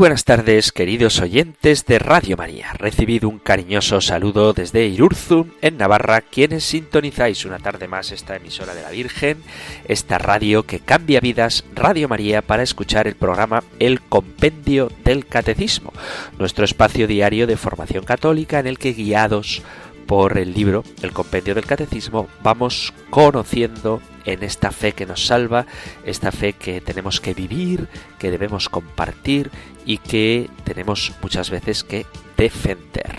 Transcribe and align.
Buenas 0.00 0.24
tardes, 0.24 0.72
queridos 0.72 1.20
oyentes 1.20 1.84
de 1.84 1.98
Radio 1.98 2.38
María. 2.38 2.72
Recibido 2.72 3.28
un 3.28 3.38
cariñoso 3.38 4.00
saludo 4.00 4.54
desde 4.54 4.86
Irurzu, 4.86 5.48
en 5.60 5.76
Navarra, 5.76 6.22
quienes 6.22 6.64
sintonizáis 6.64 7.44
una 7.44 7.58
tarde 7.58 7.86
más 7.86 8.10
esta 8.10 8.34
emisora 8.34 8.72
de 8.72 8.80
la 8.80 8.88
Virgen, 8.88 9.42
esta 9.84 10.16
radio 10.16 10.62
que 10.62 10.78
cambia 10.78 11.20
vidas, 11.20 11.66
Radio 11.74 12.08
María, 12.08 12.40
para 12.40 12.62
escuchar 12.62 13.08
el 13.08 13.14
programa 13.14 13.62
El 13.78 14.00
Compendio 14.00 14.90
del 15.04 15.26
Catecismo, 15.26 15.92
nuestro 16.38 16.64
espacio 16.64 17.06
diario 17.06 17.46
de 17.46 17.58
formación 17.58 18.04
católica 18.04 18.58
en 18.58 18.68
el 18.68 18.78
que 18.78 18.94
guiados 18.94 19.60
por 20.06 20.38
el 20.38 20.54
libro 20.54 20.82
El 21.02 21.12
Compendio 21.12 21.54
del 21.54 21.66
Catecismo 21.66 22.26
vamos 22.42 22.94
conociendo 23.10 24.00
en 24.24 24.42
esta 24.42 24.70
fe 24.70 24.92
que 24.92 25.06
nos 25.06 25.26
salva, 25.26 25.66
esta 26.04 26.32
fe 26.32 26.52
que 26.52 26.80
tenemos 26.80 27.20
que 27.20 27.34
vivir, 27.34 27.88
que 28.18 28.30
debemos 28.30 28.68
compartir 28.68 29.50
y 29.84 29.98
que 29.98 30.48
tenemos 30.64 31.12
muchas 31.22 31.50
veces 31.50 31.84
que 31.84 32.06
defender. 32.36 33.16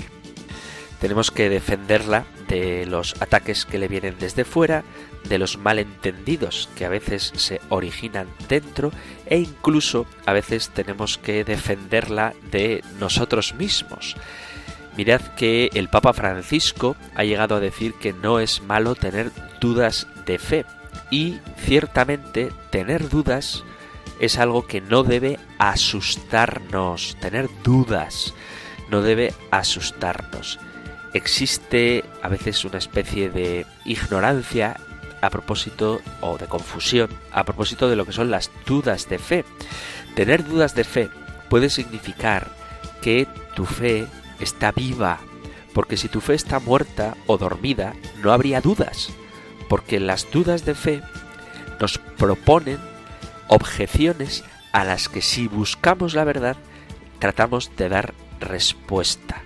Tenemos 0.99 1.31
que 1.31 1.49
defenderla 1.49 2.25
de 2.47 2.85
los 2.85 3.19
ataques 3.21 3.65
que 3.65 3.79
le 3.79 3.87
vienen 3.87 4.15
desde 4.19 4.45
fuera, 4.45 4.83
de 5.27 5.39
los 5.39 5.57
malentendidos 5.57 6.69
que 6.75 6.85
a 6.85 6.89
veces 6.89 7.31
se 7.35 7.61
originan 7.69 8.27
dentro 8.47 8.91
e 9.25 9.39
incluso 9.39 10.05
a 10.25 10.33
veces 10.33 10.69
tenemos 10.69 11.17
que 11.17 11.43
defenderla 11.43 12.33
de 12.51 12.83
nosotros 12.99 13.55
mismos. 13.55 14.15
Mirad 14.97 15.21
que 15.35 15.69
el 15.73 15.87
Papa 15.87 16.13
Francisco 16.13 16.95
ha 17.15 17.23
llegado 17.23 17.55
a 17.55 17.59
decir 17.59 17.93
que 17.93 18.13
no 18.13 18.39
es 18.39 18.61
malo 18.61 18.93
tener 18.93 19.31
dudas 19.59 20.07
de 20.25 20.37
fe. 20.37 20.65
Y 21.11 21.39
ciertamente 21.57 22.51
tener 22.71 23.09
dudas 23.09 23.63
es 24.19 24.39
algo 24.39 24.65
que 24.65 24.79
no 24.79 25.03
debe 25.03 25.37
asustarnos. 25.59 27.17
Tener 27.19 27.49
dudas 27.63 28.33
no 28.89 29.01
debe 29.01 29.33
asustarnos. 29.51 30.57
Existe 31.13 32.05
a 32.21 32.29
veces 32.29 32.63
una 32.63 32.77
especie 32.77 33.29
de 33.29 33.65
ignorancia 33.83 34.77
a 35.21 35.29
propósito 35.29 36.01
o 36.21 36.37
de 36.37 36.47
confusión 36.47 37.09
a 37.31 37.43
propósito 37.43 37.89
de 37.89 37.95
lo 37.95 38.05
que 38.05 38.13
son 38.13 38.31
las 38.31 38.49
dudas 38.65 39.09
de 39.09 39.19
fe. 39.19 39.45
Tener 40.15 40.45
dudas 40.45 40.75
de 40.75 40.85
fe 40.85 41.09
puede 41.49 41.69
significar 41.69 42.47
que 43.01 43.27
tu 43.55 43.65
fe 43.65 44.07
está 44.39 44.71
viva, 44.71 45.19
porque 45.73 45.97
si 45.97 46.07
tu 46.07 46.21
fe 46.21 46.35
está 46.35 46.59
muerta 46.59 47.17
o 47.27 47.37
dormida, 47.37 47.93
no 48.23 48.31
habría 48.31 48.61
dudas 48.61 49.11
porque 49.71 50.01
las 50.01 50.29
dudas 50.29 50.65
de 50.65 50.75
fe 50.75 51.01
nos 51.79 51.97
proponen 51.97 52.77
objeciones 53.47 54.43
a 54.73 54.83
las 54.83 55.07
que 55.07 55.21
si 55.21 55.47
buscamos 55.47 56.13
la 56.13 56.25
verdad 56.25 56.57
tratamos 57.19 57.71
de 57.77 57.87
dar 57.87 58.13
respuesta. 58.41 59.41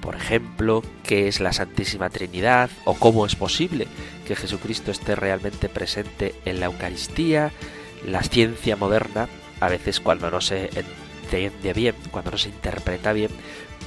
Por 0.00 0.14
ejemplo, 0.14 0.84
¿qué 1.02 1.26
es 1.26 1.40
la 1.40 1.52
Santísima 1.52 2.10
Trinidad? 2.10 2.70
¿O 2.84 2.94
cómo 2.94 3.26
es 3.26 3.34
posible 3.34 3.88
que 4.24 4.36
Jesucristo 4.36 4.92
esté 4.92 5.16
realmente 5.16 5.68
presente 5.68 6.32
en 6.44 6.60
la 6.60 6.66
Eucaristía? 6.66 7.50
La 8.06 8.22
ciencia 8.22 8.76
moderna, 8.76 9.28
a 9.58 9.68
veces 9.68 9.98
cuando 9.98 10.30
no 10.30 10.40
se 10.40 10.70
entiende 11.24 11.72
bien, 11.72 11.96
cuando 12.12 12.30
no 12.30 12.38
se 12.38 12.50
interpreta 12.50 13.12
bien, 13.12 13.32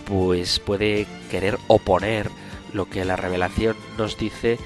pues 0.03 0.59
puede 0.59 1.07
querer 1.31 1.57
oponer 1.68 2.29
lo 2.73 2.90
que 2.90 3.06
la 3.06 3.16
revelación 3.16 3.78
nos 3.97 4.18
dice 4.18 4.59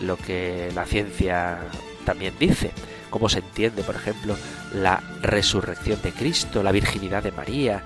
lo 0.00 0.16
que 0.16 0.70
la 0.74 0.86
ciencia 0.86 1.58
también 2.04 2.34
dice. 2.38 2.70
Cómo 3.10 3.28
se 3.28 3.40
entiende, 3.40 3.82
por 3.82 3.96
ejemplo, 3.96 4.36
la 4.72 5.02
resurrección 5.20 6.00
de 6.02 6.12
Cristo, 6.12 6.62
la 6.62 6.72
virginidad 6.72 7.22
de 7.22 7.32
María, 7.32 7.82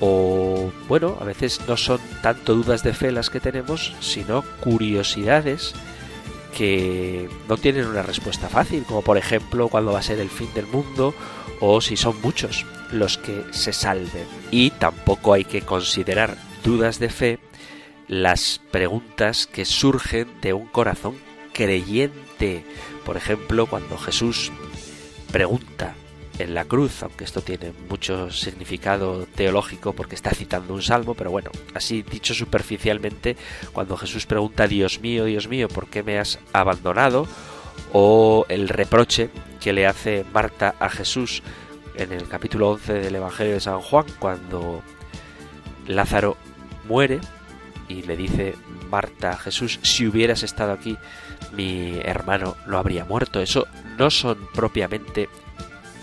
o 0.00 0.72
bueno, 0.88 1.16
a 1.20 1.24
veces 1.24 1.60
no 1.68 1.76
son 1.76 2.00
tanto 2.22 2.54
dudas 2.54 2.82
de 2.82 2.94
fe 2.94 3.12
las 3.12 3.30
que 3.30 3.40
tenemos, 3.40 3.94
sino 4.00 4.42
curiosidades 4.60 5.74
que 6.56 7.28
no 7.48 7.56
tienen 7.56 7.86
una 7.86 8.02
respuesta 8.02 8.48
fácil, 8.48 8.84
como 8.84 9.02
por 9.02 9.18
ejemplo 9.18 9.68
cuándo 9.68 9.92
va 9.92 9.98
a 9.98 10.02
ser 10.02 10.18
el 10.20 10.30
fin 10.30 10.48
del 10.54 10.66
mundo 10.66 11.14
o 11.60 11.80
si 11.80 11.96
son 11.96 12.20
muchos 12.22 12.64
los 12.92 13.18
que 13.18 13.44
se 13.50 13.72
salven. 13.72 14.26
Y 14.50 14.70
tampoco 14.70 15.34
hay 15.34 15.44
que 15.44 15.62
considerar 15.62 16.36
dudas 16.62 16.98
de 16.98 17.08
fe 17.10 17.38
las 18.08 18.60
preguntas 18.70 19.46
que 19.46 19.64
surgen 19.64 20.28
de 20.40 20.52
un 20.52 20.66
corazón 20.66 21.16
creyente. 21.52 22.64
Por 23.04 23.16
ejemplo, 23.16 23.66
cuando 23.66 23.96
Jesús 23.98 24.52
pregunta 25.32 25.94
en 26.38 26.54
la 26.54 26.64
cruz, 26.64 27.02
aunque 27.02 27.24
esto 27.24 27.42
tiene 27.42 27.72
mucho 27.88 28.30
significado 28.30 29.26
teológico 29.34 29.92
porque 29.92 30.16
está 30.16 30.30
citando 30.30 30.74
un 30.74 30.82
salmo, 30.82 31.14
pero 31.14 31.30
bueno, 31.30 31.50
así 31.74 32.02
dicho 32.02 32.34
superficialmente, 32.34 33.36
cuando 33.72 33.96
Jesús 33.96 34.26
pregunta, 34.26 34.66
Dios 34.66 35.00
mío, 35.00 35.24
Dios 35.24 35.48
mío, 35.48 35.68
¿por 35.68 35.86
qué 35.88 36.02
me 36.02 36.18
has 36.18 36.38
abandonado? 36.52 37.26
O 37.92 38.46
el 38.48 38.68
reproche 38.68 39.30
que 39.60 39.72
le 39.72 39.86
hace 39.86 40.24
Marta 40.32 40.74
a 40.80 40.88
Jesús 40.88 41.42
en 41.96 42.12
el 42.12 42.28
capítulo 42.28 42.70
11 42.70 42.94
del 42.94 43.14
Evangelio 43.14 43.54
de 43.54 43.60
San 43.60 43.80
Juan, 43.80 44.06
cuando 44.18 44.82
Lázaro 45.86 46.36
muere, 46.88 47.20
y 47.88 48.02
le 48.02 48.16
dice 48.16 48.54
Marta 48.90 49.36
Jesús, 49.36 49.80
si 49.82 50.06
hubieras 50.06 50.42
estado 50.42 50.72
aquí, 50.72 50.96
mi 51.52 51.98
hermano 52.02 52.56
no 52.66 52.78
habría 52.78 53.04
muerto. 53.04 53.40
Eso 53.40 53.66
no 53.98 54.10
son 54.10 54.38
propiamente 54.54 55.28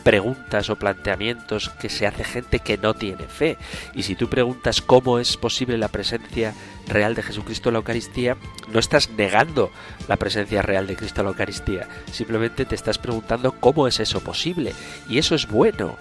preguntas 0.02 0.70
o 0.70 0.76
planteamientos 0.78 1.70
que 1.70 1.90
se 1.90 2.08
hace 2.08 2.24
gente 2.24 2.60
que 2.60 2.78
no 2.78 2.94
tiene 2.94 3.26
fe. 3.26 3.58
Y 3.94 4.04
si 4.04 4.16
tú 4.16 4.30
preguntas 4.30 4.82
cómo 4.82 5.20
es 5.20 5.38
posible 5.38 5.78
la 5.78 5.88
presencia 5.88 6.54
real 6.88 7.16
de 7.16 7.24
Jesucristo 7.24 7.70
en 7.70 7.74
la 7.74 7.80
Eucaristía, 7.80 8.38
no 8.72 8.80
estás 8.80 9.10
negando 9.12 9.72
la 10.08 10.18
presencia 10.18 10.62
real 10.62 10.88
de 10.88 10.96
Cristo 10.96 11.22
en 11.22 11.26
la 11.26 11.32
Eucaristía. 11.32 11.88
Simplemente 12.12 12.66
te 12.66 12.76
estás 12.76 12.98
preguntando 12.98 13.54
cómo 13.54 13.88
es 13.88 14.00
eso 14.00 14.22
posible. 14.22 14.74
Y 15.08 15.18
eso 15.18 15.36
es 15.36 15.48
bueno. 15.48 15.98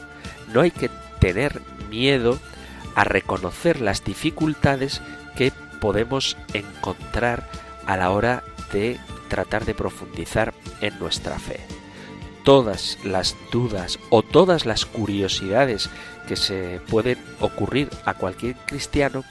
No 0.52 0.62
hay 0.62 0.70
que 0.70 0.90
tener 1.20 1.60
miedo 1.88 2.38
a 2.94 3.04
reconocer 3.04 3.80
las 3.80 4.04
dificultades 4.04 5.00
que 5.36 5.52
podemos 5.80 6.36
encontrar 6.52 7.48
a 7.86 7.96
la 7.96 8.10
hora 8.10 8.44
de 8.72 8.98
tratar 9.28 9.64
de 9.64 9.74
profundizar 9.74 10.54
en 10.80 10.98
nuestra 10.98 11.38
fe. 11.38 11.60
Todas 12.44 12.98
las 13.04 13.36
dudas 13.52 13.98
o 14.08 14.22
todas 14.22 14.64
las 14.64 14.86
curiosidades 14.86 15.90
que 16.26 16.36
se 16.36 16.80
pueden 16.88 17.18
ocurrir 17.40 17.90
a 18.04 18.14
cualquier 18.14 18.56
cristiano 18.66 19.24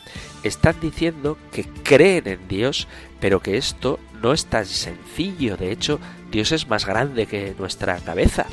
están 0.43 0.75
diciendo 0.79 1.37
que 1.51 1.63
creen 1.63 2.27
en 2.27 2.47
Dios, 2.47 2.87
pero 3.19 3.41
que 3.41 3.57
esto 3.57 3.99
no 4.21 4.33
es 4.33 4.45
tan 4.45 4.65
sencillo. 4.65 5.57
De 5.57 5.71
hecho, 5.71 5.99
Dios 6.31 6.51
es 6.51 6.67
más 6.67 6.85
grande 6.85 7.25
que 7.25 7.55
nuestra 7.57 7.97
cabeza. 7.99 8.45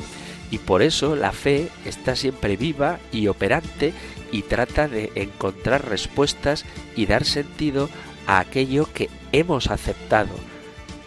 Y 0.49 0.59
por 0.59 0.81
eso 0.81 1.15
la 1.15 1.33
fe 1.33 1.69
está 1.85 2.15
siempre 2.15 2.55
viva 2.55 2.99
y 3.11 3.27
operante 3.27 3.93
y 4.31 4.43
trata 4.43 4.87
de 4.87 5.11
encontrar 5.15 5.89
respuestas 5.89 6.65
y 6.95 7.05
dar 7.05 7.25
sentido 7.25 7.89
a 8.25 8.39
aquello 8.39 8.87
que 8.93 9.09
hemos 9.31 9.67
aceptado 9.67 10.35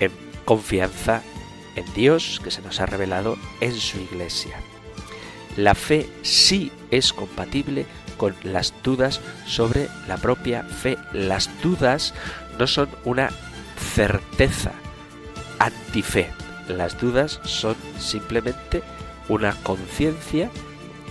en 0.00 0.12
confianza 0.44 1.22
en 1.76 1.92
Dios 1.94 2.40
que 2.42 2.50
se 2.50 2.62
nos 2.62 2.80
ha 2.80 2.86
revelado 2.86 3.36
en 3.60 3.74
su 3.74 3.98
iglesia. 3.98 4.56
La 5.56 5.74
fe 5.74 6.08
sí 6.22 6.70
es 6.90 7.12
compatible 7.12 7.86
con 8.16 8.34
las 8.44 8.74
dudas 8.82 9.20
sobre 9.46 9.88
la 10.06 10.16
propia 10.16 10.62
fe. 10.62 10.96
Las 11.12 11.50
dudas 11.62 12.14
no 12.58 12.66
son 12.66 12.88
una 13.04 13.30
certeza 13.94 14.72
antife. 15.58 16.30
Las 16.68 17.00
dudas 17.00 17.40
son 17.44 17.76
simplemente 17.98 18.82
una 19.28 19.54
conciencia 19.62 20.50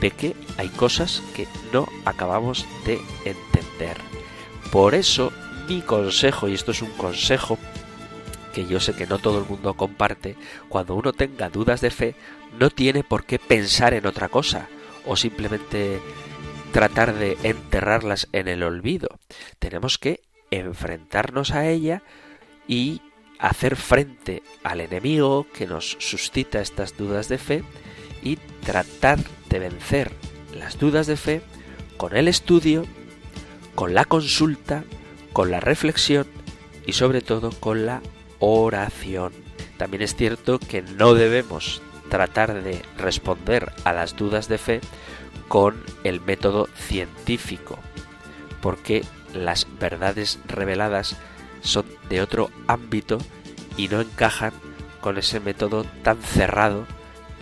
de 0.01 0.11
que 0.11 0.35
hay 0.57 0.69
cosas 0.69 1.21
que 1.35 1.47
no 1.73 1.87
acabamos 2.05 2.65
de 2.85 2.99
entender. 3.25 3.97
Por 4.71 4.95
eso 4.95 5.31
mi 5.67 5.81
consejo, 5.81 6.47
y 6.47 6.53
esto 6.53 6.71
es 6.71 6.81
un 6.81 6.91
consejo 6.91 7.57
que 8.53 8.65
yo 8.65 8.79
sé 8.79 8.93
que 8.93 9.07
no 9.07 9.19
todo 9.19 9.39
el 9.39 9.45
mundo 9.45 9.75
comparte, 9.75 10.35
cuando 10.67 10.95
uno 10.95 11.13
tenga 11.13 11.49
dudas 11.49 11.81
de 11.81 11.91
fe, 11.91 12.15
no 12.59 12.69
tiene 12.69 13.03
por 13.03 13.25
qué 13.25 13.39
pensar 13.39 13.93
en 13.93 14.07
otra 14.07 14.29
cosa 14.29 14.67
o 15.05 15.15
simplemente 15.15 15.99
tratar 16.71 17.13
de 17.13 17.37
enterrarlas 17.43 18.27
en 18.31 18.47
el 18.47 18.63
olvido. 18.63 19.19
Tenemos 19.59 19.97
que 19.97 20.21
enfrentarnos 20.51 21.51
a 21.51 21.67
ella 21.67 22.01
y 22.67 23.01
hacer 23.39 23.75
frente 23.75 24.43
al 24.63 24.81
enemigo 24.81 25.47
que 25.53 25.65
nos 25.65 25.97
suscita 25.99 26.61
estas 26.61 26.97
dudas 26.97 27.29
de 27.29 27.37
fe 27.37 27.63
y 28.23 28.37
tratar 28.63 29.19
de 29.49 29.59
vencer 29.59 30.11
las 30.55 30.77
dudas 30.77 31.07
de 31.07 31.17
fe 31.17 31.41
con 31.97 32.15
el 32.15 32.27
estudio, 32.27 32.85
con 33.75 33.93
la 33.93 34.05
consulta, 34.05 34.83
con 35.33 35.51
la 35.51 35.59
reflexión 35.59 36.27
y 36.85 36.93
sobre 36.93 37.21
todo 37.21 37.51
con 37.51 37.85
la 37.85 38.01
oración. 38.39 39.33
También 39.77 40.03
es 40.03 40.15
cierto 40.15 40.59
que 40.59 40.81
no 40.81 41.13
debemos 41.13 41.81
tratar 42.09 42.63
de 42.63 42.81
responder 42.97 43.71
a 43.83 43.93
las 43.93 44.15
dudas 44.15 44.47
de 44.47 44.57
fe 44.57 44.81
con 45.47 45.83
el 46.03 46.21
método 46.21 46.67
científico, 46.75 47.79
porque 48.61 49.03
las 49.33 49.67
verdades 49.79 50.39
reveladas 50.47 51.15
son 51.61 51.85
de 52.09 52.21
otro 52.21 52.49
ámbito 52.67 53.19
y 53.77 53.87
no 53.87 54.01
encajan 54.01 54.53
con 55.01 55.17
ese 55.17 55.39
método 55.39 55.85
tan 56.03 56.21
cerrado 56.21 56.85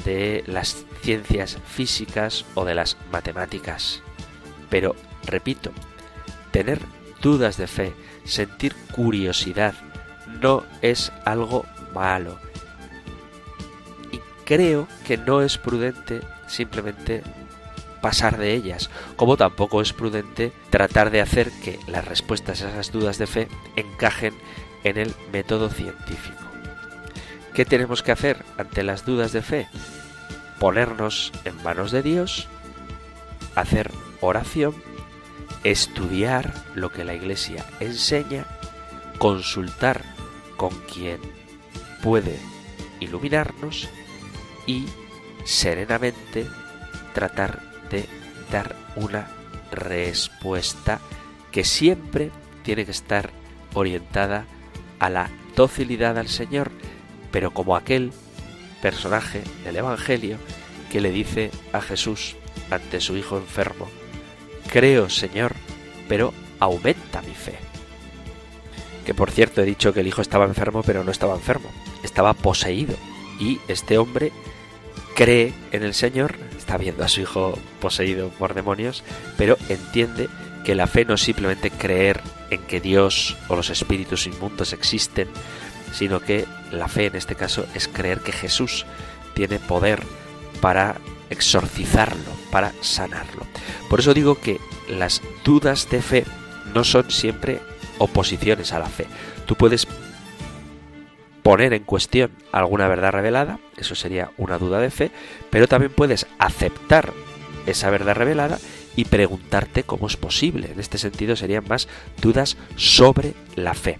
de 0.04 0.44
las 0.48 0.86
ciencias 1.02 1.58
físicas 1.66 2.46
o 2.56 2.66
de 2.66 2.76
las 2.76 2.98
matemáticas. 3.12 4.02
Pero, 4.70 4.96
repito, 5.26 5.72
tener 6.52 6.80
dudas 7.22 7.58
de 7.58 7.68
fe, 7.68 7.94
sentir 8.26 8.76
curiosidad, 8.92 9.74
no 10.42 10.64
es 10.82 11.12
algo 11.26 11.66
malo. 11.94 12.40
Y 14.12 14.20
creo 14.46 14.88
que 15.06 15.18
no 15.18 15.42
es 15.42 15.58
prudente 15.58 16.22
simplemente 16.48 17.24
pasar 18.02 18.38
de 18.38 18.54
ellas, 18.54 18.90
como 19.16 19.38
tampoco 19.38 19.82
es 19.82 19.94
prudente 19.94 20.52
tratar 20.70 21.12
de 21.12 21.22
hacer 21.22 21.52
que 21.64 21.80
las 21.88 22.06
respuestas 22.06 22.62
a 22.62 22.70
esas 22.70 22.92
dudas 22.92 23.18
de 23.18 23.28
fe 23.28 23.48
encajen 23.76 24.34
en 24.84 24.98
el 24.98 25.14
método 25.32 25.70
científico. 25.70 26.47
¿Qué 27.58 27.66
tenemos 27.66 28.04
que 28.04 28.12
hacer 28.12 28.46
ante 28.60 28.84
las 28.84 29.04
dudas 29.04 29.32
de 29.32 29.42
fe? 29.42 29.68
Ponernos 30.60 31.32
en 31.44 31.56
manos 31.64 31.90
de 31.90 32.04
Dios, 32.04 32.48
hacer 33.56 33.90
oración, 34.22 34.76
estudiar 35.64 36.54
lo 36.76 36.92
que 36.92 37.04
la 37.04 37.16
Iglesia 37.16 37.66
enseña, 37.80 38.46
consultar 39.18 40.04
con 40.56 40.70
quien 40.82 41.20
puede 42.04 42.38
iluminarnos 43.00 43.90
y 44.68 44.86
serenamente 45.44 46.46
tratar 47.16 47.64
de 47.90 48.06
dar 48.52 48.76
una 48.96 49.30
respuesta 49.72 51.00
que 51.52 51.64
siempre 51.64 52.30
tiene 52.62 52.86
que 52.86 52.92
estar 52.92 53.32
orientada 53.74 54.46
a 55.00 55.10
la 55.10 55.32
docilidad 55.56 56.20
al 56.20 56.28
Señor, 56.28 56.70
pero 57.32 57.52
como 57.52 57.76
aquel 57.76 58.12
personaje 58.82 59.42
del 59.64 59.78
Evangelio 59.78 60.38
que 60.92 61.02
le 61.02 61.12
dice 61.12 61.52
a 61.74 61.82
Jesús 61.82 62.36
ante 62.70 63.02
su 63.02 63.18
hijo 63.18 63.38
enfermo, 63.38 63.88
Creo, 64.68 65.10
Señor, 65.10 65.54
pero 66.08 66.34
aumenta 66.60 67.22
mi 67.22 67.34
fe. 67.34 67.56
Que 69.06 69.14
por 69.14 69.32
cierto 69.32 69.62
he 69.62 69.66
dicho 69.66 69.94
que 69.94 70.02
el 70.02 70.08
hijo 70.08 70.22
estaba 70.22 70.46
enfermo, 70.46 70.84
pero 70.84 71.04
no 71.04 71.12
estaba 71.12 71.36
enfermo, 71.36 71.70
estaba 72.04 72.34
poseído. 72.34 72.96
Y 73.40 73.60
este 73.68 73.98
hombre 73.98 74.32
cree 75.16 75.54
en 75.72 75.84
el 75.84 75.94
Señor, 75.94 76.36
está 76.58 76.78
viendo 76.78 77.04
a 77.04 77.08
su 77.08 77.22
hijo 77.22 77.58
poseído 77.80 78.30
por 78.30 78.54
demonios, 78.54 79.04
pero 79.38 79.58
entiende 79.70 80.28
que 80.66 80.76
la 80.76 80.88
fe 80.88 81.06
no 81.06 81.14
es 81.14 81.22
simplemente 81.22 81.72
creer 81.72 82.20
en 82.50 82.62
que 82.64 82.82
Dios 82.82 83.38
o 83.48 83.56
los 83.56 83.70
espíritus 83.70 84.28
inmundos 84.28 84.74
existen, 84.74 85.30
sino 85.92 86.20
que 86.20 86.46
la 86.72 86.88
fe 86.88 87.08
en 87.08 87.16
este 87.16 87.36
caso 87.36 87.66
es 87.74 87.88
creer 87.88 88.20
que 88.22 88.32
Jesús 88.32 88.86
tiene 89.34 89.60
poder 89.60 90.02
para 90.62 90.96
exorcizarlo, 91.30 92.32
para 92.52 92.74
sanarlo. 92.82 93.46
Por 93.90 94.00
eso 94.00 94.14
digo 94.14 94.40
que 94.40 94.60
las 94.90 95.22
dudas 95.44 95.90
de 95.90 96.02
fe 96.02 96.26
no 96.74 96.84
son 96.84 97.12
siempre 97.12 97.60
oposiciones 97.98 98.74
a 98.74 98.80
la 98.80 98.88
fe. 98.88 99.06
Tú 99.46 99.56
puedes 99.56 99.88
poner 101.44 101.74
en 101.74 101.84
cuestión 101.84 102.32
alguna 102.52 102.88
verdad 102.88 103.12
revelada, 103.12 103.60
eso 103.78 103.96
sería 103.96 104.32
una 104.38 104.58
duda 104.58 104.80
de 104.80 104.92
fe, 104.92 105.12
pero 105.50 105.68
también 105.68 105.94
puedes 105.94 106.28
aceptar 106.40 107.14
esa 107.66 107.90
verdad 107.90 108.16
revelada 108.16 108.60
y 108.96 109.06
preguntarte 109.06 109.84
cómo 109.84 110.08
es 110.08 110.18
posible. 110.18 110.72
En 110.72 110.80
este 110.80 110.98
sentido 110.98 111.36
serían 111.36 111.66
más 111.68 111.88
dudas 112.22 112.58
sobre 112.76 113.34
la 113.56 113.74
fe. 113.74 114.00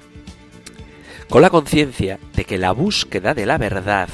Con 1.30 1.42
la 1.42 1.50
conciencia 1.50 2.20
de 2.36 2.46
que 2.46 2.58
la 2.58 2.72
búsqueda 2.72 3.34
de 3.34 3.46
la 3.46 3.58
verdad, 3.58 4.08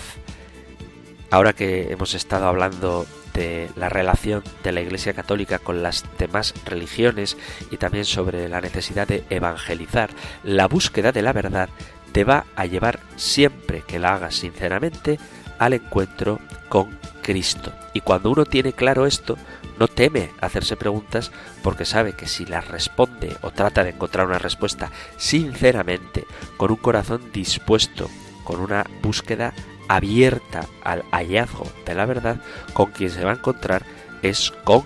ahora 1.29 1.53
que 1.53 1.91
hemos 1.91 2.15
estado 2.15 2.47
hablando 2.47 3.05
de 3.35 3.69
la 3.75 3.87
relación 3.87 4.43
de 4.63 4.71
la 4.71 4.81
Iglesia 4.81 5.13
Católica 5.13 5.59
con 5.59 5.83
las 5.83 6.05
demás 6.17 6.55
religiones 6.65 7.37
y 7.69 7.77
también 7.77 8.05
sobre 8.05 8.49
la 8.49 8.61
necesidad 8.61 9.07
de 9.07 9.23
evangelizar, 9.29 10.09
la 10.43 10.67
búsqueda 10.67 11.11
de 11.11 11.21
la 11.21 11.33
verdad 11.33 11.69
te 12.13 12.23
va 12.23 12.45
a 12.55 12.65
llevar 12.65 12.99
siempre 13.15 13.83
que 13.85 13.99
la 13.99 14.15
hagas 14.15 14.35
sinceramente 14.35 15.19
al 15.59 15.73
encuentro 15.73 16.39
con 16.67 16.97
Cristo. 17.21 17.71
Y 17.93 18.01
cuando 18.01 18.31
uno 18.31 18.45
tiene 18.45 18.73
claro 18.73 19.05
esto, 19.05 19.37
no 19.79 19.87
teme 19.87 20.31
hacerse 20.39 20.75
preguntas 20.75 21.31
porque 21.61 21.85
sabe 21.85 22.13
que 22.13 22.27
si 22.27 22.45
las 22.45 22.67
responde 22.67 23.35
o 23.41 23.51
trata 23.51 23.83
de 23.83 23.91
encontrar 23.91 24.27
una 24.27 24.39
respuesta 24.39 24.91
sinceramente, 25.17 26.25
con 26.57 26.71
un 26.71 26.77
corazón 26.77 27.31
dispuesto, 27.31 28.09
con 28.43 28.59
una 28.59 28.85
búsqueda 29.01 29.53
abierta 29.87 30.67
al 30.83 31.03
hallazgo 31.11 31.67
de 31.85 31.95
la 31.95 32.05
verdad, 32.05 32.37
con 32.73 32.91
quien 32.91 33.09
se 33.09 33.23
va 33.23 33.31
a 33.31 33.35
encontrar 33.35 33.83
es 34.21 34.51
con 34.63 34.83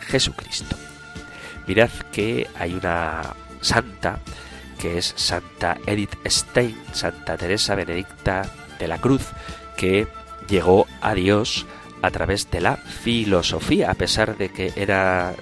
Jesucristo. 0.00 0.76
Mirad 1.66 1.90
que 2.10 2.48
hay 2.58 2.74
una 2.74 3.34
santa 3.60 4.18
que 4.78 4.98
es 4.98 5.14
Santa 5.16 5.78
Edith 5.86 6.16
Stein, 6.26 6.76
Santa 6.92 7.36
Teresa 7.36 7.76
Benedicta 7.76 8.42
de 8.80 8.88
la 8.88 8.98
Cruz, 8.98 9.28
que 9.76 10.08
llegó 10.48 10.88
a 11.00 11.14
Dios 11.14 11.66
a 12.02 12.10
través 12.10 12.50
de 12.50 12.60
la 12.60 12.76
filosofía, 12.76 13.90
a 13.90 13.94
pesar 13.94 14.36
de 14.36 14.50
que 14.50 14.72
era 14.76 15.34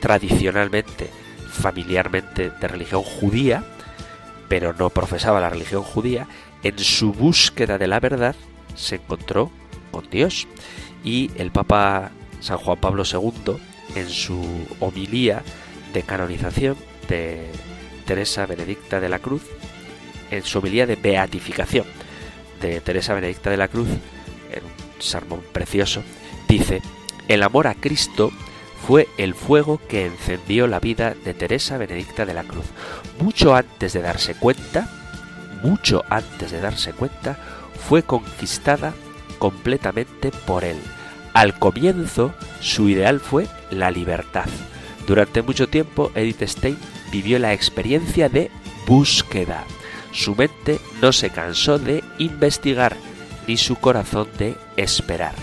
tradicionalmente, 0.00 1.10
familiarmente 1.50 2.50
de 2.50 2.68
religión 2.68 3.02
judía, 3.02 3.64
pero 4.48 4.72
no 4.72 4.90
profesaba 4.90 5.40
la 5.40 5.50
religión 5.50 5.82
judía, 5.82 6.26
en 6.62 6.78
su 6.78 7.12
búsqueda 7.12 7.78
de 7.78 7.88
la 7.88 8.00
verdad 8.00 8.36
se 8.74 8.96
encontró 8.96 9.50
con 9.90 10.08
Dios. 10.10 10.46
Y 11.02 11.30
el 11.36 11.50
Papa 11.50 12.10
San 12.40 12.58
Juan 12.58 12.78
Pablo 12.78 13.04
II, 13.10 13.56
en 13.94 14.08
su 14.08 14.66
homilía 14.80 15.42
de 15.92 16.02
canonización 16.02 16.76
de 17.08 17.50
Teresa 18.06 18.46
Benedicta 18.46 19.00
de 19.00 19.08
la 19.08 19.18
Cruz, 19.18 19.42
en 20.30 20.42
su 20.44 20.58
homilía 20.58 20.86
de 20.86 20.96
beatificación 20.96 21.86
de 22.60 22.80
Teresa 22.80 23.14
Benedicta 23.14 23.50
de 23.50 23.56
la 23.56 23.68
Cruz, 23.68 23.88
sermón 25.04 25.42
precioso, 25.52 26.02
dice, 26.48 26.82
el 27.28 27.42
amor 27.42 27.66
a 27.66 27.74
Cristo 27.74 28.32
fue 28.86 29.08
el 29.16 29.34
fuego 29.34 29.80
que 29.88 30.06
encendió 30.06 30.66
la 30.66 30.80
vida 30.80 31.14
de 31.24 31.32
Teresa 31.32 31.78
Benedicta 31.78 32.26
de 32.26 32.34
la 32.34 32.44
Cruz. 32.44 32.66
Mucho 33.18 33.54
antes 33.54 33.92
de 33.92 34.02
darse 34.02 34.34
cuenta, 34.34 34.88
mucho 35.62 36.04
antes 36.10 36.50
de 36.50 36.60
darse 36.60 36.92
cuenta, 36.92 37.38
fue 37.88 38.02
conquistada 38.02 38.92
completamente 39.38 40.30
por 40.46 40.64
él. 40.64 40.76
Al 41.32 41.58
comienzo, 41.58 42.34
su 42.60 42.88
ideal 42.88 43.20
fue 43.20 43.46
la 43.70 43.90
libertad. 43.90 44.46
Durante 45.06 45.42
mucho 45.42 45.68
tiempo, 45.68 46.12
Edith 46.14 46.42
Stein 46.42 46.78
vivió 47.10 47.38
la 47.38 47.52
experiencia 47.52 48.28
de 48.28 48.50
búsqueda. 48.86 49.64
Su 50.12 50.34
mente 50.36 50.78
no 51.02 51.12
se 51.12 51.30
cansó 51.30 51.78
de 51.78 52.04
investigar, 52.18 52.96
ni 53.46 53.56
su 53.56 53.76
corazón 53.76 54.28
de 54.38 54.56
esperar. 54.76 55.34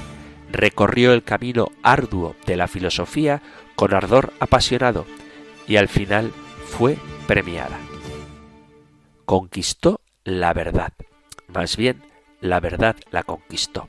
Recorrió 0.52 1.14
el 1.14 1.24
camino 1.24 1.72
arduo 1.82 2.36
de 2.46 2.58
la 2.58 2.68
filosofía 2.68 3.42
con 3.76 3.94
ardor 3.94 4.34
apasionado 4.40 5.06
y 5.68 5.78
al 5.78 5.88
final 5.88 6.32
fue 6.66 6.98
premiada. 7.28 7.78
Conquistó 9.26 10.02
la 10.24 10.54
verdad. 10.54 10.94
Más 11.48 11.78
bien, 11.78 12.02
la 12.42 12.60
verdad 12.60 12.96
la 13.12 13.24
conquistó. 13.24 13.88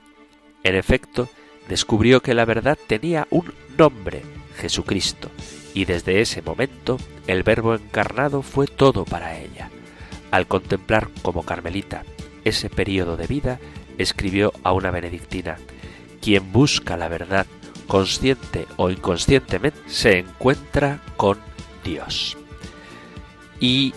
En 0.63 0.77
efecto, 0.77 1.29
descubrió 1.69 2.21
que 2.21 2.35
la 2.35 2.45
verdad 2.45 2.79
tenía 2.87 3.27
un 3.31 3.53
nombre, 3.77 4.23
Jesucristo, 4.57 5.31
y 5.75 5.85
desde 5.85 6.21
ese 6.21 6.43
momento 6.43 6.99
el 7.27 7.43
Verbo 7.43 7.75
encarnado 7.75 8.43
fue 8.43 8.67
todo 8.67 9.05
para 9.05 9.39
ella. 9.39 9.71
Al 10.31 10.47
contemplar 10.47 11.09
como 11.23 11.45
Carmelita 11.45 12.05
ese 12.45 12.71
periodo 12.71 13.17
de 13.17 13.27
vida, 13.27 13.59
escribió 13.99 14.53
a 14.63 14.73
una 14.73 14.91
benedictina, 14.91 15.59
quien 16.21 16.53
busca 16.53 16.97
la 16.97 17.09
verdad, 17.09 17.47
consciente 17.87 18.67
o 18.77 18.91
inconscientemente, 18.91 19.79
se 19.87 20.19
encuentra 20.19 21.01
con 21.17 21.39
Dios. 21.85 22.37
Y 23.61 23.95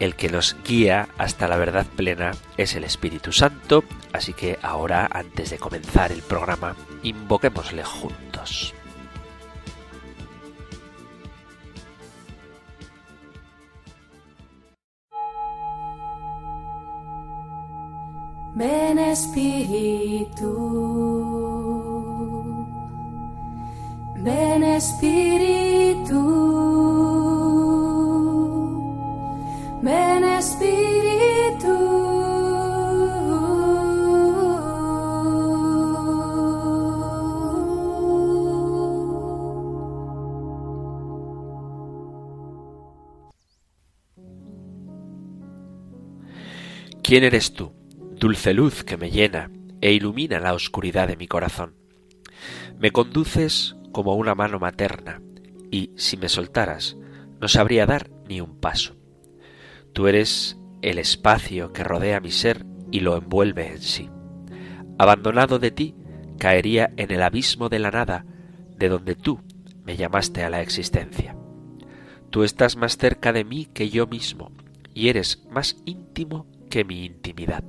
el 0.00 0.14
que 0.16 0.28
nos 0.28 0.56
guía 0.64 1.08
hasta 1.18 1.48
la 1.48 1.56
verdad 1.56 1.86
plena 1.96 2.32
es 2.56 2.74
el 2.74 2.84
Espíritu 2.84 3.32
Santo, 3.32 3.84
así 4.12 4.32
que 4.32 4.58
ahora, 4.62 5.08
antes 5.12 5.50
de 5.50 5.58
comenzar 5.58 6.12
el 6.12 6.22
programa, 6.22 6.74
invoquémosle 7.02 7.84
juntos. 7.84 8.74
Ven 18.54 18.98
Espíritu, 18.98 20.52
ven 24.16 24.62
Espíritu, 24.62 26.20
ven 29.80 30.24
Espíritu. 30.24 30.92
¿Quién 47.02 47.24
eres 47.24 47.52
tú? 47.54 47.81
Dulce 48.22 48.54
luz 48.54 48.84
que 48.84 48.96
me 48.96 49.10
llena 49.10 49.50
e 49.80 49.92
ilumina 49.92 50.38
la 50.38 50.54
oscuridad 50.54 51.08
de 51.08 51.16
mi 51.16 51.26
corazón. 51.26 51.74
Me 52.78 52.92
conduces 52.92 53.74
como 53.90 54.14
una 54.14 54.36
mano 54.36 54.60
materna, 54.60 55.20
y 55.72 55.90
si 55.96 56.16
me 56.16 56.28
soltaras, 56.28 56.96
no 57.40 57.48
sabría 57.48 57.84
dar 57.84 58.12
ni 58.28 58.40
un 58.40 58.60
paso. 58.60 58.94
Tú 59.92 60.06
eres 60.06 60.56
el 60.82 60.98
espacio 60.98 61.72
que 61.72 61.82
rodea 61.82 62.20
mi 62.20 62.30
ser 62.30 62.64
y 62.92 63.00
lo 63.00 63.16
envuelve 63.16 63.72
en 63.72 63.82
sí. 63.82 64.08
Abandonado 64.98 65.58
de 65.58 65.72
ti, 65.72 65.96
caería 66.38 66.92
en 66.96 67.10
el 67.10 67.24
abismo 67.24 67.68
de 67.70 67.80
la 67.80 67.90
nada, 67.90 68.24
de 68.78 68.88
donde 68.88 69.16
tú 69.16 69.40
me 69.84 69.96
llamaste 69.96 70.44
a 70.44 70.50
la 70.50 70.60
existencia. 70.60 71.36
Tú 72.30 72.44
estás 72.44 72.76
más 72.76 72.98
cerca 72.98 73.32
de 73.32 73.42
mí 73.42 73.66
que 73.66 73.90
yo 73.90 74.06
mismo, 74.06 74.52
y 74.94 75.08
eres 75.08 75.42
más 75.50 75.76
íntimo 75.86 76.46
que 76.70 76.84
mi 76.84 77.04
intimidad. 77.04 77.64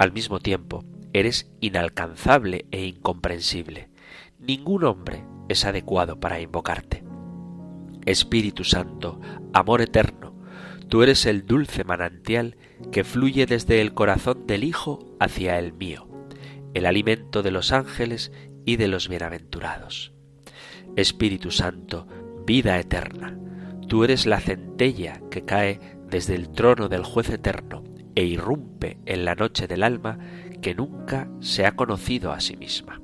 Al 0.00 0.12
mismo 0.12 0.40
tiempo, 0.40 0.82
eres 1.12 1.52
inalcanzable 1.60 2.64
e 2.70 2.86
incomprensible. 2.86 3.90
Ningún 4.38 4.84
hombre 4.84 5.26
es 5.50 5.66
adecuado 5.66 6.18
para 6.18 6.40
invocarte. 6.40 7.04
Espíritu 8.06 8.64
Santo, 8.64 9.20
amor 9.52 9.82
eterno, 9.82 10.34
tú 10.88 11.02
eres 11.02 11.26
el 11.26 11.44
dulce 11.44 11.84
manantial 11.84 12.56
que 12.90 13.04
fluye 13.04 13.44
desde 13.44 13.82
el 13.82 13.92
corazón 13.92 14.46
del 14.46 14.64
Hijo 14.64 15.00
hacia 15.20 15.58
el 15.58 15.74
mío, 15.74 16.08
el 16.72 16.86
alimento 16.86 17.42
de 17.42 17.50
los 17.50 17.70
ángeles 17.70 18.32
y 18.64 18.76
de 18.76 18.88
los 18.88 19.06
bienaventurados. 19.06 20.14
Espíritu 20.96 21.50
Santo, 21.50 22.08
vida 22.46 22.78
eterna, 22.78 23.38
tú 23.86 24.02
eres 24.04 24.24
la 24.24 24.40
centella 24.40 25.20
que 25.30 25.44
cae 25.44 25.78
desde 26.08 26.36
el 26.36 26.48
trono 26.48 26.88
del 26.88 27.04
juez 27.04 27.28
eterno 27.28 27.89
e 28.14 28.24
irrumpe 28.24 28.98
en 29.06 29.24
la 29.24 29.34
noche 29.34 29.66
del 29.66 29.82
alma 29.82 30.18
que 30.60 30.74
nunca 30.74 31.28
se 31.40 31.66
ha 31.66 31.72
conocido 31.76 32.32
a 32.32 32.40
sí 32.40 32.56
misma. 32.56 33.00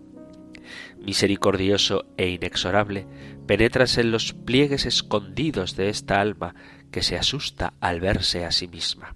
Misericordioso 0.99 2.07
e 2.17 2.29
inexorable, 2.29 3.07
penetras 3.47 3.99
en 3.99 4.11
los 4.11 4.33
pliegues 4.33 4.87
escondidos 4.87 5.77
de 5.77 5.89
esta 5.89 6.21
alma 6.21 6.55
que 6.91 7.03
se 7.03 7.17
asusta 7.17 7.75
al 7.81 8.01
verse 8.01 8.45
a 8.45 8.51
sí 8.51 8.67
misma. 8.67 9.15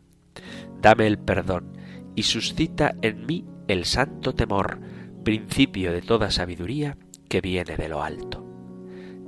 Dame 0.80 1.06
el 1.06 1.18
perdón 1.18 1.76
y 2.14 2.23
suscita 2.23 2.94
en 3.02 3.26
mí 3.26 3.44
el 3.68 3.85
santo 3.85 4.35
temor, 4.35 4.80
principio 5.25 5.92
de 5.92 6.02
toda 6.02 6.30
sabiduría 6.30 6.97
que 7.28 7.40
viene 7.40 7.76
de 7.76 7.88
lo 7.88 8.02
alto. 8.02 8.47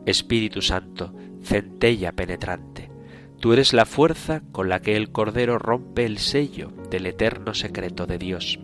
Espíritu 0.06 0.62
Santo, 0.62 1.14
centella 1.42 2.12
penetrante, 2.12 2.90
Tú 3.42 3.52
eres 3.52 3.72
la 3.72 3.86
fuerza 3.86 4.40
con 4.52 4.68
la 4.68 4.82
que 4.82 4.94
el 4.94 5.10
Cordero 5.10 5.58
rompe 5.58 6.04
el 6.04 6.18
sello 6.18 6.70
del 6.90 7.06
eterno 7.06 7.54
secreto 7.54 8.06
de 8.06 8.16
Dios. 8.16 8.60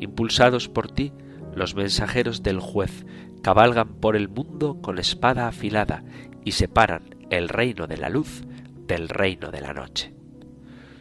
Impulsados 0.00 0.68
por 0.68 0.90
ti, 0.90 1.12
los 1.54 1.76
mensajeros 1.76 2.42
del 2.42 2.58
juez 2.58 3.06
cabalgan 3.44 4.00
por 4.00 4.16
el 4.16 4.28
mundo 4.28 4.80
con 4.82 4.98
espada 4.98 5.46
afilada 5.46 6.02
y 6.44 6.50
separan 6.50 7.14
el 7.30 7.48
reino 7.48 7.86
de 7.86 7.96
la 7.96 8.08
luz 8.08 8.42
del 8.88 9.08
reino 9.08 9.52
de 9.52 9.60
la 9.60 9.72
noche. 9.72 10.12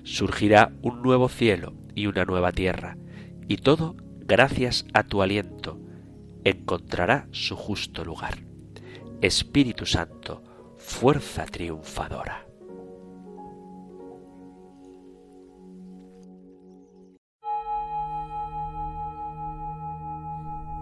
Surgirá 0.03 0.71
un 0.83 1.01
nuevo 1.01 1.27
cielo 1.27 1.73
y 1.95 2.05
una 2.05 2.23
nueva 2.23 2.51
tierra, 2.51 2.97
y 3.47 3.57
todo, 3.57 3.95
gracias 4.19 4.85
a 4.93 5.01
tu 5.01 5.23
aliento, 5.23 5.79
encontrará 6.43 7.27
su 7.31 7.55
justo 7.55 8.05
lugar. 8.05 8.43
Espíritu 9.21 9.87
Santo, 9.87 10.43
fuerza 10.77 11.47
triunfadora. 11.47 12.50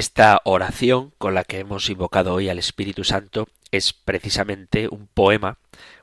Esta 0.00 0.40
oración 0.44 1.12
con 1.18 1.34
la 1.34 1.44
que 1.44 1.58
hemos 1.58 1.90
invocado 1.90 2.32
hoy 2.32 2.48
al 2.48 2.58
Espíritu 2.58 3.04
Santo 3.04 3.48
es 3.70 3.92
precisamente 3.92 4.88
un 4.90 5.08
poema, 5.08 5.58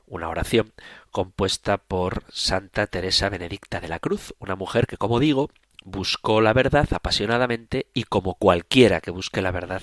una 0.06 0.28
oración 0.28 0.72
compuesta 1.10 1.78
por 1.78 2.22
Santa 2.28 2.86
Teresa 2.86 3.28
Benedicta 3.28 3.80
de 3.80 3.88
la 3.88 3.98
Cruz, 3.98 4.36
una 4.38 4.54
mujer 4.54 4.86
que, 4.86 4.98
como 4.98 5.18
digo, 5.18 5.50
buscó 5.82 6.40
la 6.40 6.52
verdad 6.52 6.86
apasionadamente 6.92 7.88
y 7.92 8.04
como 8.04 8.34
cualquiera 8.34 9.00
que 9.00 9.10
busque 9.10 9.42
la 9.42 9.50
verdad 9.50 9.82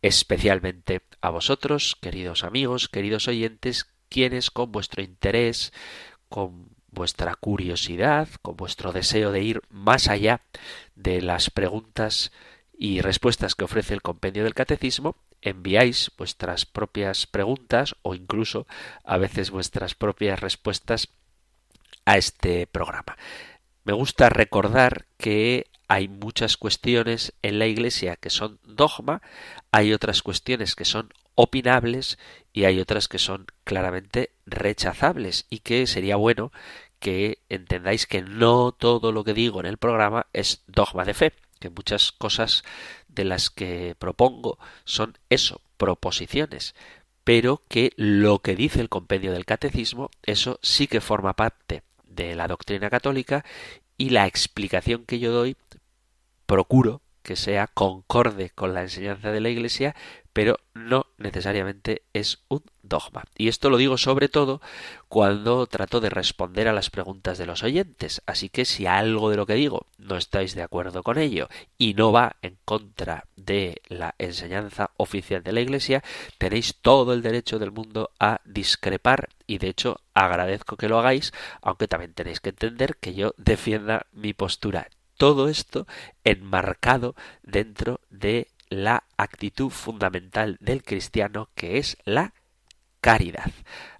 especialmente 0.01 1.01
a 1.21 1.29
vosotros, 1.29 1.97
queridos 2.01 2.43
amigos, 2.43 2.87
queridos 2.87 3.27
oyentes, 3.27 3.87
quienes 4.07 4.49
con 4.49 4.71
vuestro 4.71 5.03
interés, 5.03 5.73
con 6.29 6.69
vuestra 6.91 7.35
curiosidad, 7.35 8.29
con 8.41 8.55
vuestro 8.55 8.91
deseo 8.91 9.31
de 9.31 9.43
ir 9.43 9.61
más 9.69 10.07
allá 10.07 10.41
de 10.95 11.21
las 11.21 11.49
preguntas 11.49 12.31
y 12.77 13.01
respuestas 13.01 13.55
que 13.55 13.65
ofrece 13.65 13.93
el 13.93 14.01
compendio 14.01 14.43
del 14.43 14.53
catecismo, 14.53 15.17
enviáis 15.41 16.11
vuestras 16.17 16.65
propias 16.65 17.27
preguntas 17.27 17.95
o 18.01 18.15
incluso 18.15 18.67
a 19.03 19.17
veces 19.17 19.51
vuestras 19.51 19.95
propias 19.95 20.39
respuestas 20.39 21.09
a 22.05 22.17
este 22.17 22.67
programa. 22.67 23.17
Me 23.83 23.93
gusta 23.93 24.29
recordar 24.29 25.05
que 25.17 25.67
hay 25.89 26.07
muchas 26.07 26.55
cuestiones 26.55 27.33
en 27.41 27.57
la 27.57 27.65
Iglesia 27.65 28.15
que 28.15 28.29
son 28.29 28.59
dogma, 28.63 29.23
hay 29.71 29.91
otras 29.91 30.21
cuestiones 30.21 30.75
que 30.75 30.85
son 30.85 31.11
opinables 31.33 32.19
y 32.53 32.65
hay 32.65 32.79
otras 32.79 33.07
que 33.07 33.17
son 33.17 33.47
claramente 33.63 34.29
rechazables. 34.45 35.47
Y 35.49 35.59
que 35.59 35.87
sería 35.87 36.15
bueno 36.15 36.51
que 36.99 37.39
entendáis 37.49 38.05
que 38.05 38.21
no 38.21 38.71
todo 38.71 39.11
lo 39.11 39.23
que 39.23 39.33
digo 39.33 39.59
en 39.59 39.65
el 39.65 39.77
programa 39.77 40.27
es 40.31 40.61
dogma 40.67 41.05
de 41.05 41.15
fe, 41.15 41.33
que 41.59 41.71
muchas 41.71 42.11
cosas 42.11 42.63
de 43.07 43.25
las 43.25 43.49
que 43.49 43.95
propongo 43.97 44.59
son 44.83 45.17
eso, 45.31 45.59
proposiciones, 45.77 46.75
pero 47.23 47.63
que 47.67 47.93
lo 47.95 48.39
que 48.39 48.55
dice 48.55 48.79
el 48.79 48.89
compendio 48.89 49.31
del 49.31 49.45
catecismo, 49.45 50.11
eso 50.21 50.59
sí 50.61 50.85
que 50.85 51.01
forma 51.01 51.33
parte 51.33 51.81
de 52.03 52.35
la 52.35 52.47
doctrina 52.47 52.91
católica 52.91 53.43
y 53.97 54.11
la 54.11 54.27
explicación 54.27 55.05
que 55.05 55.17
yo 55.17 55.31
doy 55.31 55.57
procuro 56.49 57.03
que 57.21 57.35
sea 57.35 57.67
concorde 57.67 58.49
con 58.49 58.73
la 58.73 58.81
enseñanza 58.81 59.31
de 59.31 59.39
la 59.39 59.49
Iglesia, 59.49 59.95
pero 60.33 60.57
no 60.73 61.05
necesariamente 61.19 62.01
es 62.13 62.39
un 62.47 62.63
dogma. 62.81 63.25
Y 63.37 63.49
esto 63.49 63.69
lo 63.69 63.77
digo 63.77 63.99
sobre 63.99 64.29
todo 64.29 64.59
cuando 65.09 65.67
trato 65.67 66.01
de 66.01 66.09
responder 66.09 66.67
a 66.67 66.73
las 66.73 66.89
preguntas 66.89 67.37
de 67.37 67.45
los 67.45 67.61
oyentes. 67.61 68.23
Así 68.25 68.49
que 68.49 68.65
si 68.65 68.87
algo 68.87 69.29
de 69.29 69.37
lo 69.37 69.45
que 69.45 69.53
digo 69.53 69.85
no 69.99 70.17
estáis 70.17 70.55
de 70.55 70.63
acuerdo 70.63 71.03
con 71.03 71.19
ello 71.19 71.49
y 71.77 71.93
no 71.93 72.11
va 72.11 72.37
en 72.41 72.57
contra 72.65 73.27
de 73.35 73.83
la 73.87 74.15
enseñanza 74.17 74.89
oficial 74.97 75.43
de 75.43 75.51
la 75.51 75.61
Iglesia, 75.61 76.03
tenéis 76.39 76.77
todo 76.81 77.13
el 77.13 77.21
derecho 77.21 77.59
del 77.59 77.71
mundo 77.71 78.09
a 78.19 78.41
discrepar 78.43 79.29
y 79.45 79.59
de 79.59 79.67
hecho 79.67 80.01
agradezco 80.15 80.77
que 80.77 80.89
lo 80.89 80.97
hagáis, 80.97 81.31
aunque 81.61 81.87
también 81.87 82.15
tenéis 82.15 82.39
que 82.39 82.49
entender 82.49 82.97
que 82.99 83.13
yo 83.13 83.35
defienda 83.37 84.07
mi 84.13 84.33
postura 84.33 84.87
todo 85.19 85.49
esto 85.49 85.85
enmarcado 86.23 87.13
dentro 87.43 87.99
de 88.09 88.47
la 88.69 89.03
actitud 89.17 89.69
fundamental 89.69 90.55
del 90.61 90.81
cristiano 90.81 91.49
que 91.55 91.77
es 91.77 91.97
la 92.05 92.33
caridad. 93.01 93.51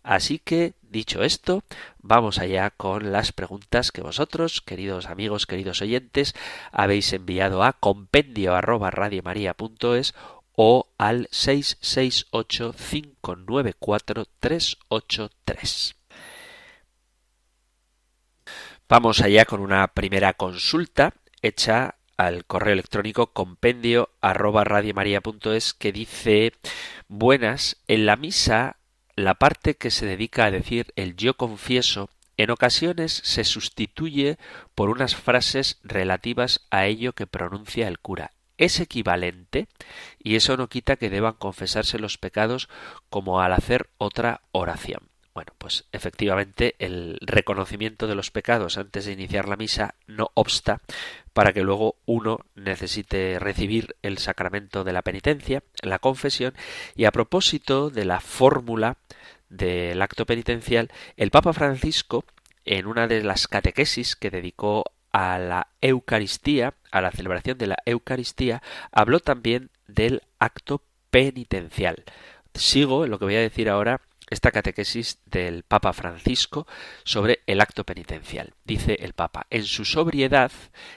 Así 0.01 0.39
que, 0.39 0.75
dicho 0.81 1.21
esto, 1.21 1.63
vamos 1.97 2.39
allá 2.39 2.69
con 2.69 3.11
las 3.11 3.33
preguntas 3.33 3.91
que 3.91 4.01
vosotros, 4.01 4.61
queridos 4.61 5.07
amigos, 5.07 5.45
queridos 5.45 5.81
oyentes, 5.81 6.33
habéis 6.71 7.11
enviado 7.11 7.63
a 7.63 7.73
compendio 7.73 8.55
arroba 8.55 8.89
o 10.55 10.87
al 10.97 11.27
668 11.31 12.73
594 12.73 14.25
383. 14.39 15.98
Vamos 18.89 19.21
allá 19.21 19.45
con 19.45 19.61
una 19.61 19.85
primera 19.89 20.33
consulta 20.33 21.13
hecha 21.43 21.99
al 22.17 22.43
correo 22.45 22.73
electrónico 22.73 23.33
compendio 23.33 24.09
arroba 24.19 24.63
radiomaria.es 24.63 25.75
que 25.75 25.91
dice 25.91 26.53
Buenas, 27.07 27.77
en 27.87 28.07
la 28.07 28.15
misa 28.15 28.77
la 29.15 29.35
parte 29.35 29.75
que 29.75 29.91
se 29.91 30.07
dedica 30.07 30.45
a 30.45 30.51
decir 30.51 30.91
el 30.95 31.15
yo 31.15 31.37
confieso 31.37 32.09
en 32.35 32.49
ocasiones 32.49 33.21
se 33.23 33.43
sustituye 33.43 34.39
por 34.73 34.89
unas 34.89 35.15
frases 35.15 35.77
relativas 35.83 36.65
a 36.71 36.87
ello 36.87 37.13
que 37.13 37.27
pronuncia 37.27 37.87
el 37.87 37.99
cura. 37.99 38.31
Es 38.57 38.79
equivalente 38.79 39.67
y 40.17 40.35
eso 40.35 40.57
no 40.57 40.67
quita 40.67 40.95
que 40.95 41.11
deban 41.11 41.33
confesarse 41.33 41.99
los 41.99 42.17
pecados 42.17 42.69
como 43.11 43.39
al 43.39 43.53
hacer 43.53 43.91
otra 43.99 44.41
oración. 44.51 45.08
Bueno, 45.39 45.53
pues 45.57 45.85
efectivamente 45.93 46.75
el 46.79 47.17
reconocimiento 47.21 48.07
de 48.07 48.15
los 48.15 48.29
pecados 48.29 48.77
antes 48.77 49.05
de 49.05 49.13
iniciar 49.13 49.47
la 49.47 49.55
misa 49.55 49.95
no 50.05 50.31
obsta 50.33 50.81
para 51.31 51.53
que 51.53 51.61
luego 51.61 51.95
uno 52.05 52.41
necesite 52.55 53.39
recibir 53.39 53.95
el 54.01 54.17
sacramento 54.17 54.83
de 54.83 54.91
la 54.91 55.01
penitencia, 55.01 55.63
la 55.81 55.99
confesión, 55.99 56.55
y 56.93 57.05
a 57.05 57.13
propósito 57.13 57.89
de 57.89 58.03
la 58.03 58.19
fórmula 58.19 58.97
del 59.47 60.01
acto 60.01 60.25
penitencial, 60.25 60.91
el 61.15 61.31
Papa 61.31 61.53
Francisco, 61.53 62.25
en 62.65 62.85
una 62.85 63.07
de 63.07 63.23
las 63.23 63.47
catequesis 63.47 64.17
que 64.17 64.31
dedicó 64.31 64.91
a 65.13 65.39
la 65.39 65.69
Eucaristía, 65.79 66.73
a 66.91 66.99
la 66.99 67.11
celebración 67.11 67.57
de 67.57 67.67
la 67.67 67.77
Eucaristía, 67.85 68.61
habló 68.91 69.21
también 69.21 69.69
del 69.87 70.21
acto 70.37 70.81
penitencial. 71.11 72.03
Sigo 72.53 73.05
en 73.05 73.11
lo 73.11 73.19
que 73.19 73.25
voy 73.25 73.35
a 73.37 73.39
decir 73.39 73.69
ahora 73.69 74.01
esta 74.29 74.51
catequesis 74.51 75.19
del 75.25 75.63
Papa 75.63 75.93
Francisco 75.93 76.67
sobre 77.03 77.41
el 77.47 77.61
acto 77.61 77.83
penitencial. 77.83 78.53
Dice 78.63 78.97
el 79.01 79.13
Papa, 79.13 79.47
en 79.49 79.65
su 79.65 79.85
sobriedad, 79.85 80.51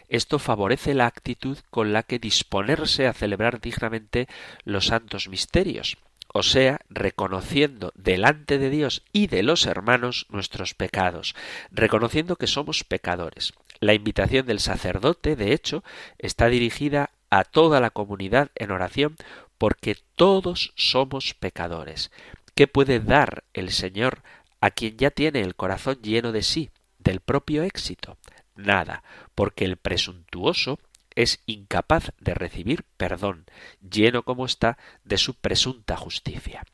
esto 0.08 0.38
favorece 0.38 0.94
la 0.94 1.06
actitud 1.06 1.58
con 1.70 1.92
la 1.92 2.02
que 2.02 2.18
disponerse 2.18 3.06
a 3.06 3.12
celebrar 3.12 3.60
dignamente 3.60 4.28
los 4.64 4.86
santos 4.86 5.28
misterios, 5.28 5.96
o 6.32 6.42
sea, 6.42 6.80
reconociendo 6.88 7.92
delante 7.94 8.58
de 8.58 8.70
Dios 8.70 9.02
y 9.12 9.26
de 9.26 9.42
los 9.42 9.66
hermanos 9.66 10.26
nuestros 10.30 10.74
pecados, 10.74 11.34
reconociendo 11.70 12.36
que 12.36 12.46
somos 12.46 12.84
pecadores. 12.84 13.52
La 13.80 13.94
invitación 13.94 14.46
del 14.46 14.60
sacerdote, 14.60 15.36
de 15.36 15.52
hecho, 15.52 15.82
está 16.18 16.46
dirigida 16.46 17.10
a 17.30 17.44
toda 17.44 17.80
la 17.80 17.90
comunidad 17.90 18.50
en 18.54 18.70
oración 18.70 19.16
porque 19.58 19.96
todos 20.16 20.72
somos 20.76 21.34
pecadores. 21.34 22.10
¿Qué 22.54 22.66
puede 22.66 23.00
dar 23.00 23.44
el 23.54 23.70
Señor 23.70 24.22
a 24.60 24.70
quien 24.70 24.98
ya 24.98 25.10
tiene 25.10 25.40
el 25.40 25.54
corazón 25.54 25.98
lleno 26.02 26.32
de 26.32 26.42
sí, 26.42 26.70
del 26.98 27.20
propio 27.20 27.62
éxito? 27.62 28.18
Nada, 28.56 29.02
porque 29.34 29.64
el 29.64 29.78
presuntuoso 29.78 30.78
es 31.14 31.40
incapaz 31.46 32.12
de 32.20 32.34
recibir 32.34 32.84
perdón, 32.96 33.46
lleno 33.80 34.22
como 34.22 34.44
está 34.44 34.76
de 35.04 35.16
su 35.16 35.34
presunta 35.34 35.96
justicia. 35.96 36.64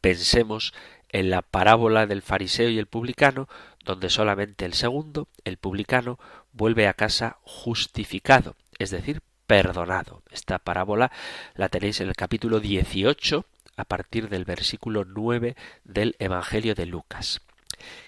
Pensemos 0.00 0.74
en 1.08 1.30
la 1.30 1.42
parábola 1.42 2.06
del 2.06 2.22
fariseo 2.22 2.68
y 2.68 2.78
el 2.78 2.86
publicano, 2.86 3.48
donde 3.84 4.10
solamente 4.10 4.64
el 4.64 4.74
segundo, 4.74 5.28
el 5.44 5.56
publicano, 5.56 6.18
vuelve 6.52 6.86
a 6.86 6.94
casa 6.94 7.38
justificado, 7.42 8.56
es 8.78 8.90
decir, 8.90 9.22
perdonado. 9.46 10.22
Esta 10.30 10.58
parábola 10.58 11.10
la 11.54 11.68
tenéis 11.68 12.00
en 12.00 12.08
el 12.08 12.14
capítulo 12.14 12.60
18 12.60 13.44
a 13.76 13.84
partir 13.84 14.28
del 14.28 14.44
versículo 14.44 15.04
9 15.04 15.56
del 15.84 16.16
Evangelio 16.18 16.74
de 16.74 16.86
Lucas. 16.86 17.40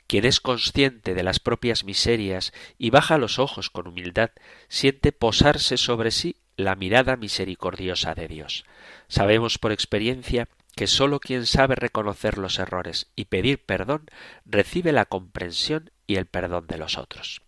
Quien 0.07 0.25
es 0.25 0.41
consciente 0.41 1.15
de 1.15 1.23
las 1.23 1.41
propias 1.41 1.85
miserias 1.85 2.53
y 2.79 2.91
baja 2.91 3.19
los 3.19 3.39
ojos 3.39 3.71
con 3.71 3.87
humildad, 3.87 4.31
siente 4.69 5.13
posarse 5.13 5.77
sobre 5.77 6.11
sí 6.11 6.37
la 6.57 6.77
mirada 6.77 7.17
misericordiosa 7.17 8.15
de 8.15 8.29
Dios. 8.29 8.65
Sabemos 9.09 9.59
por 9.59 9.73
experiencia 9.73 10.49
que 10.75 10.87
sólo 10.87 11.21
quien 11.21 11.47
sabe 11.47 11.75
reconocer 11.75 12.39
los 12.39 12.59
errores 12.59 13.11
y 13.17 13.27
pedir 13.27 13.65
perdón 13.65 14.07
recibe 14.45 14.93
la 14.93 15.07
comprensión 15.07 15.91
y 16.07 16.16
el 16.16 16.27
perdón 16.27 16.66
de 16.66 16.79
los 16.79 16.99
otros. 16.99 17.42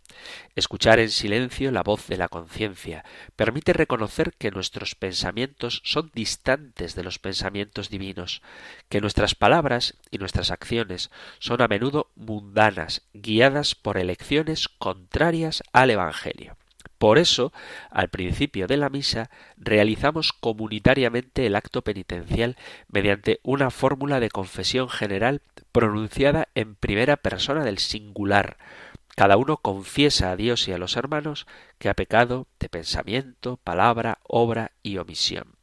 Escuchar 0.57 0.99
en 0.99 1.11
silencio 1.11 1.71
la 1.71 1.83
voz 1.83 2.07
de 2.09 2.17
la 2.17 2.29
conciencia 2.29 3.05
permite 3.37 3.73
reconocer 3.73 4.35
que 4.37 4.51
nuestros 4.51 4.95
pensamientos 4.95 5.81
son 5.85 6.11
distantes 6.15 6.95
de 6.95 7.05
los 7.05 7.19
pensamientos 7.19 7.89
divinos, 7.89 8.43
que 8.89 9.01
nuestras 9.01 9.35
palabras 9.35 9.97
y 10.11 10.19
nuestras 10.19 10.51
acciones 10.51 11.11
son 11.39 11.63
a 11.63 11.69
menudo 11.69 12.11
mundanas, 12.17 13.03
guiadas 13.13 13.75
por 13.75 13.99
elecciones 13.99 14.69
contrarias 14.69 15.63
al 15.73 15.91
Evangelio. 15.91 16.58
Por 16.99 17.19
eso, 17.19 17.53
al 17.91 18.09
principio 18.09 18.67
de 18.67 18.77
la 18.77 18.89
misa, 18.89 19.31
realizamos 19.57 20.33
comunitariamente 20.33 21.47
el 21.47 21.55
acto 21.55 21.83
penitencial 21.83 22.57
mediante 22.89 23.41
una 23.43 23.71
fórmula 23.71 24.21
de 24.21 24.31
confesión 24.31 24.89
general 24.89 25.41
pronunciada 25.71 26.49
en 26.55 26.75
primera 26.75 27.17
persona 27.17 27.65
del 27.65 27.79
singular, 27.79 28.57
cada 29.19 29.37
uno 29.37 29.57
confiesa 29.57 30.31
a 30.31 30.37
Dios 30.37 30.69
y 30.69 30.73
a 30.73 30.79
los 30.79 30.97
hermanos 30.97 31.49
que 31.81 31.89
ha 31.89 31.95
pecado 31.95 32.47
de 32.61 32.69
pensamiento, 32.69 33.57
palabra, 33.57 34.21
obra 34.23 34.71
y 34.85 34.99
omisión. 34.99 35.57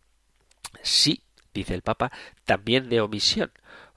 Sí, 0.82 1.22
dice 1.54 1.74
el 1.74 1.82
Papa, 1.82 2.12
también 2.44 2.90
de 2.90 3.00
omisión, 3.00 3.54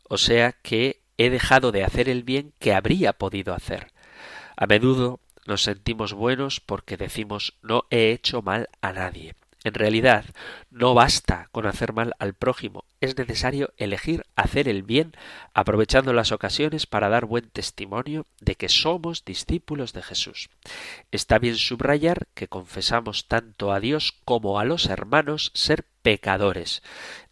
o 0.08 0.16
sea 0.16 0.52
que 0.52 1.00
he 1.16 1.28
dejado 1.28 1.72
de 1.72 1.82
hacer 1.82 2.08
el 2.08 2.22
bien 2.22 2.52
que 2.60 2.72
habría 2.72 3.14
podido 3.14 3.52
hacer. 3.52 3.90
A 4.56 4.68
menudo 4.68 5.18
nos 5.48 5.62
sentimos 5.62 6.12
buenos 6.12 6.60
porque 6.60 6.98
decimos 6.98 7.54
no 7.62 7.86
he 7.90 8.12
hecho 8.12 8.42
mal 8.42 8.68
a 8.82 8.92
nadie. 8.92 9.34
En 9.64 9.74
realidad, 9.74 10.24
no 10.70 10.94
basta 10.94 11.48
con 11.50 11.66
hacer 11.66 11.92
mal 11.92 12.14
al 12.20 12.34
prójimo, 12.34 12.84
es 13.00 13.18
necesario 13.18 13.72
elegir 13.76 14.24
hacer 14.36 14.68
el 14.68 14.84
bien, 14.84 15.12
aprovechando 15.52 16.12
las 16.12 16.30
ocasiones 16.30 16.86
para 16.86 17.08
dar 17.08 17.26
buen 17.26 17.50
testimonio 17.50 18.24
de 18.40 18.54
que 18.54 18.68
somos 18.68 19.24
discípulos 19.24 19.92
de 19.92 20.02
Jesús. 20.02 20.48
Está 21.10 21.40
bien 21.40 21.56
subrayar 21.56 22.28
que 22.34 22.46
confesamos 22.46 23.26
tanto 23.26 23.72
a 23.72 23.80
Dios 23.80 24.14
como 24.24 24.60
a 24.60 24.64
los 24.64 24.86
hermanos 24.86 25.50
ser 25.54 25.84
pecadores. 26.02 26.82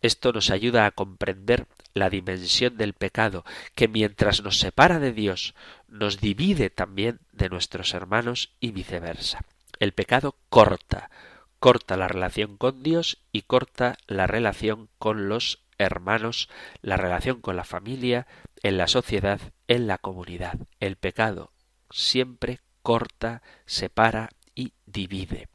Esto 0.03 0.33
nos 0.33 0.51
ayuda 0.51 0.87
a 0.87 0.91
comprender 0.91 1.67
la 1.95 2.11
dimensión 2.11 2.77
del 2.77 2.93
pecado, 2.93 3.45
que 3.75 3.87
mientras 3.87 4.43
nos 4.43 4.59
separa 4.59 4.99
de 4.99 5.12
Dios, 5.12 5.55
nos 5.89 6.21
divide 6.21 6.71
también 6.71 7.21
de 7.33 7.49
nuestros 7.49 7.95
hermanos 7.95 8.53
y 8.61 8.73
viceversa. 8.73 9.45
El 9.79 9.93
pecado 9.93 10.37
corta, 10.49 11.11
corta 11.59 11.97
la 11.97 12.09
relación 12.09 12.57
con 12.57 12.83
Dios 12.83 13.23
y 13.33 13.42
corta 13.42 13.97
la 14.07 14.27
relación 14.27 14.88
con 14.99 15.29
los 15.29 15.64
hermanos, 15.79 16.49
la 16.83 16.97
relación 16.97 17.40
con 17.40 17.57
la 17.57 17.64
familia, 17.64 18.27
en 18.62 18.79
la 18.79 18.88
sociedad, 18.88 19.40
en 19.69 19.87
la 19.87 19.99
comunidad. 19.99 20.59
El 20.81 20.97
pecado 20.97 21.53
siempre 21.90 22.61
corta, 22.83 23.42
separa 23.66 24.31
y 24.55 24.73
divide. 24.87 25.49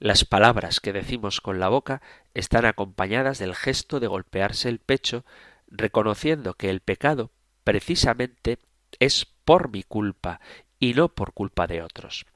Las 0.00 0.24
palabras 0.24 0.80
que 0.80 0.92
decimos 0.92 1.40
con 1.40 1.60
la 1.60 1.68
boca 1.68 2.02
están 2.34 2.64
acompañadas 2.64 3.38
del 3.38 3.54
gesto 3.54 4.00
de 4.00 4.08
golpearse 4.08 4.68
el 4.68 4.80
pecho, 4.80 5.24
reconociendo 5.68 6.54
que 6.54 6.70
el 6.70 6.80
pecado 6.80 7.30
precisamente 7.64 8.58
es 8.98 9.26
por 9.44 9.70
mi 9.70 9.82
culpa 9.82 10.40
y 10.78 10.94
no 10.94 11.08
por 11.08 11.32
culpa 11.32 11.66
de 11.66 11.82
otros. 11.82 12.26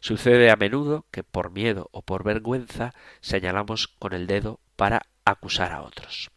Sucede 0.00 0.50
a 0.50 0.56
menudo 0.56 1.06
que 1.10 1.22
por 1.22 1.50
miedo 1.50 1.88
o 1.92 2.02
por 2.02 2.24
vergüenza 2.24 2.94
señalamos 3.20 3.88
con 3.88 4.12
el 4.12 4.26
dedo 4.26 4.60
para 4.76 5.06
acusar 5.24 5.72
a 5.72 5.82
otros. 5.82 6.30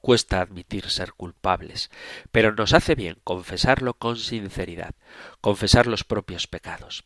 Cuesta 0.00 0.40
admitir 0.40 0.88
ser 0.88 1.12
culpables, 1.12 1.90
pero 2.32 2.52
nos 2.52 2.72
hace 2.72 2.94
bien 2.94 3.18
confesarlo 3.22 3.94
con 3.94 4.16
sinceridad, 4.16 4.94
confesar 5.40 5.86
los 5.86 6.04
propios 6.04 6.46
pecados. 6.46 7.04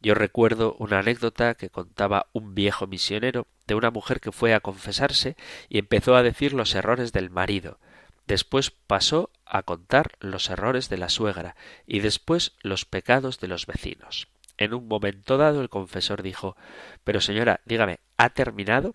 Yo 0.00 0.14
recuerdo 0.14 0.76
una 0.78 0.98
anécdota 0.98 1.54
que 1.54 1.70
contaba 1.70 2.26
un 2.32 2.54
viejo 2.54 2.86
misionero 2.86 3.46
de 3.66 3.74
una 3.74 3.90
mujer 3.90 4.20
que 4.20 4.32
fue 4.32 4.54
a 4.54 4.60
confesarse 4.60 5.36
y 5.68 5.78
empezó 5.78 6.16
a 6.16 6.22
decir 6.22 6.52
los 6.52 6.74
errores 6.74 7.12
del 7.12 7.30
marido. 7.30 7.78
Después 8.26 8.70
pasó 8.70 9.30
a 9.44 9.62
contar 9.62 10.12
los 10.20 10.50
errores 10.50 10.88
de 10.88 10.98
la 10.98 11.08
suegra 11.08 11.54
y 11.86 12.00
después 12.00 12.54
los 12.60 12.84
pecados 12.84 13.38
de 13.40 13.48
los 13.48 13.66
vecinos. 13.66 14.28
En 14.58 14.74
un 14.74 14.88
momento 14.88 15.36
dado 15.36 15.60
el 15.60 15.68
confesor 15.68 16.22
dijo 16.22 16.56
Pero 17.04 17.20
señora, 17.20 17.60
dígame, 17.64 18.00
¿ha 18.16 18.30
terminado? 18.30 18.94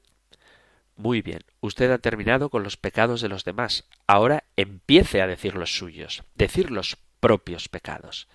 Muy 0.96 1.22
bien, 1.22 1.44
usted 1.62 1.92
ha 1.92 1.98
terminado 1.98 2.50
con 2.50 2.64
los 2.64 2.78
pecados 2.78 3.22
de 3.22 3.30
los 3.30 3.44
demás. 3.44 3.86
Ahora 4.08 4.44
empiece 4.56 5.22
a 5.22 5.28
decir 5.28 5.56
los 5.56 5.76
suyos, 5.76 6.24
decir 6.36 6.70
los 6.70 6.98
propios 7.20 7.70
pecados. 7.70 8.28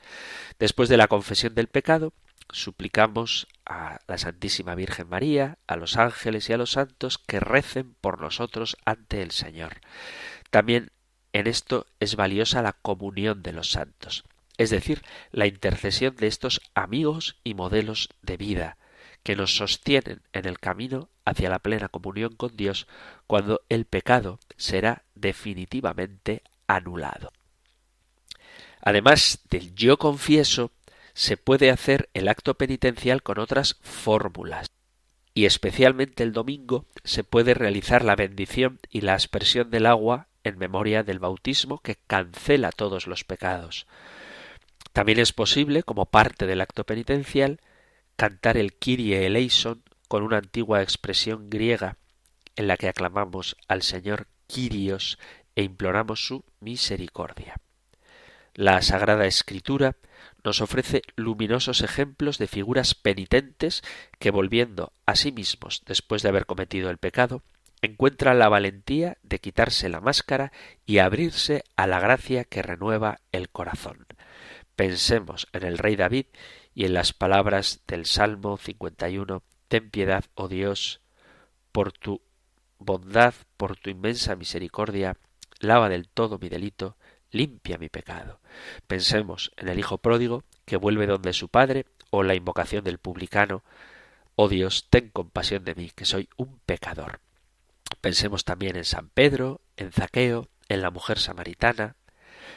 Después 0.58 0.88
de 0.88 0.96
la 0.96 1.08
confesión 1.08 1.54
del 1.54 1.68
pecado, 1.68 2.12
suplicamos 2.50 3.46
a 3.64 4.00
la 4.06 4.18
Santísima 4.18 4.74
Virgen 4.74 5.08
María, 5.08 5.58
a 5.66 5.76
los 5.76 5.96
ángeles 5.96 6.48
y 6.48 6.52
a 6.52 6.56
los 6.56 6.72
santos 6.72 7.18
que 7.18 7.40
recen 7.40 7.94
por 8.00 8.20
nosotros 8.20 8.76
ante 8.84 9.22
el 9.22 9.32
Señor. 9.32 9.80
También 10.50 10.90
en 11.32 11.46
esto 11.46 11.86
es 12.00 12.16
valiosa 12.16 12.62
la 12.62 12.72
comunión 12.72 13.42
de 13.42 13.52
los 13.52 13.70
santos, 13.70 14.24
es 14.58 14.70
decir, 14.70 15.02
la 15.32 15.46
intercesión 15.46 16.16
de 16.16 16.26
estos 16.26 16.60
amigos 16.74 17.36
y 17.44 17.54
modelos 17.54 18.08
de 18.22 18.36
vida, 18.36 18.78
que 19.22 19.36
nos 19.36 19.56
sostienen 19.56 20.22
en 20.32 20.46
el 20.46 20.58
camino 20.58 21.08
hacia 21.24 21.50
la 21.50 21.58
plena 21.58 21.88
comunión 21.88 22.34
con 22.36 22.56
Dios 22.56 22.86
cuando 23.26 23.62
el 23.68 23.84
pecado 23.84 24.38
será 24.56 25.02
definitivamente 25.14 26.42
anulado. 26.66 27.32
Además 28.80 29.40
del 29.50 29.74
yo 29.74 29.98
confieso, 29.98 30.70
se 31.12 31.36
puede 31.36 31.70
hacer 31.70 32.08
el 32.14 32.28
acto 32.28 32.54
penitencial 32.54 33.22
con 33.22 33.38
otras 33.38 33.78
fórmulas. 33.82 34.68
Y 35.34 35.46
especialmente 35.46 36.22
el 36.22 36.32
domingo 36.32 36.86
se 37.02 37.24
puede 37.24 37.52
realizar 37.52 38.04
la 38.04 38.16
bendición 38.16 38.78
y 38.90 39.00
la 39.00 39.14
aspersión 39.14 39.70
del 39.70 39.86
agua 39.86 40.28
en 40.44 40.56
memoria 40.56 41.02
del 41.02 41.18
bautismo 41.18 41.80
que 41.80 41.96
cancela 42.06 42.70
todos 42.70 43.06
los 43.06 43.24
pecados. 43.24 43.86
También 44.96 45.18
es 45.18 45.34
posible, 45.34 45.82
como 45.82 46.06
parte 46.06 46.46
del 46.46 46.62
acto 46.62 46.84
penitencial, 46.84 47.60
cantar 48.16 48.56
el 48.56 48.72
Kyrie 48.72 49.26
eleison 49.26 49.82
con 50.08 50.22
una 50.22 50.38
antigua 50.38 50.80
expresión 50.80 51.50
griega 51.50 51.98
en 52.54 52.66
la 52.66 52.78
que 52.78 52.88
aclamamos 52.88 53.58
al 53.68 53.82
Señor 53.82 54.26
Kyrios 54.46 55.18
e 55.54 55.64
imploramos 55.64 56.26
su 56.26 56.46
misericordia. 56.60 57.56
La 58.54 58.80
Sagrada 58.80 59.26
Escritura 59.26 59.96
nos 60.42 60.62
ofrece 60.62 61.02
luminosos 61.14 61.82
ejemplos 61.82 62.38
de 62.38 62.46
figuras 62.46 62.94
penitentes 62.94 63.82
que, 64.18 64.30
volviendo 64.30 64.94
a 65.04 65.14
sí 65.14 65.30
mismos 65.30 65.82
después 65.84 66.22
de 66.22 66.30
haber 66.30 66.46
cometido 66.46 66.88
el 66.88 66.96
pecado, 66.96 67.42
encuentran 67.82 68.38
la 68.38 68.48
valentía 68.48 69.18
de 69.22 69.40
quitarse 69.40 69.90
la 69.90 70.00
máscara 70.00 70.52
y 70.86 71.00
abrirse 71.00 71.64
a 71.76 71.86
la 71.86 72.00
gracia 72.00 72.44
que 72.44 72.62
renueva 72.62 73.20
el 73.30 73.50
corazón. 73.50 74.06
Pensemos 74.76 75.48
en 75.52 75.64
el 75.64 75.78
rey 75.78 75.96
David 75.96 76.26
y 76.74 76.84
en 76.84 76.94
las 76.94 77.12
palabras 77.12 77.80
del 77.86 78.06
Salmo 78.06 78.58
51, 78.58 79.42
Ten 79.68 79.90
piedad, 79.90 80.24
oh 80.34 80.48
Dios, 80.48 81.00
por 81.72 81.92
tu 81.92 82.22
bondad, 82.78 83.34
por 83.56 83.76
tu 83.76 83.90
inmensa 83.90 84.36
misericordia, 84.36 85.16
lava 85.58 85.88
del 85.88 86.08
todo 86.08 86.38
mi 86.38 86.48
delito, 86.48 86.96
limpia 87.32 87.78
mi 87.78 87.88
pecado. 87.88 88.40
Pensemos 88.86 89.50
en 89.56 89.68
el 89.68 89.78
Hijo 89.78 89.98
pródigo 89.98 90.44
que 90.64 90.76
vuelve 90.76 91.06
donde 91.06 91.32
su 91.32 91.48
Padre, 91.48 91.86
o 92.10 92.22
la 92.22 92.34
invocación 92.34 92.84
del 92.84 92.98
publicano, 92.98 93.64
Oh 94.36 94.48
Dios, 94.48 94.88
ten 94.90 95.08
compasión 95.08 95.64
de 95.64 95.74
mí, 95.74 95.90
que 95.94 96.04
soy 96.04 96.28
un 96.36 96.60
pecador. 96.66 97.20
Pensemos 98.02 98.44
también 98.44 98.76
en 98.76 98.84
San 98.84 99.08
Pedro, 99.08 99.62
en 99.76 99.90
Zaqueo, 99.90 100.48
en 100.68 100.82
la 100.82 100.90
mujer 100.90 101.18
samaritana. 101.18 101.96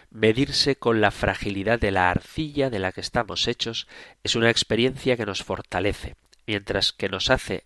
Medirse 0.10 0.75
con 0.75 1.02
la 1.02 1.12
fragilidad 1.12 1.80
de 1.80 1.91
la 1.91 2.10
arcilla 2.10 2.69
de 2.69 2.80
la 2.80 2.91
que 2.91 3.02
estamos 3.02 3.47
hechos 3.47 3.88
es 4.23 4.36
una 4.36 4.49
experiencia 4.49 5.17
que 5.17 5.25
nos 5.25 5.43
fortalece, 5.43 6.15
mientras 6.45 6.93
que 6.93 7.10
nos 7.10 7.30
hace 7.30 7.65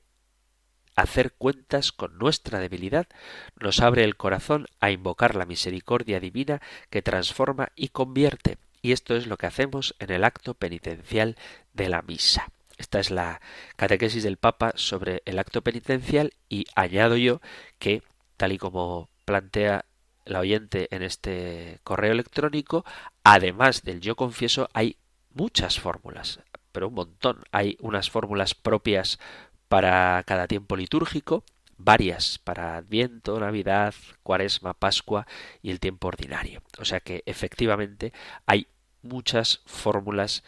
hacer 0.96 1.34
cuentas 1.34 1.92
con 1.92 2.18
nuestra 2.18 2.60
debilidad, 2.60 3.08
nos 3.60 3.80
abre 3.82 4.04
el 4.04 4.16
corazón 4.16 4.68
a 4.80 4.92
invocar 4.92 5.36
la 5.36 5.46
misericordia 5.46 6.20
divina 6.20 6.62
que 6.90 7.02
transforma 7.02 7.70
y 7.76 7.90
convierte. 7.90 8.58
Y 8.82 8.92
esto 8.92 9.16
es 9.16 9.28
lo 9.28 9.38
que 9.38 9.48
hacemos 9.48 9.96
en 10.00 10.12
el 10.12 10.24
acto 10.24 10.54
penitencial 10.54 11.38
de 11.74 11.90
la 11.90 12.02
misa. 12.02 12.52
Esta 12.78 13.00
es 13.00 13.12
la 13.12 13.40
catequesis 13.76 14.24
del 14.24 14.38
Papa 14.38 14.74
sobre 14.76 15.22
el 15.26 15.40
acto 15.40 15.62
penitencial 15.62 16.34
y 16.50 16.66
añado 16.76 17.16
yo 17.16 17.40
que, 17.80 18.04
tal 18.36 18.52
y 18.52 18.58
como 18.58 19.10
plantea 19.26 19.86
la 20.26 20.40
oyente 20.40 20.88
en 20.96 21.04
este 21.04 21.80
correo 21.84 22.12
electrónico, 22.12 22.86
además 23.24 23.84
del 23.84 24.02
yo 24.02 24.16
confieso, 24.16 24.70
hay 24.74 24.98
muchas 25.34 25.80
fórmulas, 25.80 26.40
pero 26.72 26.88
un 26.90 26.96
montón. 26.96 27.44
Hay 27.52 27.78
unas 27.82 28.10
fórmulas 28.10 28.56
propias 28.56 29.20
para 29.68 30.24
cada 30.26 30.48
tiempo 30.48 30.76
litúrgico, 30.76 31.44
varias 31.78 32.40
para 32.40 32.78
Adviento, 32.78 33.40
Navidad, 33.40 33.94
Cuaresma, 34.24 34.74
Pascua 34.74 35.26
y 35.62 35.72
el 35.72 35.80
tiempo 35.80 36.08
ordinario. 36.08 36.62
O 36.80 36.86
sea 36.86 37.00
que 37.00 37.24
efectivamente 37.26 38.14
hay 38.46 38.68
muchas 39.02 39.62
fórmulas 39.66 40.44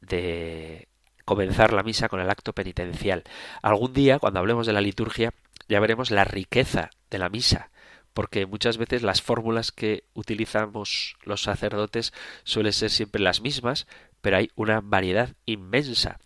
de 0.00 0.88
comenzar 1.24 1.72
la 1.72 1.82
misa 1.82 2.08
con 2.08 2.20
el 2.20 2.30
acto 2.30 2.52
penitencial. 2.52 3.24
Algún 3.62 3.92
día, 3.92 4.18
cuando 4.18 4.40
hablemos 4.40 4.66
de 4.66 4.72
la 4.72 4.80
liturgia, 4.80 5.34
ya 5.68 5.80
veremos 5.80 6.10
la 6.10 6.24
riqueza 6.24 6.90
de 7.10 7.18
la 7.18 7.28
misa, 7.28 7.70
porque 8.18 8.46
muchas 8.46 8.78
veces 8.78 9.04
las 9.04 9.22
fórmulas 9.22 9.70
que 9.70 10.02
utilizamos 10.12 11.14
los 11.22 11.42
sacerdotes 11.42 12.12
suelen 12.42 12.72
ser 12.72 12.90
siempre 12.90 13.22
las 13.22 13.40
mismas, 13.40 13.86
pero 14.20 14.38
hay 14.38 14.50
una 14.56 14.80
variedad 14.80 15.36
inmensa 15.46 16.18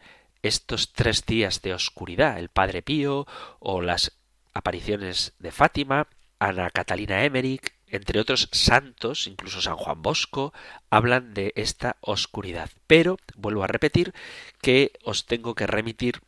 estos 0.42 0.94
tres 0.94 1.26
días 1.26 1.62
de 1.62 1.74
oscuridad, 1.74 2.40
el 2.40 2.50
Padre 2.50 2.82
Pío 2.82 3.26
o 3.60 3.82
las 3.82 4.12
apariciones 4.54 5.34
de 5.40 5.52
Fátima, 5.52 6.08
Ana 6.40 6.70
Catalina 6.70 7.24
Emmerich, 7.24 7.74
entre 7.88 8.20
otros 8.20 8.50
santos, 8.52 9.28
incluso 9.28 9.62
San 9.62 9.76
Juan 9.76 10.02
Bosco, 10.02 10.54
hablan 10.90 11.34
de 11.34 11.54
esta 11.56 11.98
oscuridad. 12.02 12.70
Pero 12.88 13.18
vuelvo 13.36 13.64
a 13.64 13.68
repetir 13.68 14.14
que 14.62 14.94
os 15.04 15.26
tengo 15.26 15.56
que 15.56 15.68
remitir, 15.68 16.22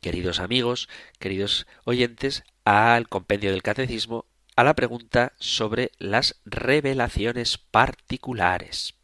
queridos 0.00 0.40
amigos, 0.40 0.88
queridos 1.18 1.66
oyentes, 1.84 2.44
al 2.64 3.08
compendio 3.08 3.50
del 3.50 3.62
catecismo, 3.62 4.26
a 4.56 4.64
la 4.64 4.74
pregunta 4.74 5.32
sobre 5.38 5.92
las 5.98 6.40
revelaciones 6.44 7.58
particulares. 7.58 8.94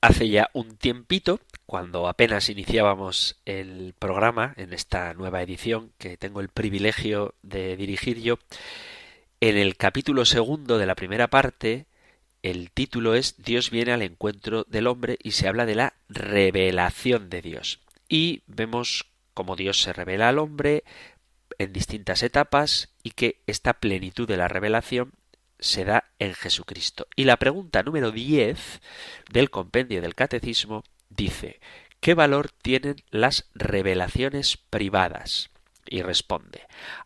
Hace 0.00 0.28
ya 0.28 0.50
un 0.52 0.76
tiempito, 0.76 1.38
cuando 1.66 2.08
apenas 2.08 2.48
iniciábamos 2.48 3.40
el 3.44 3.94
programa 3.98 4.52
en 4.56 4.72
esta 4.72 5.14
nueva 5.14 5.42
edición 5.42 5.92
que 5.98 6.16
tengo 6.16 6.40
el 6.40 6.48
privilegio 6.48 7.34
de 7.42 7.76
dirigir 7.76 8.20
yo, 8.20 8.38
en 9.40 9.56
el 9.56 9.76
capítulo 9.76 10.24
segundo 10.24 10.78
de 10.78 10.86
la 10.86 10.94
primera 10.94 11.28
parte, 11.28 11.86
el 12.42 12.72
título 12.72 13.14
es 13.14 13.36
Dios 13.42 13.70
viene 13.70 13.92
al 13.92 14.02
encuentro 14.02 14.64
del 14.64 14.88
hombre 14.88 15.18
y 15.22 15.32
se 15.32 15.46
habla 15.46 15.66
de 15.66 15.76
la 15.76 15.94
revelación 16.08 17.30
de 17.30 17.42
Dios. 17.42 17.80
Y 18.08 18.42
vemos 18.46 19.11
cómo 19.34 19.56
Dios 19.56 19.80
se 19.80 19.92
revela 19.92 20.28
al 20.28 20.38
hombre 20.38 20.84
en 21.58 21.72
distintas 21.72 22.22
etapas 22.22 22.94
y 23.02 23.10
que 23.10 23.42
esta 23.46 23.74
plenitud 23.74 24.26
de 24.26 24.36
la 24.36 24.48
revelación 24.48 25.12
se 25.58 25.84
da 25.84 26.10
en 26.18 26.34
Jesucristo. 26.34 27.06
Y 27.14 27.24
la 27.24 27.36
pregunta 27.36 27.82
número 27.82 28.10
10 28.10 28.80
del 29.30 29.50
compendio 29.50 30.00
del 30.00 30.14
Catecismo 30.14 30.82
dice, 31.08 31.60
¿qué 32.00 32.14
valor 32.14 32.50
tienen 32.50 32.96
las 33.10 33.50
revelaciones 33.54 34.56
privadas? 34.56 35.50
y 35.84 36.00
responde 36.00 36.62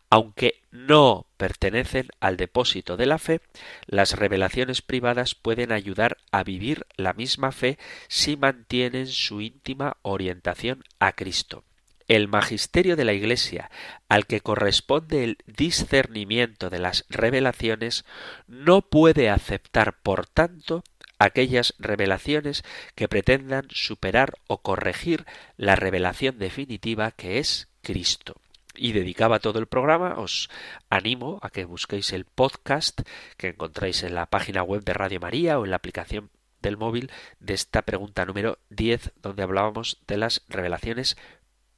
aunque 0.09 0.61
no 0.71 1.27
pertenecen 1.37 2.07
al 2.19 2.37
depósito 2.37 2.97
de 2.97 3.05
la 3.05 3.17
fe, 3.17 3.41
las 3.85 4.13
revelaciones 4.13 4.81
privadas 4.81 5.35
pueden 5.35 5.71
ayudar 5.71 6.17
a 6.31 6.43
vivir 6.43 6.85
la 6.95 7.13
misma 7.13 7.51
fe 7.51 7.77
si 8.07 8.37
mantienen 8.37 9.07
su 9.07 9.41
íntima 9.41 9.97
orientación 10.01 10.83
a 10.99 11.11
Cristo. 11.13 11.63
El 12.07 12.29
magisterio 12.29 12.95
de 12.95 13.03
la 13.03 13.13
Iglesia, 13.13 13.69
al 14.07 14.27
que 14.27 14.39
corresponde 14.39 15.23
el 15.23 15.37
discernimiento 15.45 16.69
de 16.69 16.79
las 16.79 17.05
revelaciones, 17.09 18.05
no 18.47 18.81
puede 18.81 19.29
aceptar, 19.29 19.97
por 20.01 20.25
tanto, 20.25 20.83
aquellas 21.19 21.73
revelaciones 21.79 22.63
que 22.95 23.07
pretendan 23.07 23.67
superar 23.69 24.37
o 24.47 24.59
corregir 24.59 25.25
la 25.57 25.75
revelación 25.75 26.37
definitiva 26.39 27.11
que 27.11 27.39
es 27.39 27.67
Cristo. 27.81 28.35
Y 28.75 28.91
dedicaba 28.91 29.39
todo 29.39 29.59
el 29.59 29.65
programa, 29.65 30.19
os 30.19 30.49
animo 30.89 31.39
a 31.41 31.49
que 31.49 31.65
busquéis 31.65 32.13
el 32.13 32.25
podcast 32.25 33.01
que 33.35 33.49
encontráis 33.49 34.03
en 34.03 34.13
la 34.13 34.27
página 34.27 34.61
web 34.61 34.83
de 34.83 34.93
Radio 34.93 35.19
María 35.19 35.59
o 35.59 35.65
en 35.65 35.71
la 35.71 35.77
aplicación 35.77 36.29
del 36.61 36.77
móvil 36.77 37.11
de 37.39 37.53
esta 37.53 37.81
pregunta 37.83 38.25
número 38.25 38.59
10 38.69 39.13
donde 39.21 39.43
hablábamos 39.43 39.99
de 40.07 40.17
las 40.17 40.43
revelaciones 40.49 41.17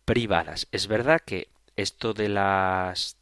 privadas. 0.09 0.67
Es 0.71 0.87
verdad 0.87 1.21
que 1.23 1.49
esto 1.75 2.15
de 2.15 2.29
las 2.29 3.15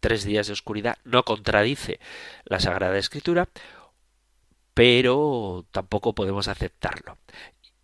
tres 0.00 0.24
días 0.24 0.46
de 0.46 0.54
oscuridad 0.54 0.96
no 1.04 1.24
contradice 1.24 2.00
la 2.46 2.58
Sagrada 2.58 2.96
Escritura, 2.96 3.50
pero 4.72 5.66
tampoco 5.72 6.14
podemos 6.14 6.48
aceptarlo 6.48 7.18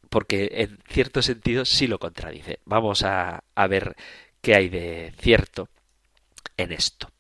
porque 0.09 0.49
en 0.53 0.79
cierto 0.89 1.21
sentido 1.21 1.67
sí 1.67 1.87
lo 1.87 1.99
contradice. 1.99 2.61
Vamos 2.65 3.03
a, 3.03 3.45
a 3.55 3.67
ver 3.67 3.97
qué 4.41 4.55
hay 4.55 4.71
de 4.71 5.13
cierto 5.19 5.69
en 6.57 6.73
esto. 6.73 7.11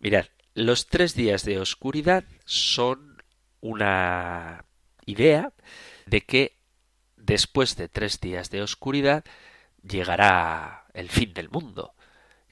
Mirad, 0.00 0.26
los 0.54 0.88
tres 0.88 1.14
días 1.14 1.44
de 1.44 1.60
oscuridad 1.60 2.24
son 2.44 3.22
una 3.60 4.64
idea 5.06 5.52
de 6.06 6.22
que 6.22 6.56
después 7.16 7.76
de 7.76 7.88
tres 7.88 8.20
días 8.20 8.50
de 8.50 8.62
oscuridad 8.62 9.24
llegará 9.88 10.86
el 10.94 11.10
fin 11.10 11.34
del 11.34 11.50
mundo, 11.50 11.94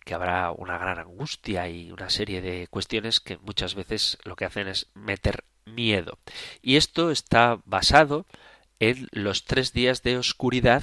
que 0.05 0.14
habrá 0.14 0.51
una 0.53 0.79
gran 0.79 0.99
angustia 0.99 1.68
y 1.68 1.90
una 1.90 2.11
serie 2.11 2.40
de 2.40 2.66
cuestiones 2.68 3.21
que 3.21 3.38
muchas 3.38 3.75
veces 3.75 4.18
lo 4.25 4.37
que 4.37 4.45
hacen 4.45 4.68
es 4.68 4.90
meter 4.95 5.45
miedo. 5.64 6.18
Y 6.61 6.77
esto 6.77 7.11
está 7.11 7.61
basado 7.64 8.27
en 8.81 9.09
los 9.12 9.45
tres 9.45 9.73
días 9.73 10.03
de 10.03 10.18
oscuridad 10.18 10.83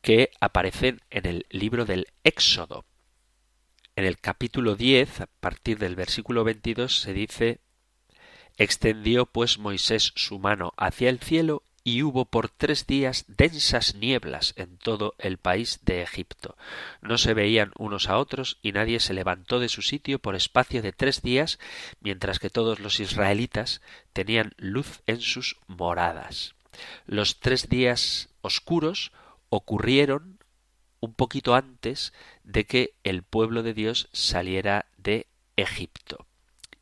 que 0.00 0.30
aparecen 0.40 1.00
en 1.10 1.26
el 1.26 1.46
libro 1.50 1.84
del 1.84 2.06
Éxodo. 2.24 2.84
En 3.94 4.04
el 4.04 4.18
capítulo 4.18 4.74
10, 4.74 5.22
a 5.22 5.26
partir 5.26 5.78
del 5.78 5.96
versículo 5.96 6.44
22, 6.44 7.00
se 7.00 7.12
dice 7.12 7.60
Extendió 8.56 9.26
pues 9.26 9.58
Moisés 9.58 10.12
su 10.14 10.38
mano 10.38 10.72
hacia 10.76 11.08
el 11.08 11.20
cielo 11.20 11.62
y 11.84 12.02
hubo 12.02 12.24
por 12.26 12.48
tres 12.48 12.86
días 12.86 13.24
densas 13.28 13.94
nieblas 13.94 14.54
en 14.56 14.78
todo 14.78 15.14
el 15.18 15.38
país 15.38 15.80
de 15.82 16.02
Egipto. 16.02 16.56
No 17.00 17.18
se 17.18 17.34
veían 17.34 17.72
unos 17.76 18.08
a 18.08 18.18
otros 18.18 18.58
y 18.62 18.72
nadie 18.72 19.00
se 19.00 19.14
levantó 19.14 19.58
de 19.58 19.68
su 19.68 19.82
sitio 19.82 20.18
por 20.18 20.34
espacio 20.34 20.82
de 20.82 20.92
tres 20.92 21.22
días, 21.22 21.58
mientras 22.00 22.38
que 22.38 22.50
todos 22.50 22.78
los 22.78 23.00
israelitas 23.00 23.80
tenían 24.12 24.52
luz 24.56 25.02
en 25.06 25.20
sus 25.20 25.56
moradas. 25.66 26.54
Los 27.06 27.40
tres 27.40 27.68
días 27.68 28.28
oscuros 28.40 29.12
ocurrieron 29.48 30.38
un 31.00 31.14
poquito 31.14 31.54
antes 31.54 32.12
de 32.44 32.64
que 32.64 32.94
el 33.02 33.24
pueblo 33.24 33.62
de 33.62 33.74
Dios 33.74 34.08
saliera 34.12 34.86
de 34.98 35.26
Egipto. 35.56 36.26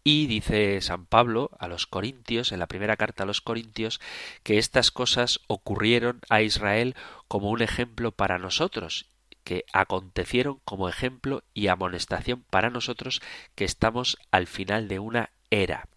Y 0.03 0.27
dice 0.27 0.81
San 0.81 1.05
Pablo 1.07 1.51
a 1.59 1.69
los 1.69 1.87
Corintios, 1.87 2.53
en 2.53 2.59
la 2.59 2.69
primera 2.69 2.97
carta 2.97 3.25
a 3.25 3.27
los 3.27 3.41
Corintios, 3.41 4.01
que 4.43 4.59
estas 4.59 4.91
cosas 4.91 5.41
ocurrieron 5.47 6.21
a 6.31 6.43
Israel 6.43 6.95
como 7.29 7.51
un 7.51 7.61
ejemplo 7.61 8.13
para 8.13 8.39
nosotros, 8.39 9.07
que 9.45 9.65
acontecieron 9.73 10.61
como 10.65 10.89
ejemplo 10.89 11.43
y 11.55 11.69
amonestación 11.69 12.45
para 12.51 12.71
nosotros 12.71 13.21
que 13.55 13.65
estamos 13.65 14.19
al 14.31 14.47
final 14.47 14.89
de 14.89 14.99
una 14.99 15.31
era. 15.51 15.89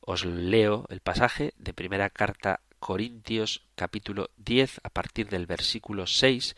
Os 0.00 0.24
leo 0.24 0.86
el 0.90 1.00
pasaje 1.00 1.54
de 1.58 1.72
primera 1.72 2.10
carta 2.10 2.60
Corintios 2.78 3.62
capítulo 3.76 4.30
10 4.36 4.80
a 4.82 4.90
partir 4.90 5.28
del 5.28 5.46
versículo 5.46 6.06
6 6.06 6.54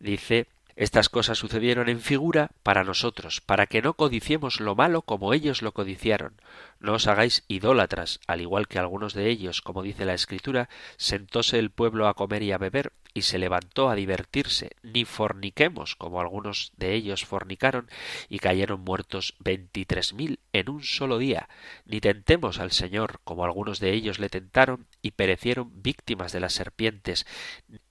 dice 0.00 0.48
estas 0.80 1.10
cosas 1.10 1.36
sucedieron 1.36 1.90
en 1.90 2.00
figura 2.00 2.52
para 2.62 2.84
nosotros, 2.84 3.42
para 3.42 3.66
que 3.66 3.82
no 3.82 3.92
codiciemos 3.92 4.60
lo 4.60 4.74
malo 4.74 5.02
como 5.02 5.34
ellos 5.34 5.60
lo 5.60 5.72
codiciaron. 5.72 6.40
No 6.80 6.94
os 6.94 7.06
hagáis 7.06 7.44
idólatras, 7.46 8.20
al 8.26 8.40
igual 8.40 8.66
que 8.66 8.78
algunos 8.78 9.12
de 9.12 9.28
ellos, 9.28 9.60
como 9.60 9.82
dice 9.82 10.06
la 10.06 10.14
Escritura, 10.14 10.70
sentóse 10.96 11.58
el 11.58 11.70
pueblo 11.70 12.08
a 12.08 12.14
comer 12.14 12.42
y 12.42 12.52
a 12.52 12.58
beber, 12.58 12.92
y 13.12 13.22
se 13.22 13.38
levantó 13.38 13.90
a 13.90 13.94
divertirse, 13.94 14.70
ni 14.82 15.04
forniquemos, 15.04 15.94
como 15.94 16.20
algunos 16.20 16.72
de 16.78 16.94
ellos 16.94 17.26
fornicaron, 17.26 17.90
y 18.30 18.38
cayeron 18.38 18.80
muertos 18.80 19.34
veintitrés 19.40 20.14
mil 20.14 20.38
en 20.54 20.70
un 20.70 20.82
solo 20.82 21.18
día, 21.18 21.50
ni 21.84 22.00
tentemos 22.00 22.58
al 22.60 22.70
Señor, 22.70 23.20
como 23.24 23.44
algunos 23.44 23.78
de 23.78 23.92
ellos 23.92 24.18
le 24.18 24.30
tentaron, 24.30 24.86
y 25.02 25.10
perecieron 25.10 25.82
víctimas 25.82 26.32
de 26.32 26.40
las 26.40 26.54
serpientes, 26.54 27.26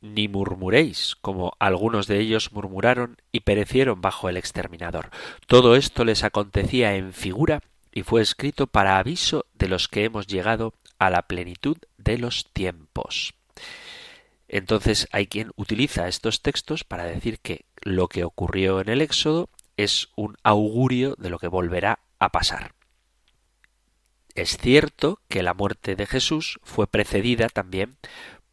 ni 0.01 0.27
murmuréis, 0.27 1.15
como 1.21 1.53
algunos 1.59 2.07
de 2.07 2.19
ellos 2.19 2.53
murmuraron, 2.53 3.17
y 3.31 3.41
perecieron 3.41 4.01
bajo 4.01 4.29
el 4.29 4.37
exterminador. 4.37 5.11
Todo 5.45 5.75
esto 5.75 6.05
les 6.05 6.23
acontecía 6.23 6.95
en 6.95 7.13
figura, 7.13 7.61
y 7.99 8.03
fue 8.03 8.21
escrito 8.21 8.67
para 8.67 8.97
aviso 8.97 9.45
de 9.55 9.67
los 9.67 9.89
que 9.89 10.05
hemos 10.05 10.25
llegado 10.25 10.73
a 10.99 11.09
la 11.09 11.23
plenitud 11.23 11.75
de 11.97 12.17
los 12.17 12.49
tiempos. 12.53 13.33
Entonces 14.47 15.09
hay 15.11 15.27
quien 15.27 15.51
utiliza 15.57 16.07
estos 16.07 16.41
textos 16.41 16.85
para 16.85 17.03
decir 17.03 17.39
que 17.39 17.65
lo 17.81 18.07
que 18.07 18.23
ocurrió 18.23 18.79
en 18.79 18.87
el 18.87 19.01
Éxodo 19.01 19.49
es 19.75 20.07
un 20.15 20.37
augurio 20.43 21.15
de 21.17 21.29
lo 21.29 21.39
que 21.39 21.49
volverá 21.49 21.99
a 22.19 22.29
pasar. 22.31 22.73
Es 24.33 24.57
cierto 24.57 25.19
que 25.27 25.43
la 25.43 25.53
muerte 25.53 25.97
de 25.97 26.05
Jesús 26.05 26.57
fue 26.63 26.87
precedida 26.87 27.49
también 27.49 27.97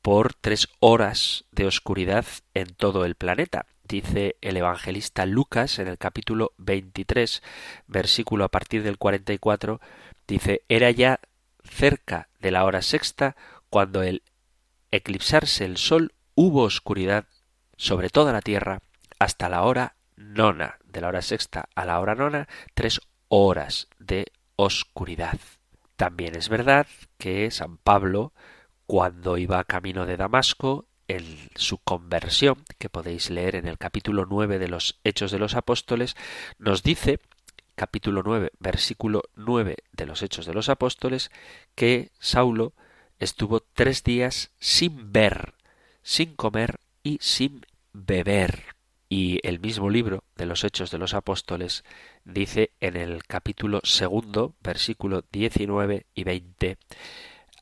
por 0.03 0.35
tres 0.35 0.67
horas 0.81 1.45
de 1.53 1.67
oscuridad 1.67 2.27
en 2.53 2.75
todo 2.75 3.05
el 3.05 3.15
planeta. 3.15 3.67
Dice 3.89 4.37
el 4.41 4.57
evangelista 4.57 5.27
Lucas 5.27 5.79
en 5.79 5.87
el 5.87 5.97
capítulo 5.97 6.53
23, 6.59 7.41
versículo 7.87 8.45
a 8.45 8.49
partir 8.49 8.83
del 8.83 8.99
44, 8.99 9.81
dice, 10.27 10.63
era 10.69 10.91
ya 10.91 11.21
cerca 11.63 12.29
de 12.41 12.51
la 12.51 12.65
hora 12.65 12.83
sexta 12.83 13.37
cuando 13.71 14.03
el 14.03 14.23
eclipsarse 14.91 15.65
el 15.65 15.77
sol 15.77 16.15
hubo 16.35 16.63
oscuridad 16.63 17.27
sobre 17.77 18.11
toda 18.11 18.33
la 18.33 18.41
tierra 18.41 18.81
hasta 19.21 19.49
la 19.49 19.63
hora 19.63 19.95
nona, 20.17 20.79
de 20.85 21.01
la 21.01 21.09
hora 21.09 21.23
sexta 21.23 21.69
a 21.77 21.85
la 21.85 22.01
hora 22.01 22.17
nona, 22.17 22.49
tres 22.75 23.01
horas 23.29 23.87
de 24.01 24.33
oscuridad. 24.57 25.39
También 25.95 26.35
es 26.35 26.49
verdad 26.49 26.89
que 27.19 27.53
San 27.53 27.77
Pablo, 27.77 28.33
cuando 28.87 29.39
iba 29.39 29.63
camino 29.63 30.07
de 30.07 30.17
Damasco, 30.17 30.87
su 31.55 31.79
conversión, 31.79 32.65
que 32.79 32.89
podéis 32.89 33.31
leer 33.31 33.57
en 33.57 33.69
el 33.69 33.79
capítulo 33.79 34.27
nueve 34.29 34.59
de 34.59 34.69
los 34.69 34.99
Hechos 35.05 35.31
de 35.31 35.39
los 35.39 35.55
Apóstoles, 35.55 36.17
nos 36.59 36.83
dice 36.83 37.21
capítulo 37.77 38.23
9, 38.25 38.53
versículo 38.59 39.23
9 39.37 39.77
de 39.93 40.07
los 40.07 40.23
Hechos 40.23 40.47
de 40.47 40.55
los 40.55 40.69
Apóstoles, 40.69 41.31
que 41.75 42.11
Saulo 42.19 42.73
estuvo 43.21 43.61
tres 43.61 44.03
días 44.03 44.51
sin 44.59 45.13
ver, 45.13 45.55
sin 46.03 46.35
comer 46.35 46.81
y 47.03 47.19
sin 47.21 47.65
beber. 47.93 48.75
Y 49.09 49.47
el 49.47 49.61
mismo 49.61 49.89
libro 49.89 50.25
de 50.35 50.47
los 50.47 50.65
Hechos 50.65 50.91
de 50.91 50.99
los 50.99 51.15
Apóstoles 51.15 51.85
dice 52.25 52.73
en 52.81 52.97
el 52.97 53.25
capítulo 53.25 53.81
segundo, 53.85 54.55
versículo 54.63 55.23
19 55.31 56.07
y 56.15 56.25
20, 56.25 56.79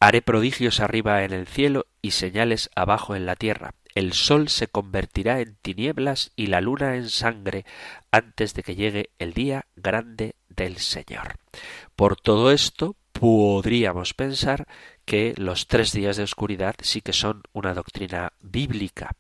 Haré 0.04 0.20
prodigios 0.20 0.80
arriba 0.80 1.24
en 1.24 1.32
el 1.32 1.46
cielo 1.46 1.86
y 2.02 2.10
señales 2.10 2.68
abajo 2.76 3.16
en 3.16 3.24
la 3.24 3.36
tierra. 3.36 3.72
El 3.94 4.12
sol 4.12 4.50
se 4.50 4.68
convertirá 4.68 5.40
en 5.40 5.56
tinieblas 5.62 6.30
y 6.36 6.48
la 6.48 6.60
luna 6.60 6.96
en 6.96 7.08
sangre 7.08 7.64
antes 8.10 8.52
de 8.52 8.62
que 8.62 8.74
llegue 8.74 9.08
el 9.18 9.32
día 9.32 9.64
grande 9.76 10.34
del 10.50 10.76
Señor. 10.76 11.36
Por 11.96 12.16
todo 12.16 12.50
esto 12.50 12.96
podríamos 13.14 14.12
pensar 14.12 14.66
que 15.06 15.32
los 15.38 15.68
tres 15.68 15.92
días 15.92 16.18
de 16.18 16.24
oscuridad 16.24 16.74
sí 16.82 17.00
que 17.00 17.14
son 17.14 17.42
una 17.54 17.72
doctrina 17.72 18.34
bíblica. 18.42 19.12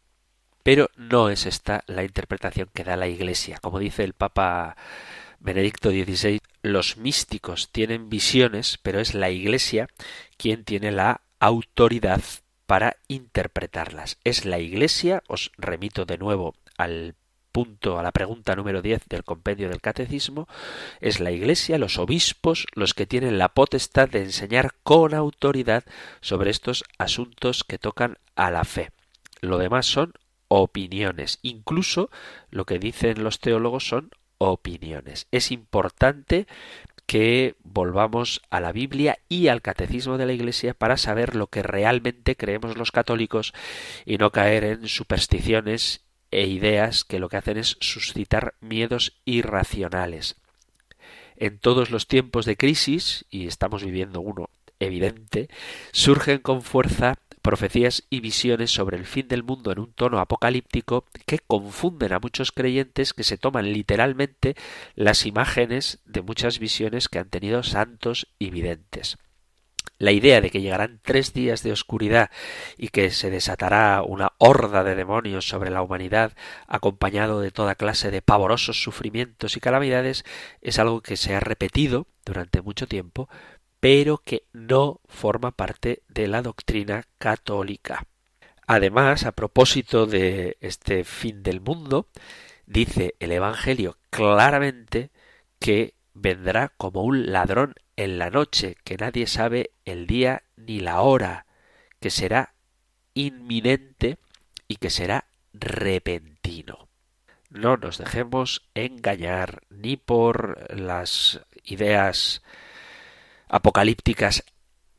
Pero 0.62 0.90
no 0.98 1.30
es 1.30 1.46
esta 1.46 1.82
la 1.86 2.04
interpretación 2.04 2.68
que 2.74 2.84
da 2.84 2.98
la 2.98 3.08
Iglesia. 3.08 3.56
Como 3.62 3.78
dice 3.78 4.04
el 4.04 4.12
Papa 4.12 4.76
Benedicto 5.44 5.90
XVI, 5.90 6.40
los 6.62 6.96
místicos 6.96 7.68
tienen 7.70 8.08
visiones, 8.08 8.78
pero 8.82 8.98
es 8.98 9.12
la 9.12 9.28
Iglesia 9.28 9.88
quien 10.38 10.64
tiene 10.64 10.90
la 10.90 11.20
autoridad 11.38 12.22
para 12.64 12.96
interpretarlas. 13.08 14.16
Es 14.24 14.46
la 14.46 14.58
Iglesia, 14.58 15.22
os 15.28 15.52
remito 15.58 16.06
de 16.06 16.16
nuevo 16.16 16.54
al 16.78 17.14
punto, 17.52 17.98
a 17.98 18.02
la 18.02 18.10
pregunta 18.10 18.56
número 18.56 18.80
10 18.80 19.02
del 19.06 19.22
compendio 19.22 19.68
del 19.68 19.82
Catecismo, 19.82 20.48
es 21.02 21.20
la 21.20 21.30
Iglesia, 21.30 21.76
los 21.76 21.98
obispos, 21.98 22.66
los 22.72 22.94
que 22.94 23.04
tienen 23.04 23.36
la 23.36 23.50
potestad 23.50 24.08
de 24.08 24.22
enseñar 24.22 24.72
con 24.82 25.12
autoridad 25.12 25.84
sobre 26.22 26.50
estos 26.50 26.84
asuntos 26.96 27.64
que 27.64 27.76
tocan 27.76 28.16
a 28.34 28.50
la 28.50 28.64
fe. 28.64 28.92
Lo 29.42 29.58
demás 29.58 29.84
son 29.84 30.14
opiniones. 30.48 31.38
Incluso 31.42 32.08
lo 32.50 32.64
que 32.64 32.78
dicen 32.78 33.22
los 33.22 33.40
teólogos 33.40 33.86
son 33.86 34.10
opiniones. 34.50 35.26
Es 35.30 35.50
importante 35.50 36.46
que 37.06 37.54
volvamos 37.62 38.42
a 38.50 38.60
la 38.60 38.72
Biblia 38.72 39.18
y 39.28 39.48
al 39.48 39.62
catecismo 39.62 40.18
de 40.18 40.26
la 40.26 40.32
Iglesia 40.32 40.74
para 40.74 40.96
saber 40.96 41.36
lo 41.36 41.48
que 41.48 41.62
realmente 41.62 42.36
creemos 42.36 42.76
los 42.76 42.92
católicos 42.92 43.52
y 44.06 44.16
no 44.16 44.30
caer 44.30 44.64
en 44.64 44.88
supersticiones 44.88 46.02
e 46.30 46.46
ideas 46.46 47.04
que 47.04 47.18
lo 47.18 47.28
que 47.28 47.36
hacen 47.36 47.58
es 47.58 47.76
suscitar 47.80 48.54
miedos 48.60 49.12
irracionales. 49.24 50.36
En 51.36 51.58
todos 51.58 51.90
los 51.90 52.06
tiempos 52.06 52.46
de 52.46 52.56
crisis, 52.56 53.24
y 53.30 53.46
estamos 53.46 53.84
viviendo 53.84 54.20
uno 54.20 54.48
evidente, 54.80 55.48
surgen 55.92 56.38
con 56.38 56.62
fuerza 56.62 57.16
profecías 57.44 58.04
y 58.08 58.20
visiones 58.20 58.70
sobre 58.70 58.96
el 58.96 59.04
fin 59.04 59.28
del 59.28 59.42
mundo 59.42 59.70
en 59.70 59.78
un 59.78 59.92
tono 59.92 60.18
apocalíptico 60.18 61.04
que 61.26 61.40
confunden 61.40 62.14
a 62.14 62.18
muchos 62.18 62.52
creyentes 62.52 63.12
que 63.12 63.22
se 63.22 63.36
toman 63.36 63.70
literalmente 63.70 64.56
las 64.94 65.26
imágenes 65.26 66.00
de 66.06 66.22
muchas 66.22 66.58
visiones 66.58 67.10
que 67.10 67.18
han 67.18 67.28
tenido 67.28 67.62
santos 67.62 68.28
y 68.38 68.48
videntes. 68.48 69.18
La 69.98 70.10
idea 70.10 70.40
de 70.40 70.50
que 70.50 70.62
llegarán 70.62 71.00
tres 71.02 71.34
días 71.34 71.62
de 71.62 71.70
oscuridad 71.70 72.30
y 72.78 72.88
que 72.88 73.10
se 73.10 73.28
desatará 73.28 74.02
una 74.02 74.32
horda 74.38 74.82
de 74.82 74.94
demonios 74.94 75.46
sobre 75.46 75.70
la 75.70 75.82
humanidad, 75.82 76.32
acompañado 76.66 77.40
de 77.40 77.50
toda 77.50 77.74
clase 77.74 78.10
de 78.10 78.22
pavorosos 78.22 78.82
sufrimientos 78.82 79.56
y 79.56 79.60
calamidades, 79.60 80.24
es 80.62 80.78
algo 80.78 81.02
que 81.02 81.18
se 81.18 81.34
ha 81.34 81.40
repetido 81.40 82.06
durante 82.24 82.62
mucho 82.62 82.88
tiempo, 82.88 83.28
pero 83.84 84.16
que 84.16 84.44
no 84.54 85.02
forma 85.04 85.50
parte 85.50 86.04
de 86.08 86.26
la 86.26 86.40
doctrina 86.40 87.04
católica. 87.18 88.06
Además, 88.66 89.26
a 89.26 89.32
propósito 89.32 90.06
de 90.06 90.56
este 90.62 91.04
fin 91.04 91.42
del 91.42 91.60
mundo, 91.60 92.08
dice 92.64 93.14
el 93.20 93.30
Evangelio 93.30 93.98
claramente 94.08 95.10
que 95.58 95.92
vendrá 96.14 96.70
como 96.78 97.02
un 97.02 97.30
ladrón 97.30 97.74
en 97.96 98.18
la 98.18 98.30
noche, 98.30 98.78
que 98.84 98.96
nadie 98.96 99.26
sabe 99.26 99.72
el 99.84 100.06
día 100.06 100.44
ni 100.56 100.80
la 100.80 101.02
hora, 101.02 101.44
que 102.00 102.08
será 102.08 102.54
inminente 103.12 104.16
y 104.66 104.76
que 104.76 104.88
será 104.88 105.26
repentino. 105.52 106.88
No 107.50 107.76
nos 107.76 107.98
dejemos 107.98 108.62
engañar 108.72 109.60
ni 109.68 109.98
por 109.98 110.74
las 110.74 111.42
ideas 111.64 112.40
apocalípticas 113.48 114.44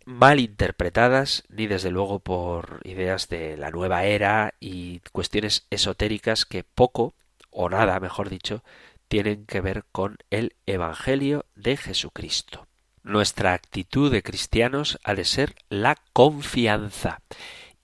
mal 0.05 0.39
interpretadas, 0.39 1.43
ni 1.49 1.67
desde 1.67 1.91
luego 1.91 2.19
por 2.19 2.81
ideas 2.83 3.27
de 3.27 3.57
la 3.57 3.71
nueva 3.71 4.05
era 4.05 4.53
y 4.59 4.99
cuestiones 5.11 5.65
esotéricas 5.69 6.45
que 6.45 6.63
poco, 6.63 7.13
o 7.49 7.69
nada, 7.69 7.99
mejor 7.99 8.29
dicho, 8.29 8.63
tienen 9.07 9.45
que 9.45 9.61
ver 9.61 9.83
con 9.91 10.17
el 10.29 10.55
Evangelio 10.65 11.45
de 11.55 11.77
Jesucristo. 11.77 12.67
Nuestra 13.03 13.53
actitud 13.53 14.11
de 14.11 14.23
cristianos 14.23 14.99
ha 15.03 15.13
de 15.13 15.25
ser 15.25 15.55
la 15.69 15.95
confianza 16.13 17.21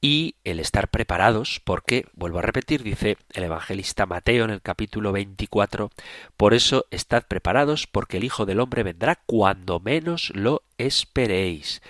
y 0.01 0.35
el 0.43 0.59
estar 0.59 0.89
preparados, 0.89 1.61
porque, 1.63 2.07
vuelvo 2.13 2.39
a 2.39 2.41
repetir, 2.41 2.81
dice 2.81 3.17
el 3.33 3.43
evangelista 3.43 4.07
Mateo 4.07 4.43
en 4.45 4.49
el 4.49 4.61
capítulo 4.61 5.11
24, 5.11 5.91
por 6.35 6.55
eso 6.55 6.87
estad 6.89 7.23
preparados, 7.27 7.85
porque 7.85 8.17
el 8.17 8.23
Hijo 8.23 8.47
del 8.47 8.59
Hombre 8.59 8.81
vendrá 8.81 9.19
cuando 9.27 9.79
menos 9.79 10.31
lo 10.33 10.63
esperéis. 10.79 11.83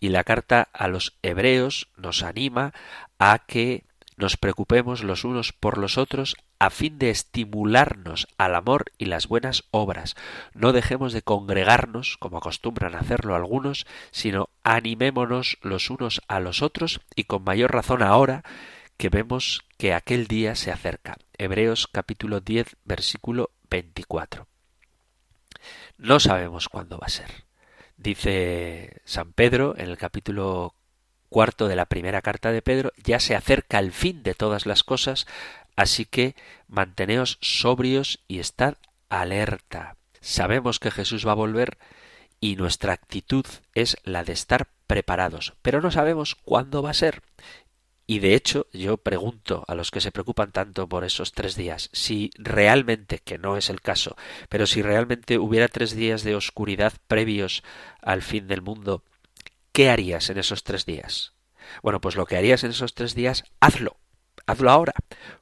Y 0.00 0.08
la 0.08 0.24
carta 0.24 0.68
a 0.72 0.88
los 0.88 1.16
hebreos 1.22 1.88
nos 1.96 2.24
anima 2.24 2.74
a 3.18 3.38
que 3.46 3.84
nos 4.16 4.36
preocupemos 4.36 5.04
los 5.04 5.24
unos 5.24 5.52
por 5.52 5.76
los 5.76 5.98
otros 5.98 6.36
a 6.58 6.70
fin 6.70 6.98
de 6.98 7.10
estimularnos 7.10 8.28
al 8.38 8.54
amor 8.54 8.86
y 8.96 9.06
las 9.06 9.28
buenas 9.28 9.64
obras. 9.70 10.16
No 10.54 10.72
dejemos 10.72 11.12
de 11.12 11.22
congregarnos, 11.22 12.16
como 12.16 12.38
acostumbran 12.38 12.94
hacerlo 12.94 13.34
algunos, 13.34 13.86
sino 14.10 14.48
animémonos 14.64 15.58
los 15.60 15.90
unos 15.90 16.22
a 16.28 16.40
los 16.40 16.62
otros 16.62 17.00
y 17.14 17.24
con 17.24 17.44
mayor 17.44 17.72
razón 17.72 18.02
ahora 18.02 18.42
que 18.96 19.10
vemos 19.10 19.64
que 19.76 19.92
aquel 19.92 20.26
día 20.26 20.54
se 20.54 20.72
acerca. 20.72 21.18
Hebreos 21.36 21.86
capítulo 21.86 22.40
10 22.40 22.76
versículo 22.84 23.50
24. 23.68 24.46
No 25.98 26.20
sabemos 26.20 26.68
cuándo 26.68 26.98
va 26.98 27.06
a 27.06 27.10
ser. 27.10 27.44
Dice 27.98 29.00
San 29.04 29.32
Pedro 29.32 29.74
en 29.76 29.88
el 29.88 29.98
capítulo 29.98 30.74
cuarto 31.28 31.68
de 31.68 31.76
la 31.76 31.86
primera 31.86 32.22
carta 32.22 32.52
de 32.52 32.62
Pedro, 32.62 32.92
ya 33.02 33.20
se 33.20 33.34
acerca 33.34 33.78
el 33.78 33.92
fin 33.92 34.22
de 34.22 34.34
todas 34.34 34.66
las 34.66 34.84
cosas, 34.84 35.26
Así 35.76 36.06
que 36.06 36.34
manteneos 36.66 37.38
sobrios 37.42 38.20
y 38.26 38.40
estad 38.40 38.76
alerta. 39.10 39.96
Sabemos 40.20 40.80
que 40.80 40.90
Jesús 40.90 41.26
va 41.26 41.32
a 41.32 41.36
volver 41.36 41.78
y 42.40 42.56
nuestra 42.56 42.94
actitud 42.94 43.44
es 43.74 43.98
la 44.02 44.24
de 44.24 44.32
estar 44.32 44.68
preparados, 44.86 45.54
pero 45.62 45.82
no 45.82 45.90
sabemos 45.90 46.34
cuándo 46.34 46.82
va 46.82 46.90
a 46.90 46.94
ser. 46.94 47.22
Y 48.08 48.20
de 48.20 48.34
hecho, 48.34 48.68
yo 48.72 48.98
pregunto 48.98 49.64
a 49.66 49.74
los 49.74 49.90
que 49.90 50.00
se 50.00 50.12
preocupan 50.12 50.52
tanto 50.52 50.88
por 50.88 51.04
esos 51.04 51.32
tres 51.32 51.56
días, 51.56 51.90
si 51.92 52.30
realmente, 52.36 53.18
que 53.18 53.36
no 53.36 53.56
es 53.56 53.68
el 53.68 53.80
caso, 53.80 54.16
pero 54.48 54.66
si 54.66 54.80
realmente 54.80 55.38
hubiera 55.38 55.66
tres 55.66 55.94
días 55.94 56.22
de 56.22 56.36
oscuridad 56.36 56.92
previos 57.08 57.64
al 58.00 58.22
fin 58.22 58.46
del 58.46 58.62
mundo, 58.62 59.02
¿qué 59.76 59.90
harías 59.90 60.30
en 60.30 60.38
esos 60.38 60.64
tres 60.64 60.86
días? 60.86 61.34
Bueno, 61.82 62.00
pues 62.00 62.16
lo 62.16 62.24
que 62.24 62.38
harías 62.38 62.64
en 62.64 62.70
esos 62.70 62.94
tres 62.94 63.14
días, 63.14 63.44
hazlo, 63.60 63.98
hazlo 64.46 64.70
ahora, 64.70 64.94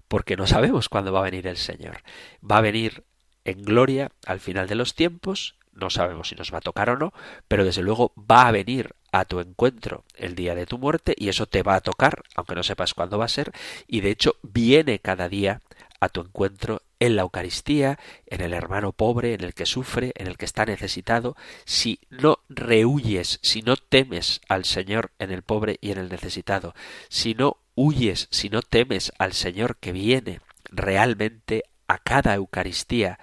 porque 0.09 0.37
no 0.37 0.49
sabemos 0.49 0.89
cuándo 0.89 1.13
va 1.13 1.21
a 1.21 1.31
venir 1.31 1.47
el 1.47 1.57
Señor. 1.57 2.03
Va 2.43 2.57
a 2.57 2.61
venir 2.61 3.05
en 3.45 3.63
gloria 3.63 4.11
al 4.27 4.41
final 4.41 4.67
de 4.67 4.75
los 4.75 4.97
tiempos, 4.97 5.55
no 5.71 5.89
sabemos 5.89 6.31
si 6.31 6.35
nos 6.35 6.53
va 6.53 6.59
a 6.59 6.63
tocar 6.63 6.91
o 6.91 6.97
no, 6.97 7.13
pero 7.47 7.65
desde 7.65 7.83
luego 7.83 8.13
va 8.19 8.49
a 8.49 8.51
venir 8.51 8.97
a 9.13 9.25
tu 9.25 9.39
encuentro 9.39 10.03
el 10.17 10.35
día 10.35 10.57
de 10.57 10.67
tu 10.67 10.79
muerte 10.79 11.15
y 11.17 11.29
eso 11.29 11.47
te 11.47 11.63
va 11.63 11.77
a 11.77 11.81
tocar, 11.81 12.25
aunque 12.35 12.57
no 12.57 12.65
sepas 12.65 12.93
cuándo 12.93 13.19
va 13.19 13.27
a 13.27 13.29
ser, 13.29 13.53
y 13.87 14.01
de 14.01 14.11
hecho 14.11 14.35
viene 14.43 14.99
cada 14.99 15.29
día 15.29 15.61
a 16.01 16.09
tu 16.09 16.23
encuentro 16.23 16.83
en 16.99 17.15
la 17.15 17.23
Eucaristía, 17.23 18.01
en 18.27 18.41
el 18.41 18.53
hermano 18.53 18.91
pobre, 18.91 19.35
en 19.35 19.45
el 19.45 19.55
que 19.55 19.67
sufre, 19.67 20.13
en 20.17 20.27
el 20.27 20.37
que 20.37 20.45
está 20.45 20.65
necesitado, 20.65 21.37
si 21.65 22.01
no 22.11 22.34
rehuyes, 22.49 23.39
si 23.43 23.63
no 23.63 23.77
temes 23.77 24.41
al 24.49 24.65
Señor 24.65 25.13
en 25.19 25.31
el 25.31 25.43
pobre 25.43 25.79
y 25.81 25.91
en 25.91 25.99
el 25.99 26.09
necesitado, 26.09 26.75
si 27.09 27.35
no 27.35 27.59
huyes, 27.75 28.29
si 28.31 28.51
no 28.51 28.63
temes 28.63 29.13
al 29.19 29.33
Señor 29.33 29.77
que 29.77 29.93
viene 29.93 30.41
realmente 30.71 31.65
a 31.89 31.99
cada 31.99 32.35
Eucaristía, 32.35 33.19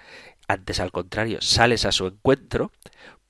antes 0.48 0.80
al 0.80 0.92
contrario, 0.92 1.40
sales 1.40 1.84
a 1.84 1.92
su 1.92 2.06
encuentro, 2.06 2.72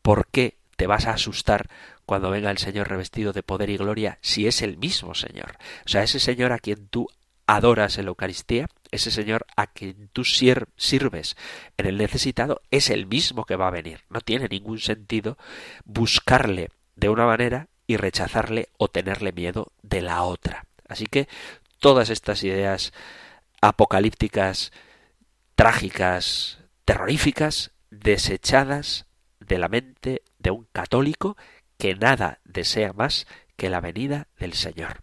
¿por 0.02 0.26
qué 0.26 0.56
te 0.76 0.86
vas 0.86 1.06
a 1.06 1.12
asustar 1.12 1.68
cuando 2.06 2.30
venga 2.30 2.50
el 2.50 2.58
Señor 2.58 2.88
revestido 2.88 3.32
de 3.32 3.42
poder 3.42 3.70
y 3.70 3.76
gloria 3.76 4.18
si 4.20 4.46
es 4.46 4.62
el 4.62 4.76
mismo 4.76 5.14
Señor? 5.14 5.56
O 5.86 5.88
sea, 5.88 6.02
ese 6.02 6.20
Señor 6.20 6.52
a 6.52 6.58
quien 6.58 6.88
tú 6.88 7.08
adoras 7.46 7.98
en 7.98 8.06
la 8.06 8.10
Eucaristía, 8.10 8.68
ese 8.92 9.10
Señor 9.10 9.46
a 9.56 9.66
quien 9.66 10.08
tú 10.12 10.22
sirves 10.24 11.36
en 11.78 11.86
el 11.86 11.96
necesitado 11.96 12.62
es 12.70 12.90
el 12.90 13.06
mismo 13.06 13.44
que 13.44 13.56
va 13.56 13.68
a 13.68 13.72
venir. 13.72 14.04
No 14.08 14.20
tiene 14.20 14.48
ningún 14.48 14.78
sentido 14.78 15.36
buscarle 15.84 16.70
de 16.94 17.08
una 17.08 17.26
manera 17.26 17.68
y 17.86 17.96
rechazarle 17.96 18.68
o 18.76 18.88
tenerle 18.88 19.32
miedo 19.32 19.72
de 19.82 20.02
la 20.02 20.22
otra. 20.22 20.66
Así 20.86 21.06
que 21.06 21.26
todas 21.78 22.10
estas 22.10 22.44
ideas 22.44 22.92
apocalípticas, 23.60 24.72
trágicas, 25.54 26.58
terroríficas, 26.84 27.72
desechadas 27.90 29.06
de 29.40 29.58
la 29.58 29.68
mente 29.68 30.22
de 30.38 30.50
un 30.50 30.68
católico 30.72 31.36
que 31.78 31.94
nada 31.94 32.40
desea 32.44 32.92
más 32.92 33.26
que 33.56 33.70
la 33.70 33.80
venida 33.80 34.28
del 34.38 34.52
Señor. 34.52 35.02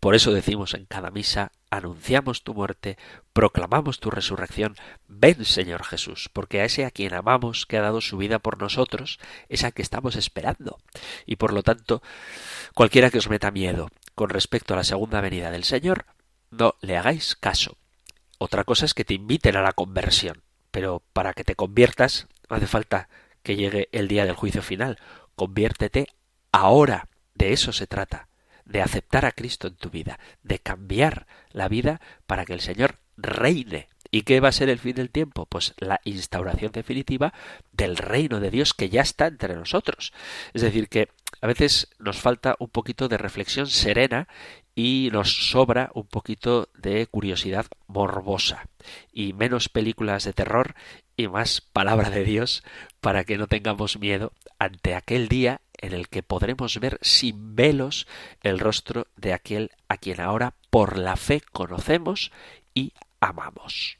Por 0.00 0.14
eso 0.14 0.32
decimos 0.32 0.74
en 0.74 0.84
cada 0.84 1.10
misa, 1.10 1.52
anunciamos 1.70 2.42
tu 2.42 2.54
muerte, 2.54 2.98
proclamamos 3.32 4.00
tu 4.00 4.10
resurrección, 4.10 4.76
ven 5.06 5.44
Señor 5.44 5.84
Jesús, 5.84 6.30
porque 6.32 6.60
a 6.60 6.64
ese 6.64 6.84
a 6.84 6.90
quien 6.90 7.14
amamos, 7.14 7.66
que 7.66 7.78
ha 7.78 7.82
dado 7.82 8.00
su 8.00 8.16
vida 8.16 8.38
por 8.38 8.60
nosotros, 8.60 9.18
es 9.48 9.64
a 9.64 9.72
que 9.72 9.82
estamos 9.82 10.16
esperando. 10.16 10.78
Y 11.26 11.36
por 11.36 11.52
lo 11.52 11.62
tanto, 11.62 12.02
cualquiera 12.74 13.10
que 13.10 13.18
os 13.18 13.28
meta 13.28 13.50
miedo 13.50 13.88
con 14.14 14.30
respecto 14.30 14.74
a 14.74 14.78
la 14.78 14.84
segunda 14.84 15.20
venida 15.20 15.50
del 15.50 15.64
Señor, 15.64 16.06
no 16.50 16.74
le 16.80 16.96
hagáis 16.96 17.36
caso. 17.36 17.76
Otra 18.38 18.64
cosa 18.64 18.84
es 18.84 18.94
que 18.94 19.04
te 19.04 19.14
inviten 19.14 19.56
a 19.56 19.62
la 19.62 19.72
conversión, 19.72 20.42
pero 20.70 21.02
para 21.12 21.34
que 21.34 21.44
te 21.44 21.56
conviertas 21.56 22.28
hace 22.48 22.66
falta 22.66 23.08
que 23.42 23.56
llegue 23.56 23.88
el 23.92 24.08
día 24.08 24.24
del 24.24 24.36
juicio 24.36 24.62
final. 24.62 24.98
Conviértete 25.34 26.08
ahora. 26.52 27.08
De 27.34 27.52
eso 27.52 27.72
se 27.72 27.86
trata 27.86 28.27
de 28.68 28.82
aceptar 28.82 29.24
a 29.24 29.32
Cristo 29.32 29.66
en 29.66 29.74
tu 29.74 29.90
vida, 29.90 30.18
de 30.42 30.58
cambiar 30.58 31.26
la 31.50 31.68
vida 31.68 32.00
para 32.26 32.44
que 32.44 32.52
el 32.52 32.60
Señor 32.60 32.98
reine. 33.16 33.88
¿Y 34.10 34.22
qué 34.22 34.40
va 34.40 34.48
a 34.48 34.52
ser 34.52 34.70
el 34.70 34.78
fin 34.78 34.94
del 34.94 35.10
tiempo? 35.10 35.46
Pues 35.46 35.74
la 35.78 36.00
instauración 36.04 36.72
definitiva 36.72 37.34
del 37.72 37.96
reino 37.96 38.40
de 38.40 38.50
Dios 38.50 38.72
que 38.72 38.88
ya 38.88 39.02
está 39.02 39.26
entre 39.26 39.54
nosotros. 39.54 40.12
Es 40.54 40.62
decir, 40.62 40.88
que 40.88 41.08
a 41.42 41.46
veces 41.46 41.88
nos 41.98 42.18
falta 42.18 42.56
un 42.58 42.68
poquito 42.68 43.08
de 43.08 43.18
reflexión 43.18 43.66
serena 43.66 44.28
y 44.74 45.10
nos 45.12 45.50
sobra 45.50 45.90
un 45.92 46.06
poquito 46.06 46.68
de 46.74 47.06
curiosidad 47.06 47.66
morbosa 47.86 48.68
y 49.12 49.32
menos 49.34 49.68
películas 49.68 50.24
de 50.24 50.32
terror 50.32 50.74
y 51.16 51.28
más 51.28 51.60
palabra 51.60 52.10
de 52.10 52.24
Dios 52.24 52.62
para 53.00 53.24
que 53.24 53.36
no 53.36 53.46
tengamos 53.46 53.98
miedo 53.98 54.32
ante 54.58 54.94
aquel 54.94 55.28
día 55.28 55.60
en 55.78 55.92
el 55.92 56.08
que 56.08 56.22
podremos 56.22 56.78
ver 56.80 56.98
sin 57.02 57.56
velos 57.56 58.06
el 58.42 58.58
rostro 58.58 59.06
de 59.16 59.32
aquel 59.32 59.70
a 59.88 59.96
quien 59.96 60.20
ahora 60.20 60.54
por 60.70 60.98
la 60.98 61.16
fe 61.16 61.42
conocemos 61.52 62.30
y 62.74 62.92
amamos. 63.20 63.98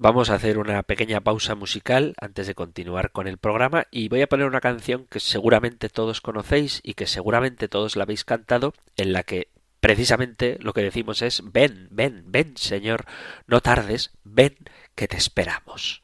Vamos 0.00 0.30
a 0.30 0.34
hacer 0.34 0.58
una 0.58 0.84
pequeña 0.84 1.20
pausa 1.20 1.56
musical 1.56 2.14
antes 2.20 2.46
de 2.46 2.54
continuar 2.54 3.10
con 3.10 3.26
el 3.26 3.36
programa 3.36 3.88
y 3.90 4.08
voy 4.08 4.22
a 4.22 4.28
poner 4.28 4.46
una 4.46 4.60
canción 4.60 5.06
que 5.10 5.18
seguramente 5.18 5.88
todos 5.88 6.20
conocéis 6.20 6.80
y 6.84 6.94
que 6.94 7.08
seguramente 7.08 7.66
todos 7.66 7.96
la 7.96 8.04
habéis 8.04 8.24
cantado, 8.24 8.74
en 8.96 9.12
la 9.12 9.24
que 9.24 9.48
precisamente 9.80 10.56
lo 10.60 10.72
que 10.72 10.82
decimos 10.82 11.20
es 11.22 11.42
ven, 11.44 11.88
ven, 11.90 12.22
ven, 12.26 12.56
Señor, 12.56 13.06
no 13.48 13.60
tardes, 13.60 14.12
ven, 14.22 14.56
que 14.94 15.08
te 15.08 15.16
esperamos. 15.16 16.02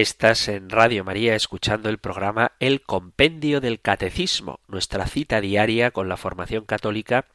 Estás 0.00 0.46
en 0.46 0.70
Radio 0.70 1.02
María 1.02 1.34
escuchando 1.34 1.88
el 1.88 1.98
programa 1.98 2.52
El 2.60 2.82
Compendio 2.82 3.60
del 3.60 3.80
Catecismo, 3.80 4.60
nuestra 4.68 5.08
cita 5.08 5.40
diaria 5.40 5.90
con 5.90 6.08
la 6.08 6.16
formación 6.16 6.66
católica 6.66 7.26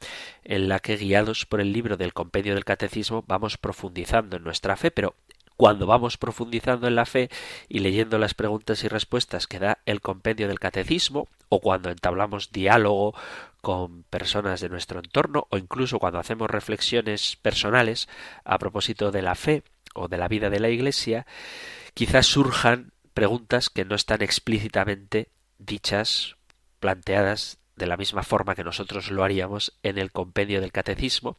en 0.44 0.70
la 0.70 0.78
que 0.78 0.96
guiados 0.96 1.44
por 1.44 1.60
el 1.60 1.74
libro 1.74 1.98
del 1.98 2.14
Compendio 2.14 2.54
del 2.54 2.64
Catecismo 2.64 3.22
vamos 3.26 3.58
profundizando 3.58 4.38
en 4.38 4.44
nuestra 4.44 4.76
fe, 4.76 4.90
pero 4.90 5.14
cuando 5.58 5.86
vamos 5.86 6.16
profundizando 6.16 6.88
en 6.88 6.94
la 6.94 7.04
fe 7.04 7.28
y 7.68 7.80
leyendo 7.80 8.16
las 8.16 8.32
preguntas 8.32 8.82
y 8.82 8.88
respuestas 8.88 9.46
que 9.46 9.58
da 9.58 9.80
el 9.84 10.00
compendio 10.00 10.48
del 10.48 10.58
catecismo, 10.58 11.28
o 11.50 11.60
cuando 11.60 11.90
entablamos 11.90 12.50
diálogo 12.50 13.14
con 13.60 14.04
personas 14.04 14.62
de 14.62 14.70
nuestro 14.70 15.00
entorno, 15.00 15.48
o 15.50 15.58
incluso 15.58 15.98
cuando 15.98 16.18
hacemos 16.18 16.50
reflexiones 16.50 17.36
personales 17.36 18.08
a 18.42 18.58
propósito 18.58 19.10
de 19.10 19.20
la 19.20 19.34
fe 19.34 19.64
o 19.94 20.08
de 20.08 20.16
la 20.16 20.28
vida 20.28 20.48
de 20.48 20.60
la 20.60 20.70
Iglesia, 20.70 21.26
quizás 21.94 22.26
surjan 22.26 22.92
preguntas 23.14 23.70
que 23.70 23.84
no 23.84 23.94
están 23.94 24.22
explícitamente 24.22 25.28
dichas, 25.58 26.36
planteadas 26.80 27.58
de 27.76 27.86
la 27.86 27.96
misma 27.96 28.22
forma 28.22 28.54
que 28.54 28.64
nosotros 28.64 29.10
lo 29.10 29.24
haríamos 29.24 29.78
en 29.82 29.98
el 29.98 30.12
compendio 30.12 30.60
del 30.60 30.72
catecismo, 30.72 31.38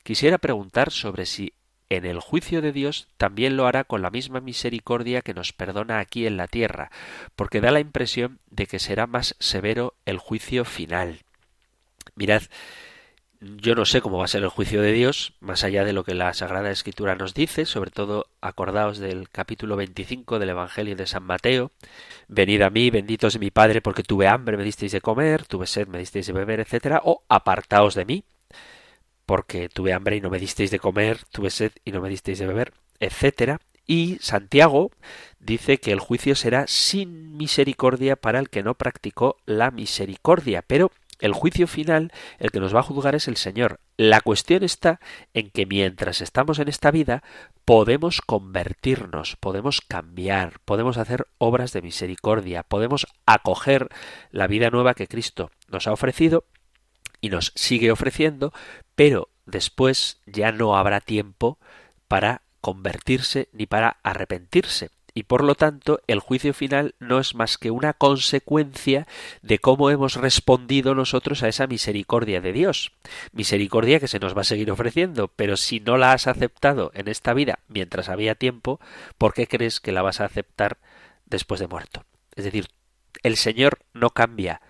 Quisiera 0.04 0.40
preguntar 0.40 0.92
sobre 0.92 1.26
si 1.26 1.54
en 1.92 2.06
el 2.06 2.22
juicio 2.22 2.62
de 2.62 2.72
Dios 2.72 3.10
también 3.18 3.58
lo 3.58 3.68
hará 3.68 3.84
con 3.84 4.02
la 4.02 4.10
misma 4.10 4.40
misericordia 4.40 5.22
que 5.22 5.34
nos 5.34 5.52
perdona 5.52 6.00
aquí 6.00 6.26
en 6.26 6.38
la 6.38 6.48
tierra, 6.48 6.90
porque 7.36 7.60
da 7.60 7.70
la 7.72 7.82
impresión 7.82 8.40
de 8.50 8.66
que 8.66 8.80
será 8.80 9.08
más 9.08 9.36
severo 9.40 9.94
el 10.06 10.18
juicio 10.18 10.64
final. 10.64 11.20
Mirad, 12.16 12.44
yo 13.42 13.76
no 13.76 13.84
sé 13.84 14.00
cómo 14.00 14.20
va 14.20 14.26
a 14.26 14.30
ser 14.30 14.44
el 14.44 14.50
juicio 14.50 14.82
de 14.82 14.94
Dios, 14.94 15.34
más 15.42 15.66
allá 15.66 15.84
de 15.84 15.92
lo 15.92 16.06
que 16.06 16.14
la 16.14 16.34
Sagrada 16.34 16.72
Escritura 16.72 17.16
nos 17.16 17.34
dice, 17.34 17.66
sobre 17.66 17.92
todo 17.92 18.28
acordaos 18.40 19.00
del 19.00 19.28
capítulo 19.30 19.76
25 19.76 20.40
del 20.40 20.52
Evangelio 20.52 20.96
de 20.96 21.08
San 21.08 21.24
Mateo. 21.24 21.72
Venid 22.30 22.62
a 22.62 22.70
mí, 22.70 22.90
benditos 22.90 23.34
de 23.34 23.40
mi 23.40 23.52
Padre, 23.52 23.82
porque 23.82 24.04
tuve 24.04 24.30
hambre, 24.30 24.56
me 24.56 24.64
disteis 24.64 24.94
de 24.94 25.02
comer, 25.02 25.46
tuve 25.46 25.68
sed, 25.68 25.88
me 25.88 25.98
disteis 25.98 26.28
de 26.28 26.34
beber, 26.34 26.62
etcétera, 26.62 27.02
o 27.04 27.24
apartaos 27.28 27.96
de 27.96 28.06
mí, 28.06 28.24
porque 29.26 29.70
tuve 29.70 29.94
hambre 29.94 30.16
y 30.18 30.22
no 30.22 30.30
me 30.30 30.40
disteis 30.40 30.72
de 30.72 30.80
comer, 30.80 31.20
tuve 31.32 31.50
sed 31.50 31.72
y 31.86 31.92
no 31.92 32.02
me 32.02 32.10
disteis 32.10 32.40
de 32.40 32.48
beber, 32.48 32.74
etcétera. 33.00 33.60
Y 33.88 34.18
Santiago 34.22 34.92
dice 35.40 35.80
que 35.80 35.92
el 35.92 36.00
juicio 36.00 36.36
será 36.36 36.66
sin 36.68 37.36
misericordia 37.36 38.16
para 38.16 38.40
el 38.40 38.50
que 38.50 38.64
no 38.64 38.76
practicó 38.76 39.38
la 39.46 39.72
misericordia, 39.72 40.62
pero 40.62 40.92
el 41.22 41.34
juicio 41.34 41.68
final, 41.68 42.12
el 42.40 42.52
que 42.52 42.60
nos 42.60 42.76
va 42.76 42.80
a 42.80 42.84
juzgar 42.84 43.16
es 43.16 43.28
el 43.28 43.38
Señor. 43.38 43.80
La 43.96 44.22
cuestión 44.22 44.64
está 44.64 45.00
en 45.34 45.52
que 45.52 45.68
mientras 45.68 46.20
estamos 46.20 46.58
en 46.60 46.68
esta 46.68 46.90
vida 46.90 47.24
podemos 47.64 48.22
convertirnos, 48.22 49.38
podemos 49.40 49.82
cambiar, 49.82 50.60
podemos 50.66 50.98
hacer 50.98 51.28
obras 51.38 51.74
de 51.74 51.84
misericordia, 51.84 52.64
podemos 52.64 53.06
acoger 53.28 53.90
la 54.32 54.48
vida 54.48 54.72
nueva 54.72 54.96
que 54.96 55.08
Cristo 55.08 55.52
nos 55.70 55.88
ha 55.88 55.94
ofrecido 55.94 56.46
y 57.22 57.30
nos 57.30 57.54
sigue 57.56 57.92
ofreciendo, 57.92 58.52
pero 58.96 59.30
después 59.46 60.20
ya 60.26 60.52
no 60.52 60.78
habrá 60.78 61.02
tiempo 61.02 61.58
para 62.08 62.42
convertirse 62.62 63.50
ni 63.54 63.66
para 63.66 63.98
arrepentirse 64.04 64.92
y 65.14 65.24
por 65.24 65.44
lo 65.44 65.56
tanto 65.56 66.02
el 66.08 66.20
juicio 66.20 66.54
final 66.54 66.96
no 67.00 67.20
es 67.20 67.36
más 67.36 67.58
que 67.58 67.72
una 67.72 67.94
consecuencia 67.94 69.08
de 69.42 69.60
cómo 69.60 69.90
hemos 69.90 70.16
respondido 70.16 70.96
nosotros 70.96 71.44
a 71.44 71.50
esa 71.50 71.68
misericordia 71.68 72.40
de 72.42 72.54
Dios. 72.54 72.94
Misericordia 73.34 74.00
que 74.00 74.08
se 74.08 74.20
nos 74.20 74.36
va 74.36 74.42
a 74.42 74.46
seguir 74.46 74.72
ofreciendo, 74.72 75.28
pero 75.28 75.58
si 75.58 75.80
no 75.80 75.98
la 75.98 76.14
has 76.14 76.28
aceptado 76.28 76.92
en 76.94 77.08
esta 77.08 77.34
vida 77.34 77.60
mientras 77.68 78.10
había 78.10 78.36
tiempo, 78.36 78.80
¿por 79.18 79.34
qué 79.34 79.48
crees 79.48 79.80
que 79.80 79.92
la 79.92 80.02
vas 80.02 80.22
a 80.22 80.26
aceptar 80.26 80.78
después 81.26 81.60
de 81.60 81.68
muerto? 81.68 82.06
Es 82.36 82.46
decir, 82.46 82.68
el 83.24 83.36
Señor 83.36 83.80
no 83.94 84.12
cambia. 84.12 84.62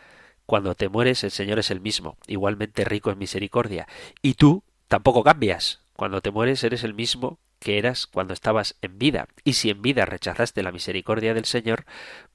Cuando 0.52 0.76
te 0.76 0.90
mueres 0.90 1.24
el 1.24 1.32
Señor 1.32 1.60
es 1.60 1.72
el 1.72 1.80
mismo, 1.80 2.18
igualmente 2.28 2.84
rico 2.84 3.10
en 3.10 3.18
misericordia. 3.18 3.88
Y 4.22 4.34
tú 4.34 4.66
tampoco 4.90 5.24
cambias. 5.24 5.80
Cuando 5.96 6.20
te 6.20 6.30
mueres 6.30 6.62
eres 6.66 6.84
el 6.84 6.94
mismo 6.94 7.40
que 7.60 7.78
eras 7.78 8.06
cuando 8.06 8.34
estabas 8.34 8.76
en 8.82 9.00
vida. 9.00 9.30
Y 9.46 9.54
si 9.54 9.70
en 9.70 9.82
vida 9.82 10.06
rechazaste 10.06 10.62
la 10.62 10.74
misericordia 10.74 11.34
del 11.34 11.46
Señor, 11.46 11.86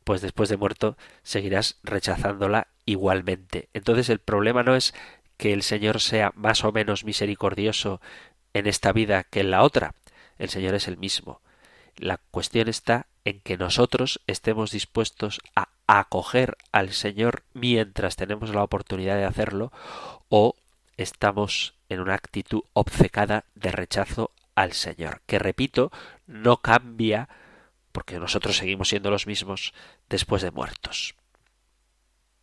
pues 0.02 0.22
después 0.22 0.48
de 0.48 0.56
muerto 0.56 0.96
seguirás 1.24 1.78
rechazándola 1.82 2.68
igualmente. 2.86 3.68
Entonces 3.74 4.08
el 4.08 4.20
problema 4.20 4.62
no 4.62 4.76
es 4.76 4.94
que 5.36 5.52
el 5.52 5.62
Señor 5.62 6.00
sea 6.00 6.32
más 6.36 6.64
o 6.64 6.72
menos 6.72 7.04
misericordioso 7.04 8.00
en 8.54 8.66
esta 8.66 8.92
vida 8.92 9.24
que 9.24 9.40
en 9.40 9.50
la 9.50 9.62
otra. 9.62 9.94
El 10.38 10.48
Señor 10.48 10.74
es 10.74 10.88
el 10.88 10.96
mismo. 10.96 11.42
La 11.96 12.16
cuestión 12.30 12.68
está 12.68 13.08
en 13.26 13.40
que 13.40 13.58
nosotros 13.58 14.22
estemos 14.26 14.70
dispuestos 14.70 15.42
a 15.54 15.75
acoger 15.86 16.56
al 16.72 16.92
Señor 16.92 17.44
mientras 17.54 18.16
tenemos 18.16 18.50
la 18.50 18.62
oportunidad 18.62 19.16
de 19.16 19.24
hacerlo 19.24 19.72
o 20.28 20.54
estamos 20.96 21.74
en 21.88 22.00
una 22.00 22.14
actitud 22.14 22.62
obcecada 22.72 23.44
de 23.54 23.70
rechazo 23.70 24.32
al 24.54 24.72
Señor, 24.72 25.20
que 25.26 25.38
repito, 25.38 25.92
no 26.26 26.58
cambia 26.58 27.28
porque 27.92 28.18
nosotros 28.18 28.56
seguimos 28.56 28.88
siendo 28.88 29.10
los 29.10 29.26
mismos 29.26 29.72
después 30.08 30.42
de 30.42 30.50
muertos. 30.50 31.14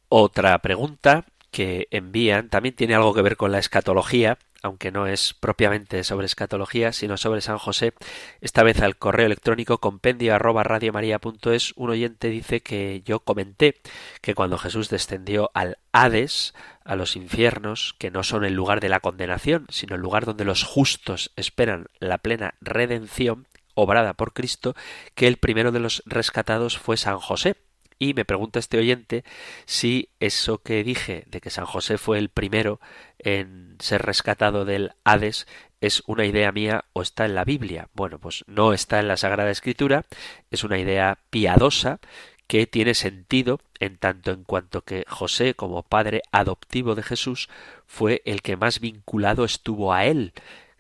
Otra 0.10 0.58
pregunta 0.60 1.26
que 1.52 1.88
envían 1.92 2.50
también 2.50 2.76
tiene 2.76 2.96
algo 2.96 3.14
que 3.14 3.22
ver 3.22 3.38
con 3.38 3.52
la 3.52 3.60
escatología, 3.60 4.38
aunque 4.64 4.92
no 4.92 5.06
es 5.08 5.34
propiamente 5.34 6.04
sobre 6.04 6.26
escatología, 6.26 6.94
sino 6.94 7.18
sobre 7.18 7.42
San 7.42 7.58
José, 7.58 7.94
esta 8.42 8.64
vez 8.64 8.82
al 8.82 8.98
correo 8.98 9.26
electrónico 9.26 9.80
compendio 9.80 10.34
arroba 10.34 10.64
radiomaria.es, 10.64 11.74
un 11.76 11.90
oyente 11.90 12.30
dice 12.30 12.62
que 12.62 13.02
yo 13.06 13.20
comenté 13.20 13.76
que 14.22 14.34
cuando 14.34 14.58
Jesús 14.58 14.90
descendió 14.90 15.52
al 15.54 15.78
Hades, 15.92 16.54
a 16.86 16.96
los 16.96 17.16
infiernos, 17.16 17.94
que 18.00 18.10
no 18.10 18.24
son 18.24 18.46
el 18.46 18.54
lugar 18.54 18.80
de 18.80 18.90
la 18.90 19.02
condenación, 19.02 19.68
sino 19.70 19.96
el 19.96 20.02
lugar 20.02 20.26
donde 20.26 20.46
los 20.46 20.64
justos 20.64 21.32
esperan 21.36 21.88
la 22.00 22.18
plena 22.18 22.56
redención, 22.62 23.48
obrada 23.76 24.14
por 24.14 24.34
Cristo, 24.34 24.76
que 25.14 25.28
el 25.28 25.38
primero 25.38 25.72
de 25.72 25.80
los 25.80 26.04
rescatados 26.06 26.78
fue 26.78 26.96
San 26.96 27.20
José, 27.20 27.58
y 28.00 28.14
me 28.14 28.26
pregunta 28.26 28.60
este 28.60 28.78
oyente 28.78 29.24
si 29.66 30.10
eso 30.20 30.60
que 30.60 30.84
dije 30.84 31.24
de 31.28 31.42
que 31.42 31.50
San 31.50 31.66
José 31.66 31.98
fue 31.98 32.18
el 32.18 32.30
primero 32.30 32.80
en 33.20 33.76
ser 33.80 34.02
rescatado 34.02 34.66
del 34.66 34.92
Hades 35.04 35.48
es 35.82 36.02
una 36.08 36.26
idea 36.26 36.52
mía 36.54 36.86
o 36.94 37.02
está 37.02 37.26
en 37.26 37.36
la 37.36 37.44
Biblia. 37.44 37.90
Bueno, 37.94 38.18
pues 38.18 38.46
no 38.48 38.72
está 38.72 39.00
en 39.00 39.10
la 39.10 39.18
Sagrada 39.18 39.52
Escritura, 39.52 40.06
es 40.50 40.64
una 40.64 40.80
idea 40.80 41.20
piadosa 41.30 42.00
que 42.48 42.68
tiene 42.68 42.94
sentido 42.94 43.60
en 43.80 43.98
tanto 43.98 44.32
en 44.32 44.44
cuanto 44.44 44.84
que 44.84 45.04
José, 45.10 45.56
como 45.56 45.84
padre 45.84 46.22
adoptivo 46.32 46.96
de 46.96 47.04
Jesús, 47.04 47.50
fue 47.86 48.22
el 48.26 48.42
que 48.42 48.56
más 48.56 48.80
vinculado 48.80 49.44
estuvo 49.44 49.94
a 49.94 50.06
él. 50.06 50.34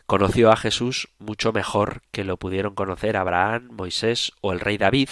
Conoció 0.06 0.52
a 0.52 0.58
Jesús 0.58 1.10
mucho 1.20 1.52
mejor 1.52 2.02
que 2.12 2.24
lo 2.24 2.38
pudieron 2.38 2.76
conocer 2.76 3.18
Abraham, 3.18 3.70
Moisés 3.72 4.32
o 4.42 4.54
el 4.54 4.60
rey 4.60 4.78
David, 4.78 5.10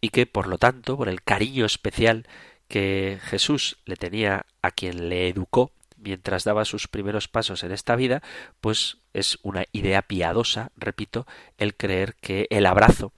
y 0.00 0.10
que 0.10 0.26
por 0.26 0.46
lo 0.46 0.58
tanto, 0.58 0.96
por 0.96 1.08
el 1.08 1.22
cariño 1.22 1.66
especial 1.66 2.26
que 2.68 3.18
Jesús 3.22 3.78
le 3.84 3.96
tenía 3.96 4.46
a 4.62 4.70
quien 4.70 5.08
le 5.08 5.28
educó, 5.28 5.72
mientras 5.96 6.44
daba 6.44 6.64
sus 6.64 6.88
primeros 6.88 7.28
pasos 7.28 7.62
en 7.62 7.72
esta 7.72 7.96
vida, 7.96 8.22
pues 8.60 8.98
es 9.12 9.38
una 9.42 9.64
idea 9.72 10.02
piadosa, 10.02 10.70
repito, 10.76 11.26
el 11.58 11.74
creer 11.74 12.14
que 12.20 12.46
el 12.50 12.66
abrazo 12.66 13.12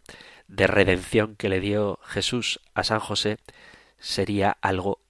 de 0.49 0.67
redención 0.67 1.37
que 1.37 1.49
le 1.49 1.61
dio 1.61 1.99
Jesús 2.05 2.61
a 2.75 2.83
San 2.85 3.01
José 3.01 3.39
sería 3.99 4.57
algo 4.61 5.01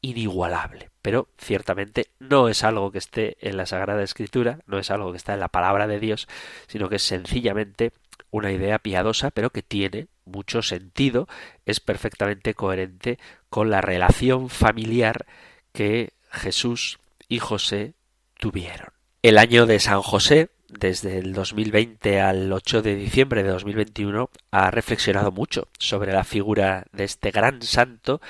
inigualable. 0.00 0.90
Pero 1.02 1.28
ciertamente 1.38 2.08
no 2.18 2.48
es 2.48 2.64
algo 2.64 2.92
que 2.92 2.98
esté 2.98 3.36
en 3.40 3.56
la 3.56 3.66
Sagrada 3.66 4.02
Escritura, 4.02 4.60
no 4.66 4.78
es 4.78 4.90
algo 4.90 5.10
que 5.10 5.16
está 5.16 5.34
en 5.34 5.40
la 5.40 5.48
palabra 5.48 5.86
de 5.86 6.00
Dios, 6.00 6.28
sino 6.66 6.88
que 6.88 6.96
es 6.96 7.02
sencillamente 7.02 7.92
una 8.30 8.52
idea 8.52 8.78
piadosa, 8.78 9.30
pero 9.30 9.50
que 9.50 9.62
tiene 9.62 10.08
mucho 10.26 10.62
sentido, 10.62 11.28
es 11.64 11.80
perfectamente 11.80 12.54
coherente 12.54 13.18
con 13.48 13.70
la 13.70 13.80
relación 13.80 14.48
familiar 14.50 15.26
que 15.72 16.12
Jesús 16.30 16.98
y 17.28 17.38
José 17.38 17.94
tuvieron. 18.38 18.88
El 19.22 19.38
año 19.38 19.66
de 19.66 19.80
San 19.80 20.02
José, 20.02 20.50
desde 20.68 21.18
el 21.18 21.32
2020 21.32 22.20
al 22.20 22.52
8 22.52 22.82
de 22.82 22.94
diciembre 22.94 23.42
de 23.42 23.50
2021, 23.50 24.30
ha 24.50 24.70
reflexionado 24.70 25.32
mucho 25.32 25.68
sobre 25.78 26.12
la 26.12 26.24
figura 26.24 26.86
de 26.92 27.04
este 27.04 27.30
gran 27.30 27.62
santo 27.62 28.20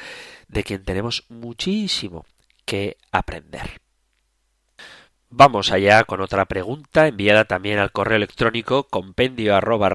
de 0.49 0.65
quien 0.65 0.85
tenemos 0.85 1.25
muchísimo 1.29 2.25
que 2.65 2.97
aprender. 3.11 3.81
Vamos 5.31 5.73
allá 5.73 6.05
con 6.05 6.21
otra 6.21 6.45
pregunta 6.45 7.09
enviada 7.09 7.45
también 7.45 7.79
al 7.79 7.91
correo 7.91 8.17
electrónico 8.17 8.85
compendio 8.85 9.57
arroba 9.57 9.91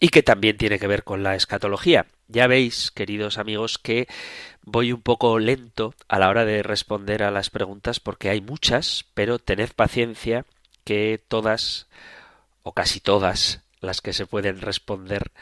y 0.00 0.08
que 0.08 0.22
también 0.22 0.56
tiene 0.56 0.78
que 0.78 0.86
ver 0.86 1.02
con 1.02 1.22
la 1.22 1.34
escatología. 1.34 2.06
Ya 2.28 2.46
veis, 2.46 2.92
queridos 2.92 3.38
amigos, 3.38 3.78
que 3.78 4.06
voy 4.62 4.92
un 4.92 5.02
poco 5.02 5.38
lento 5.38 5.94
a 6.08 6.18
la 6.18 6.28
hora 6.28 6.44
de 6.44 6.62
responder 6.62 7.22
a 7.22 7.32
las 7.32 7.50
preguntas 7.50 7.98
porque 7.98 8.30
hay 8.30 8.40
muchas, 8.40 9.04
pero 9.14 9.38
tened 9.38 9.70
paciencia 9.74 10.44
que 10.84 11.20
todas 11.26 11.88
o 12.62 12.72
casi 12.72 13.00
todas 13.00 13.62
las 13.80 14.00
que 14.00 14.12
se 14.12 14.26
pueden 14.26 14.60
responder 14.60 15.32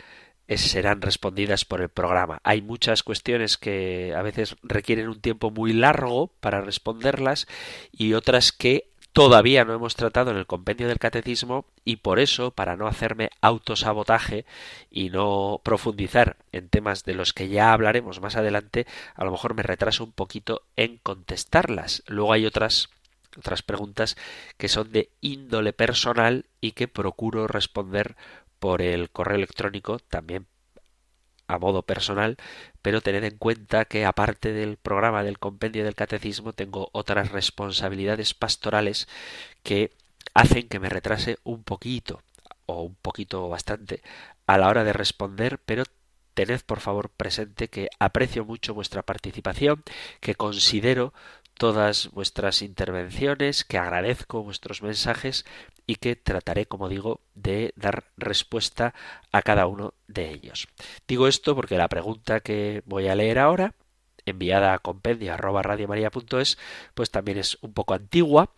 serán 0.49 1.03
respondidas 1.03 1.65
por 1.65 1.81
el 1.81 1.89
programa. 1.89 2.41
Hay 2.45 2.63
muchas 2.63 3.03
cuestiones 3.03 3.57
que 3.57 4.15
a 4.17 4.23
veces 4.23 4.57
requieren 4.63 5.09
un 5.09 5.21
tiempo 5.21 5.51
muy 5.51 5.73
largo 5.73 6.29
para 6.41 6.61
responderlas 6.61 7.47
y 7.93 8.15
otras 8.15 8.53
que 8.53 8.89
todavía 9.17 9.65
no 9.65 9.73
hemos 9.73 9.97
tratado 9.97 10.31
en 10.31 10.37
el 10.37 10.47
compendio 10.47 10.89
del 10.89 10.99
catecismo 10.99 11.65
y 11.87 11.97
por 11.97 12.19
eso, 12.19 12.51
para 12.51 12.77
no 12.77 12.87
hacerme 12.87 13.31
autosabotaje 13.41 14.45
y 14.91 15.09
no 15.09 15.63
profundizar 15.65 16.37
en 16.53 16.69
temas 16.69 17.05
de 17.05 17.15
los 17.15 17.33
que 17.33 17.49
ya 17.49 17.73
hablaremos 17.73 18.21
más 18.21 18.37
adelante, 18.37 18.87
a 19.15 19.25
lo 19.25 19.31
mejor 19.31 19.55
me 19.55 19.63
retraso 19.63 20.05
un 20.05 20.13
poquito 20.13 20.63
en 20.77 20.99
contestarlas. 20.99 22.03
Luego 22.09 22.35
hay 22.35 22.45
otras 22.45 22.91
otras 23.39 23.63
preguntas 23.63 24.17
que 24.57 24.69
son 24.69 24.93
de 24.93 25.11
índole 25.21 25.73
personal 25.73 26.47
y 26.61 26.73
que 26.73 26.89
procuro 26.89 27.47
responder 27.47 28.17
por 28.59 28.83
el 28.83 29.11
correo 29.11 29.37
electrónico, 29.37 29.99
también 29.99 30.47
a 31.49 31.59
modo 31.59 31.83
personal, 31.83 32.37
pero 32.83 33.01
tened 33.01 33.25
en 33.25 33.39
cuenta 33.39 33.85
que 33.85 34.05
aparte 34.05 34.53
del 34.53 34.77
programa 34.77 35.23
del 35.23 35.39
compendio 35.39 35.85
del 35.85 35.95
catecismo 35.95 36.53
tengo 36.53 36.89
otras 36.93 37.31
responsabilidades 37.31 38.35
pastorales 38.35 39.09
que 39.63 39.93
hacen 40.35 40.69
que 40.69 40.81
me 40.81 40.89
retrase 40.89 41.39
un 41.45 41.63
poquito 41.63 42.23
o 42.67 42.83
un 42.83 42.97
poquito 42.97 43.49
bastante 43.49 44.03
a 44.47 44.59
la 44.59 44.69
hora 44.69 44.85
de 44.85 44.93
responder, 44.93 45.59
pero 45.65 45.85
tened 46.35 46.61
por 46.67 46.81
favor 46.81 47.11
presente 47.11 47.69
que 47.69 47.89
aprecio 47.99 48.45
mucho 48.45 48.75
vuestra 48.75 49.03
participación, 49.03 49.83
que 50.21 50.35
considero 50.35 51.15
todas 51.55 52.11
vuestras 52.11 52.61
intervenciones, 52.61 53.65
que 53.65 53.79
agradezco 53.79 54.43
vuestros 54.43 54.83
mensajes 54.83 55.47
y 55.87 55.97
que 55.97 56.17
trataré, 56.17 56.67
como 56.67 56.89
digo, 56.89 57.21
de 57.35 57.73
dar 57.77 58.05
respuesta 58.17 58.95
a 59.33 59.43
cada 59.43 59.67
uno 59.67 59.95
de 60.09 60.31
ellos. 60.31 60.69
Digo 61.07 61.29
esto 61.29 61.55
porque 61.55 61.79
la 61.79 61.89
pregunta 61.89 62.41
que 62.41 62.83
voy 62.87 63.09
a 63.09 63.15
leer 63.15 63.39
ahora, 63.39 63.75
enviada 64.25 64.75
a 64.75 64.79
compendio 64.81 65.33
arroba 65.33 65.63
pues 66.95 67.11
también 67.11 67.39
es 67.39 67.59
un 67.61 67.73
poco 67.73 67.95
antigua, 67.95 68.51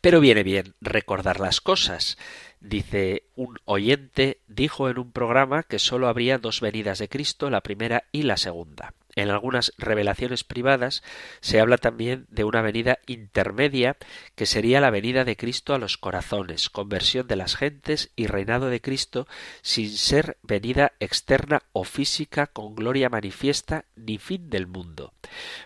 pero 0.00 0.20
viene 0.20 0.42
bien 0.42 0.74
recordar 0.80 1.40
las 1.40 1.60
cosas. 1.60 2.18
Dice 2.60 3.24
un 3.34 3.58
oyente 3.64 4.38
dijo 4.46 4.90
en 4.90 4.98
un 4.98 5.12
programa 5.12 5.62
que 5.62 5.78
sólo 5.78 6.08
habría 6.08 6.38
dos 6.38 6.60
venidas 6.60 6.98
de 6.98 7.08
Cristo, 7.08 7.50
la 7.50 7.62
primera 7.62 8.04
y 8.12 8.22
la 8.22 8.36
segunda. 8.36 8.94
En 9.16 9.28
algunas 9.30 9.72
revelaciones 9.76 10.44
privadas 10.44 11.02
se 11.40 11.60
habla 11.60 11.78
también 11.78 12.26
de 12.28 12.44
una 12.44 12.62
venida 12.62 12.98
intermedia 13.06 13.96
que 14.34 14.46
sería 14.46 14.80
la 14.80 14.90
venida 14.90 15.24
de 15.24 15.36
Cristo 15.36 15.74
a 15.74 15.78
los 15.78 15.98
corazones, 15.98 16.70
conversión 16.70 17.26
de 17.26 17.36
las 17.36 17.56
gentes 17.56 18.12
y 18.16 18.26
reinado 18.26 18.68
de 18.68 18.80
Cristo 18.80 19.26
sin 19.62 19.90
ser 19.90 20.38
venida 20.42 20.92
externa 21.00 21.62
o 21.72 21.84
física 21.84 22.46
con 22.46 22.74
gloria 22.74 23.08
manifiesta 23.08 23.84
ni 23.96 24.18
fin 24.18 24.48
del 24.48 24.66
mundo. 24.66 25.12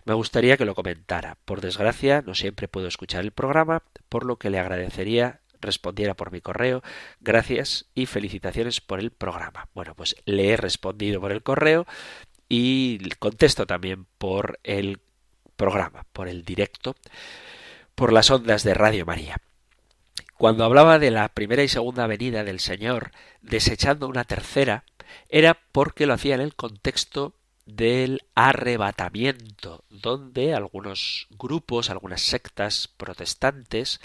Me 0.05 0.14
gustaría 0.14 0.57
que 0.57 0.64
lo 0.64 0.74
comentara. 0.74 1.36
Por 1.45 1.61
desgracia, 1.61 2.22
no 2.22 2.34
siempre 2.34 2.68
puedo 2.68 2.88
escuchar 2.88 3.24
el 3.24 3.32
programa, 3.32 3.82
por 4.09 4.24
lo 4.24 4.36
que 4.36 4.51
le 4.51 4.59
agradecería 4.59 5.40
respondiera 5.61 6.14
por 6.14 6.30
mi 6.30 6.40
correo. 6.40 6.82
Gracias 7.20 7.86
y 7.95 8.07
felicitaciones 8.07 8.80
por 8.80 9.01
el 9.01 9.11
programa. 9.11 9.68
Bueno, 9.74 9.95
pues 9.95 10.14
le 10.26 10.51
he 10.51 10.57
respondido 10.57 11.20
por 11.20 11.32
el 11.32 11.42
correo 11.42 11.86
y 12.57 12.98
contesto 13.18 13.66
también 13.66 14.07
por 14.16 14.61
el 14.62 15.00
programa, 15.57 16.07
por 16.12 16.28
el 16.28 16.44
directo, 16.44 16.94
por 17.96 18.12
las 18.12 18.30
ondas 18.30 18.62
de 18.62 18.74
Radio 18.74 19.05
María. 19.05 19.38
Cuando 20.36 20.64
hablaba 20.64 21.00
de 21.00 21.11
la 21.11 21.28
primera 21.28 21.64
y 21.64 21.68
segunda 21.68 22.07
venida 22.07 22.44
del 22.44 22.61
Señor, 22.61 23.11
desechando 23.42 24.07
una 24.07 24.22
tercera, 24.22 24.84
era 25.28 25.59
porque 25.72 26.07
lo 26.07 26.14
hacía 26.14 26.36
en 26.36 26.42
el 26.42 26.55
contexto 26.55 27.34
del 27.66 28.22
arrebatamiento, 28.34 29.84
donde 29.88 30.54
algunos 30.54 31.26
grupos, 31.30 31.90
algunas 31.90 32.22
sectas 32.22 32.88
protestantes 32.96 34.00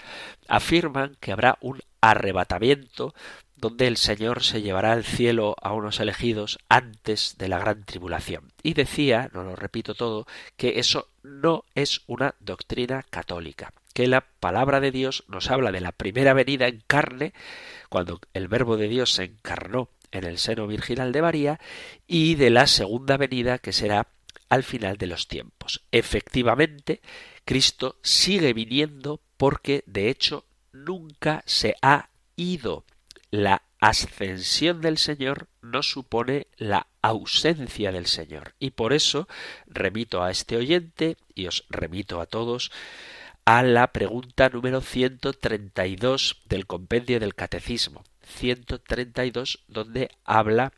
afirman 0.48 1.16
que 1.20 1.32
habrá 1.32 1.58
un 1.60 1.80
arrebatamiento 2.00 3.14
donde 3.60 3.86
el 3.86 3.98
Señor 3.98 4.42
se 4.42 4.62
llevará 4.62 4.92
al 4.92 5.04
cielo 5.04 5.54
a 5.60 5.72
unos 5.72 6.00
elegidos 6.00 6.58
antes 6.68 7.36
de 7.38 7.48
la 7.48 7.58
gran 7.58 7.84
tribulación. 7.84 8.52
Y 8.62 8.74
decía, 8.74 9.30
no 9.34 9.44
lo 9.44 9.54
repito 9.54 9.94
todo, 9.94 10.26
que 10.56 10.78
eso 10.78 11.08
no 11.22 11.64
es 11.74 12.00
una 12.06 12.34
doctrina 12.40 13.04
católica, 13.10 13.74
que 13.92 14.06
la 14.06 14.22
palabra 14.22 14.80
de 14.80 14.90
Dios 14.90 15.24
nos 15.28 15.50
habla 15.50 15.72
de 15.72 15.80
la 15.80 15.92
primera 15.92 16.32
venida 16.32 16.68
en 16.68 16.82
carne, 16.86 17.34
cuando 17.90 18.20
el 18.32 18.48
verbo 18.48 18.78
de 18.78 18.88
Dios 18.88 19.12
se 19.12 19.24
encarnó 19.24 19.90
en 20.12 20.24
el 20.24 20.38
seno 20.38 20.66
virginal 20.66 21.12
de 21.12 21.22
María, 21.22 21.60
y 22.06 22.34
de 22.34 22.50
la 22.50 22.66
segunda 22.66 23.16
venida 23.16 23.58
que 23.58 23.72
será 23.72 24.08
al 24.48 24.64
final 24.64 24.96
de 24.96 25.06
los 25.06 25.28
tiempos. 25.28 25.82
Efectivamente, 25.92 27.00
Cristo 27.44 27.96
sigue 28.02 28.52
viniendo 28.52 29.20
porque, 29.36 29.82
de 29.86 30.10
hecho, 30.10 30.44
nunca 30.72 31.42
se 31.46 31.76
ha 31.82 32.10
ido 32.36 32.84
la 33.30 33.62
ascensión 33.80 34.80
del 34.80 34.98
Señor 34.98 35.48
no 35.62 35.82
supone 35.82 36.48
la 36.56 36.86
ausencia 37.02 37.92
del 37.92 38.06
Señor. 38.06 38.54
Y 38.58 38.70
por 38.70 38.92
eso 38.92 39.28
remito 39.66 40.22
a 40.22 40.30
este 40.30 40.56
oyente 40.56 41.16
y 41.34 41.46
os 41.46 41.64
remito 41.70 42.20
a 42.20 42.26
todos 42.26 42.70
a 43.44 43.62
la 43.62 43.92
pregunta 43.92 44.48
número 44.48 44.80
132 44.80 46.42
del 46.44 46.66
compendio 46.66 47.18
del 47.20 47.34
Catecismo. 47.34 48.04
132 48.30 49.64
donde 49.68 50.10
habla 50.24 50.72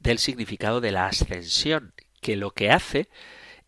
del 0.00 0.18
significado 0.18 0.80
de 0.80 0.92
la 0.92 1.06
ascensión, 1.06 1.94
que 2.20 2.36
lo 2.36 2.52
que 2.52 2.70
hace 2.70 3.08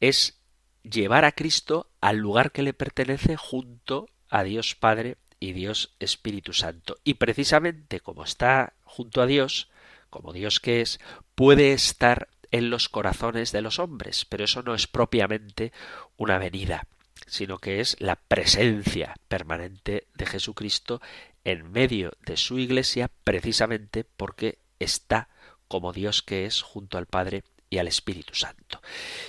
es 0.01 0.39
llevar 0.83 1.25
a 1.25 1.33
Cristo 1.33 1.89
al 2.01 2.19
lugar 2.19 2.53
que 2.53 2.63
le 2.63 2.75
pertenece 2.75 3.37
junto 3.37 4.09
a 4.29 4.43
Dios 4.43 4.75
Padre 4.75 5.17
y 5.41 5.53
Dios 5.53 5.95
Espíritu 5.99 6.53
Santo. 6.53 6.97
Y 7.05 7.15
precisamente 7.15 8.01
como 8.01 8.25
está 8.25 8.75
junto 8.85 9.23
a 9.23 9.27
Dios, 9.27 9.69
como 10.11 10.33
Dios 10.33 10.61
que 10.61 10.81
es, 10.81 11.01
puede 11.35 11.73
estar 11.73 12.29
en 12.51 12.71
los 12.71 12.89
corazones 12.89 13.51
de 13.51 13.63
los 13.63 13.79
hombres, 13.79 14.25
pero 14.25 14.45
eso 14.45 14.63
no 14.63 14.75
es 14.75 14.87
propiamente 14.87 15.73
una 16.17 16.39
venida, 16.39 16.87
sino 17.27 17.59
que 17.59 17.81
es 17.81 17.97
la 17.99 18.17
presencia 18.17 19.17
permanente 19.27 20.07
de 20.15 20.27
Jesucristo 20.27 21.01
en 21.45 21.71
medio 21.71 22.13
de 22.25 22.37
su 22.37 22.59
iglesia, 22.59 23.11
precisamente 23.25 24.05
porque 24.05 24.59
está 24.79 25.29
como 25.69 25.93
Dios 25.93 26.23
que 26.23 26.47
es 26.47 26.63
junto 26.63 26.99
al 26.99 27.07
Padre 27.07 27.45
al 27.79 27.89
Espíritu 27.89 28.35
Santo. 28.35 28.81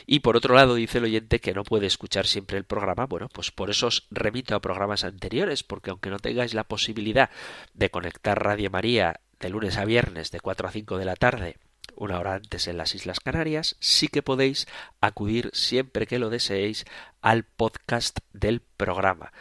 Y 0.05 0.19
por 0.19 0.37
otro 0.37 0.55
lado, 0.55 0.75
dice 0.75 0.99
el 0.99 1.05
oyente 1.05 1.39
que 1.39 1.53
no 1.53 1.63
puede 1.63 1.87
escuchar 1.87 2.27
siempre 2.27 2.57
el 2.57 2.63
programa. 2.63 3.05
Bueno, 3.05 3.29
pues 3.29 3.51
por 3.51 3.69
eso 3.69 3.87
os 3.87 4.07
remito 4.11 4.55
a 4.55 4.61
programas 4.61 5.03
anteriores, 5.03 5.63
porque 5.63 5.89
aunque 5.89 6.09
no 6.09 6.19
tengáis 6.19 6.53
la 6.53 6.65
posibilidad 6.65 7.29
de 7.73 7.89
conectar 7.89 8.41
Radio 8.41 8.69
María 8.69 9.21
de 9.39 9.49
lunes 9.49 9.77
a 9.77 9.85
viernes 9.85 10.31
de 10.31 10.39
4 10.39 10.67
a 10.67 10.71
5 10.71 10.97
de 10.97 11.05
la 11.05 11.15
tarde, 11.15 11.57
una 11.95 12.19
hora 12.19 12.35
antes 12.35 12.67
en 12.67 12.77
las 12.77 12.95
Islas 12.95 13.19
Canarias, 13.19 13.75
sí 13.79 14.07
que 14.07 14.23
podéis 14.23 14.67
acudir 15.01 15.49
siempre 15.53 16.07
que 16.07 16.19
lo 16.19 16.29
deseéis 16.29 16.85
al 17.21 17.43
podcast 17.43 18.19
del 18.33 18.61
programa. 18.61 19.31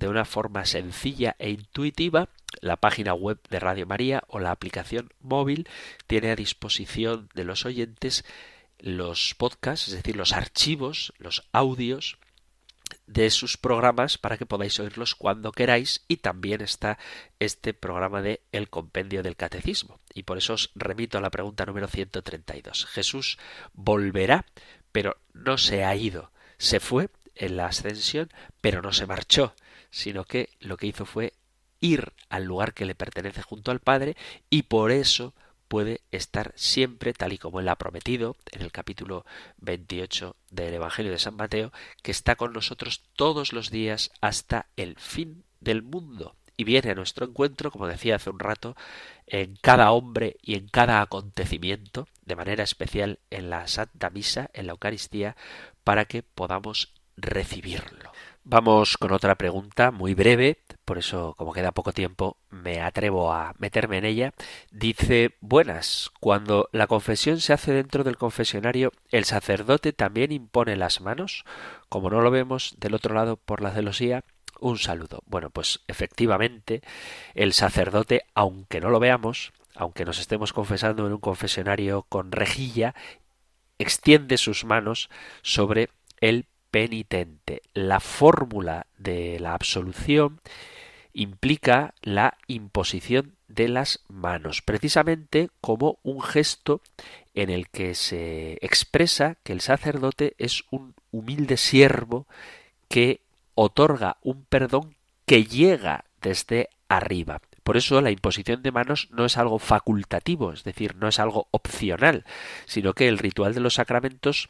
De 0.00 0.08
una 0.08 0.24
forma 0.24 0.64
sencilla 0.64 1.36
e 1.38 1.50
intuitiva, 1.50 2.30
la 2.62 2.78
página 2.78 3.12
web 3.12 3.38
de 3.50 3.60
Radio 3.60 3.84
María 3.84 4.22
o 4.28 4.38
la 4.38 4.50
aplicación 4.50 5.12
móvil 5.20 5.68
tiene 6.06 6.30
a 6.30 6.36
disposición 6.36 7.28
de 7.34 7.44
los 7.44 7.66
oyentes 7.66 8.24
los 8.78 9.34
podcasts, 9.34 9.88
es 9.88 9.94
decir, 9.94 10.16
los 10.16 10.32
archivos, 10.32 11.12
los 11.18 11.46
audios 11.52 12.16
de 13.06 13.28
sus 13.28 13.58
programas 13.58 14.16
para 14.16 14.38
que 14.38 14.46
podáis 14.46 14.80
oírlos 14.80 15.14
cuando 15.14 15.52
queráis 15.52 16.02
y 16.08 16.16
también 16.16 16.62
está 16.62 16.98
este 17.38 17.74
programa 17.74 18.22
de 18.22 18.40
El 18.52 18.70
Compendio 18.70 19.22
del 19.22 19.36
Catecismo. 19.36 20.00
Y 20.14 20.22
por 20.22 20.38
eso 20.38 20.54
os 20.54 20.70
remito 20.74 21.18
a 21.18 21.20
la 21.20 21.30
pregunta 21.30 21.66
número 21.66 21.88
132. 21.88 22.86
Jesús 22.86 23.38
volverá, 23.74 24.46
pero 24.92 25.18
no 25.34 25.58
se 25.58 25.84
ha 25.84 25.94
ido. 25.94 26.30
Se 26.56 26.80
fue 26.80 27.10
en 27.34 27.58
la 27.58 27.66
ascensión, 27.66 28.30
pero 28.62 28.80
no 28.80 28.92
se 28.94 29.06
marchó, 29.06 29.54
sino 29.90 30.24
que 30.24 30.50
lo 30.60 30.76
que 30.76 30.86
hizo 30.86 31.04
fue 31.04 31.32
ir 31.80 32.12
al 32.28 32.44
lugar 32.44 32.74
que 32.74 32.84
le 32.84 32.94
pertenece 32.94 33.42
junto 33.42 33.70
al 33.70 33.80
Padre 33.80 34.16
y 34.50 34.62
por 34.64 34.90
eso 34.90 35.34
puede 35.70 36.00
estar 36.10 36.52
siempre 36.56 37.12
tal 37.12 37.32
y 37.32 37.38
como 37.38 37.60
él 37.60 37.68
ha 37.68 37.76
prometido 37.76 38.36
en 38.50 38.62
el 38.62 38.72
capítulo 38.72 39.24
28 39.58 40.34
del 40.50 40.74
Evangelio 40.74 41.12
de 41.12 41.18
San 41.20 41.36
Mateo, 41.36 41.72
que 42.02 42.10
está 42.10 42.34
con 42.34 42.52
nosotros 42.52 43.02
todos 43.14 43.52
los 43.52 43.70
días 43.70 44.10
hasta 44.20 44.66
el 44.76 44.96
fin 44.96 45.44
del 45.60 45.82
mundo. 45.82 46.34
Y 46.56 46.64
viene 46.64 46.90
a 46.90 46.96
nuestro 46.96 47.24
encuentro, 47.24 47.70
como 47.70 47.86
decía 47.86 48.16
hace 48.16 48.30
un 48.30 48.40
rato, 48.40 48.76
en 49.28 49.56
cada 49.62 49.92
hombre 49.92 50.38
y 50.42 50.56
en 50.56 50.66
cada 50.66 51.00
acontecimiento, 51.02 52.08
de 52.22 52.34
manera 52.34 52.64
especial 52.64 53.20
en 53.30 53.48
la 53.48 53.68
Santa 53.68 54.10
Misa, 54.10 54.50
en 54.52 54.66
la 54.66 54.72
Eucaristía, 54.72 55.36
para 55.84 56.04
que 56.06 56.24
podamos 56.24 56.92
recibirlo. 57.16 58.10
Vamos 58.42 58.96
con 58.96 59.12
otra 59.12 59.34
pregunta 59.34 59.90
muy 59.90 60.14
breve, 60.14 60.58
por 60.86 60.96
eso 60.96 61.34
como 61.36 61.52
queda 61.52 61.72
poco 61.72 61.92
tiempo 61.92 62.38
me 62.48 62.80
atrevo 62.80 63.32
a 63.32 63.54
meterme 63.58 63.98
en 63.98 64.06
ella. 64.06 64.32
Dice, 64.70 65.36
buenas, 65.40 66.10
cuando 66.20 66.68
la 66.72 66.86
confesión 66.86 67.40
se 67.40 67.52
hace 67.52 67.72
dentro 67.72 68.02
del 68.02 68.16
confesionario, 68.16 68.92
¿el 69.10 69.24
sacerdote 69.24 69.92
también 69.92 70.32
impone 70.32 70.76
las 70.76 71.02
manos? 71.02 71.44
Como 71.90 72.08
no 72.08 72.22
lo 72.22 72.30
vemos 72.30 72.76
del 72.78 72.94
otro 72.94 73.14
lado 73.14 73.36
por 73.36 73.60
la 73.60 73.72
celosía, 73.72 74.24
un 74.58 74.78
saludo. 74.78 75.22
Bueno, 75.26 75.50
pues 75.50 75.80
efectivamente 75.86 76.82
el 77.34 77.52
sacerdote, 77.52 78.24
aunque 78.34 78.80
no 78.80 78.88
lo 78.88 79.00
veamos, 79.00 79.52
aunque 79.74 80.06
nos 80.06 80.18
estemos 80.18 80.54
confesando 80.54 81.06
en 81.06 81.12
un 81.12 81.20
confesionario 81.20 82.02
con 82.08 82.32
rejilla, 82.32 82.94
extiende 83.78 84.38
sus 84.38 84.64
manos 84.64 85.10
sobre 85.42 85.90
el 86.20 86.46
penitente. 86.70 87.62
La 87.74 88.00
fórmula 88.00 88.86
de 88.98 89.38
la 89.40 89.54
absolución 89.54 90.40
implica 91.12 91.94
la 92.02 92.36
imposición 92.46 93.36
de 93.48 93.68
las 93.68 94.00
manos, 94.08 94.62
precisamente 94.62 95.50
como 95.60 95.98
un 96.02 96.22
gesto 96.22 96.80
en 97.34 97.50
el 97.50 97.68
que 97.68 97.94
se 97.94 98.58
expresa 98.60 99.36
que 99.42 99.52
el 99.52 99.60
sacerdote 99.60 100.34
es 100.38 100.64
un 100.70 100.94
humilde 101.10 101.56
siervo 101.56 102.26
que 102.88 103.20
otorga 103.54 104.18
un 104.22 104.44
perdón 104.44 104.94
que 105.26 105.44
llega 105.44 106.04
desde 106.20 106.68
arriba. 106.88 107.40
Por 107.62 107.76
eso 107.76 108.00
la 108.00 108.10
imposición 108.10 108.62
de 108.62 108.72
manos 108.72 109.08
no 109.10 109.24
es 109.24 109.36
algo 109.36 109.58
facultativo, 109.58 110.52
es 110.52 110.64
decir, 110.64 110.96
no 110.96 111.08
es 111.08 111.18
algo 111.18 111.48
opcional, 111.50 112.24
sino 112.66 112.94
que 112.94 113.08
el 113.08 113.18
ritual 113.18 113.54
de 113.54 113.60
los 113.60 113.74
sacramentos 113.74 114.48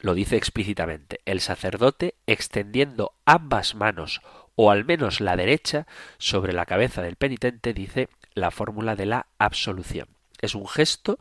lo 0.00 0.14
dice 0.14 0.36
explícitamente. 0.36 1.20
El 1.24 1.40
sacerdote, 1.40 2.14
extendiendo 2.26 3.12
ambas 3.24 3.74
manos, 3.74 4.20
o 4.54 4.70
al 4.70 4.84
menos 4.84 5.20
la 5.20 5.36
derecha, 5.36 5.86
sobre 6.18 6.52
la 6.52 6.66
cabeza 6.66 7.02
del 7.02 7.16
penitente, 7.16 7.74
dice 7.74 8.08
la 8.34 8.50
fórmula 8.50 8.96
de 8.96 9.06
la 9.06 9.26
absolución. 9.38 10.08
Es 10.40 10.54
un 10.54 10.66
gesto 10.68 11.18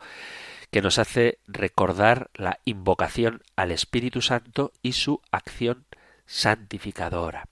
que 0.71 0.81
nos 0.81 0.99
hace 0.99 1.39
recordar 1.47 2.29
la 2.33 2.59
invocación 2.65 3.43
al 3.55 3.71
Espíritu 3.71 4.21
Santo 4.21 4.73
y 4.81 4.93
su 4.93 5.21
acción 5.31 5.85
santificadora. 6.25 7.47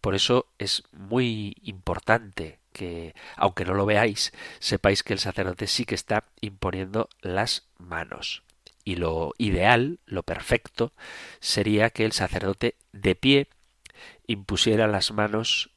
Por 0.00 0.14
eso 0.14 0.46
es 0.58 0.84
muy 0.92 1.56
importante 1.62 2.58
que, 2.72 3.14
aunque 3.36 3.64
no 3.64 3.74
lo 3.74 3.86
veáis, 3.86 4.32
sepáis 4.58 5.02
que 5.02 5.14
el 5.14 5.18
sacerdote 5.18 5.66
sí 5.66 5.84
que 5.84 5.94
está 5.94 6.24
imponiendo 6.40 7.08
las 7.22 7.66
manos 7.78 8.45
y 8.86 8.94
lo 8.94 9.34
ideal, 9.36 9.98
lo 10.06 10.22
perfecto, 10.22 10.92
sería 11.40 11.90
que 11.90 12.04
el 12.04 12.12
sacerdote 12.12 12.76
de 12.92 13.16
pie 13.16 13.48
impusiera 14.28 14.86
las 14.86 15.10
manos 15.10 15.70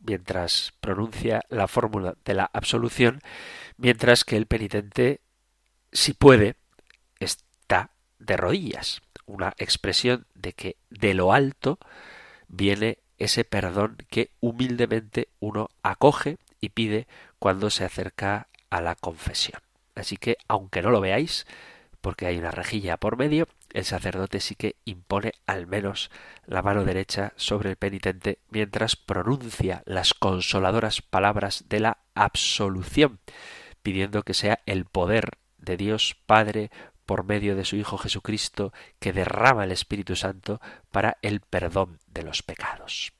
mientras 0.00 0.72
pronuncia 0.80 1.42
la 1.50 1.68
fórmula 1.68 2.16
de 2.24 2.32
la 2.32 2.50
absolución, 2.54 3.20
mientras 3.76 4.24
que 4.24 4.38
el 4.38 4.46
penitente, 4.46 5.20
si 5.92 6.14
puede, 6.14 6.56
está 7.20 7.90
de 8.18 8.38
rodillas, 8.38 9.02
una 9.26 9.52
expresión 9.58 10.26
de 10.34 10.54
que 10.54 10.76
de 10.88 11.12
lo 11.12 11.34
alto 11.34 11.78
viene 12.48 13.00
ese 13.18 13.44
perdón 13.44 13.98
que 14.08 14.30
humildemente 14.40 15.28
uno 15.40 15.68
acoge 15.82 16.38
y 16.58 16.70
pide 16.70 17.06
cuando 17.38 17.68
se 17.68 17.84
acerca 17.84 18.48
a 18.70 18.80
la 18.80 18.94
confesión. 18.94 19.65
Así 19.96 20.16
que, 20.16 20.36
aunque 20.46 20.82
no 20.82 20.90
lo 20.90 21.00
veáis, 21.00 21.46
porque 22.00 22.26
hay 22.26 22.38
una 22.38 22.52
rejilla 22.52 22.98
por 22.98 23.16
medio, 23.16 23.48
el 23.72 23.84
sacerdote 23.84 24.38
sí 24.38 24.54
que 24.54 24.76
impone 24.84 25.32
al 25.46 25.66
menos 25.66 26.10
la 26.46 26.62
mano 26.62 26.84
derecha 26.84 27.32
sobre 27.34 27.70
el 27.70 27.76
penitente 27.76 28.38
mientras 28.50 28.94
pronuncia 28.94 29.82
las 29.86 30.14
consoladoras 30.14 31.02
palabras 31.02 31.64
de 31.68 31.80
la 31.80 31.98
absolución, 32.14 33.18
pidiendo 33.82 34.22
que 34.22 34.34
sea 34.34 34.60
el 34.66 34.84
poder 34.84 35.38
de 35.58 35.76
Dios 35.76 36.16
Padre 36.26 36.70
por 37.06 37.24
medio 37.24 37.56
de 37.56 37.64
su 37.64 37.76
Hijo 37.76 37.98
Jesucristo 37.98 38.72
que 38.98 39.12
derrama 39.12 39.64
el 39.64 39.72
Espíritu 39.72 40.14
Santo 40.14 40.60
para 40.90 41.18
el 41.22 41.40
perdón 41.40 41.98
de 42.06 42.22
los 42.22 42.42
pecados. 42.42 43.12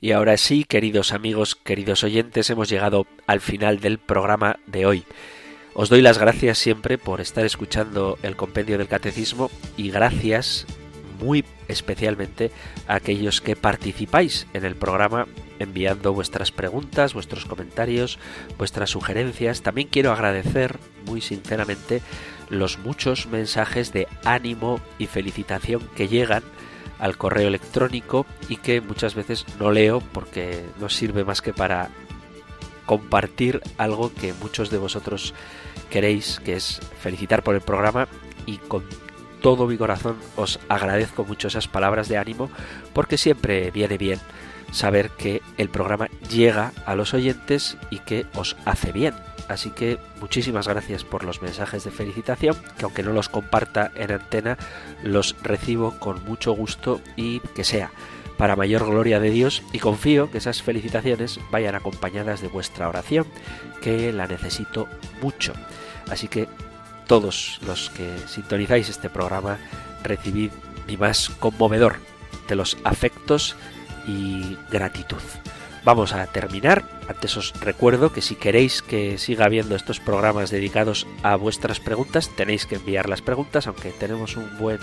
Y 0.00 0.12
ahora 0.12 0.36
sí, 0.36 0.64
queridos 0.64 1.12
amigos, 1.12 1.54
queridos 1.54 2.04
oyentes, 2.04 2.50
hemos 2.50 2.68
llegado 2.68 3.06
al 3.26 3.40
final 3.40 3.80
del 3.80 3.98
programa 3.98 4.58
de 4.66 4.84
hoy. 4.84 5.06
Os 5.76 5.88
doy 5.88 6.02
las 6.02 6.18
gracias 6.18 6.58
siempre 6.58 6.98
por 6.98 7.20
estar 7.20 7.44
escuchando 7.44 8.16
el 8.22 8.36
compendio 8.36 8.78
del 8.78 8.86
catecismo 8.86 9.50
y 9.76 9.90
gracias 9.90 10.66
muy 11.20 11.44
especialmente 11.66 12.52
a 12.86 12.94
aquellos 12.94 13.40
que 13.40 13.56
participáis 13.56 14.46
en 14.54 14.64
el 14.64 14.76
programa 14.76 15.26
enviando 15.58 16.12
vuestras 16.12 16.52
preguntas, 16.52 17.12
vuestros 17.12 17.44
comentarios, 17.44 18.20
vuestras 18.56 18.90
sugerencias. 18.90 19.62
También 19.62 19.88
quiero 19.88 20.12
agradecer 20.12 20.78
muy 21.06 21.20
sinceramente 21.20 22.02
los 22.50 22.78
muchos 22.78 23.26
mensajes 23.26 23.92
de 23.92 24.06
ánimo 24.24 24.80
y 24.98 25.08
felicitación 25.08 25.82
que 25.96 26.06
llegan 26.06 26.44
al 27.00 27.16
correo 27.16 27.48
electrónico 27.48 28.26
y 28.48 28.58
que 28.58 28.80
muchas 28.80 29.16
veces 29.16 29.44
no 29.58 29.72
leo 29.72 30.00
porque 30.12 30.64
no 30.78 30.88
sirve 30.88 31.24
más 31.24 31.42
que 31.42 31.52
para 31.52 31.90
compartir 32.86 33.60
algo 33.78 34.12
que 34.12 34.32
muchos 34.34 34.70
de 34.70 34.78
vosotros 34.78 35.34
queréis, 35.90 36.40
que 36.44 36.54
es 36.54 36.80
felicitar 37.00 37.42
por 37.42 37.54
el 37.54 37.60
programa 37.60 38.08
y 38.46 38.58
con 38.58 38.84
todo 39.40 39.66
mi 39.66 39.76
corazón 39.76 40.16
os 40.36 40.58
agradezco 40.68 41.24
mucho 41.24 41.48
esas 41.48 41.68
palabras 41.68 42.08
de 42.08 42.16
ánimo 42.16 42.50
porque 42.92 43.18
siempre 43.18 43.70
viene 43.70 43.98
bien 43.98 44.18
saber 44.72 45.10
que 45.10 45.42
el 45.58 45.68
programa 45.68 46.08
llega 46.30 46.72
a 46.86 46.94
los 46.96 47.14
oyentes 47.14 47.76
y 47.90 48.00
que 48.00 48.26
os 48.34 48.56
hace 48.64 48.90
bien. 48.92 49.14
Así 49.48 49.70
que 49.70 49.98
muchísimas 50.20 50.66
gracias 50.66 51.04
por 51.04 51.24
los 51.24 51.42
mensajes 51.42 51.84
de 51.84 51.90
felicitación, 51.90 52.56
que 52.78 52.84
aunque 52.84 53.02
no 53.02 53.12
los 53.12 53.28
comparta 53.28 53.92
en 53.94 54.12
antena, 54.12 54.56
los 55.02 55.36
recibo 55.42 55.98
con 55.98 56.24
mucho 56.24 56.52
gusto 56.52 57.00
y 57.14 57.40
que 57.40 57.64
sea 57.64 57.92
para 58.36 58.56
mayor 58.56 58.86
gloria 58.86 59.20
de 59.20 59.30
Dios 59.30 59.62
y 59.72 59.78
confío 59.78 60.30
que 60.30 60.38
esas 60.38 60.62
felicitaciones 60.62 61.40
vayan 61.50 61.74
acompañadas 61.74 62.40
de 62.40 62.48
vuestra 62.48 62.88
oración, 62.88 63.26
que 63.82 64.12
la 64.12 64.26
necesito 64.26 64.88
mucho. 65.20 65.52
Así 66.08 66.28
que 66.28 66.48
todos 67.06 67.60
los 67.66 67.90
que 67.90 68.16
sintonizáis 68.26 68.88
este 68.88 69.10
programa, 69.10 69.58
recibid 70.02 70.50
mi 70.86 70.96
más 70.96 71.30
conmovedor 71.30 71.96
de 72.48 72.56
los 72.56 72.76
afectos 72.84 73.56
y 74.06 74.56
gratitud. 74.70 75.22
Vamos 75.84 76.14
a 76.14 76.26
terminar. 76.26 76.84
Antes 77.08 77.36
os 77.36 77.52
recuerdo 77.60 78.10
que 78.10 78.22
si 78.22 78.36
queréis 78.36 78.80
que 78.80 79.18
siga 79.18 79.44
habiendo 79.44 79.76
estos 79.76 80.00
programas 80.00 80.50
dedicados 80.50 81.06
a 81.22 81.36
vuestras 81.36 81.78
preguntas, 81.78 82.30
tenéis 82.34 82.64
que 82.64 82.76
enviar 82.76 83.08
las 83.08 83.20
preguntas, 83.20 83.66
aunque 83.66 83.90
tenemos 83.90 84.36
un 84.36 84.58
buen 84.58 84.78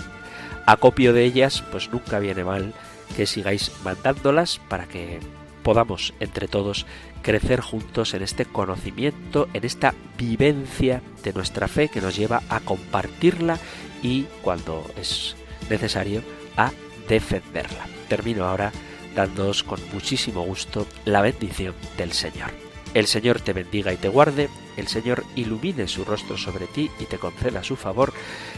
acopio 0.64 1.12
de 1.12 1.24
ellas, 1.24 1.64
pues 1.72 1.90
nunca 1.90 2.20
viene 2.20 2.44
mal 2.44 2.72
que 3.12 3.26
sigáis 3.26 3.72
mandándolas 3.84 4.60
para 4.68 4.86
que 4.86 5.20
podamos 5.62 6.12
entre 6.20 6.48
todos 6.48 6.86
crecer 7.22 7.60
juntos 7.60 8.14
en 8.14 8.22
este 8.22 8.44
conocimiento, 8.44 9.48
en 9.54 9.64
esta 9.64 9.94
vivencia 10.18 11.02
de 11.22 11.32
nuestra 11.32 11.68
fe 11.68 11.88
que 11.88 12.00
nos 12.00 12.16
lleva 12.16 12.42
a 12.48 12.60
compartirla 12.60 13.58
y 14.02 14.24
cuando 14.42 14.84
es 14.96 15.36
necesario 15.70 16.22
a 16.56 16.72
defenderla. 17.08 17.86
Termino 18.08 18.44
ahora 18.44 18.72
dándoos 19.14 19.62
con 19.62 19.80
muchísimo 19.92 20.42
gusto 20.42 20.86
la 21.04 21.22
bendición 21.22 21.74
del 21.96 22.12
Señor. 22.12 22.50
El 22.94 23.06
Señor 23.06 23.40
te 23.40 23.54
bendiga 23.54 23.92
y 23.92 23.96
te 23.96 24.08
guarde, 24.08 24.50
el 24.76 24.86
Señor 24.86 25.24
ilumine 25.34 25.88
su 25.88 26.04
rostro 26.04 26.36
sobre 26.36 26.66
ti 26.66 26.90
y 26.98 27.04
te 27.06 27.18
conceda 27.18 27.64
su 27.64 27.76
favor, 27.76 28.12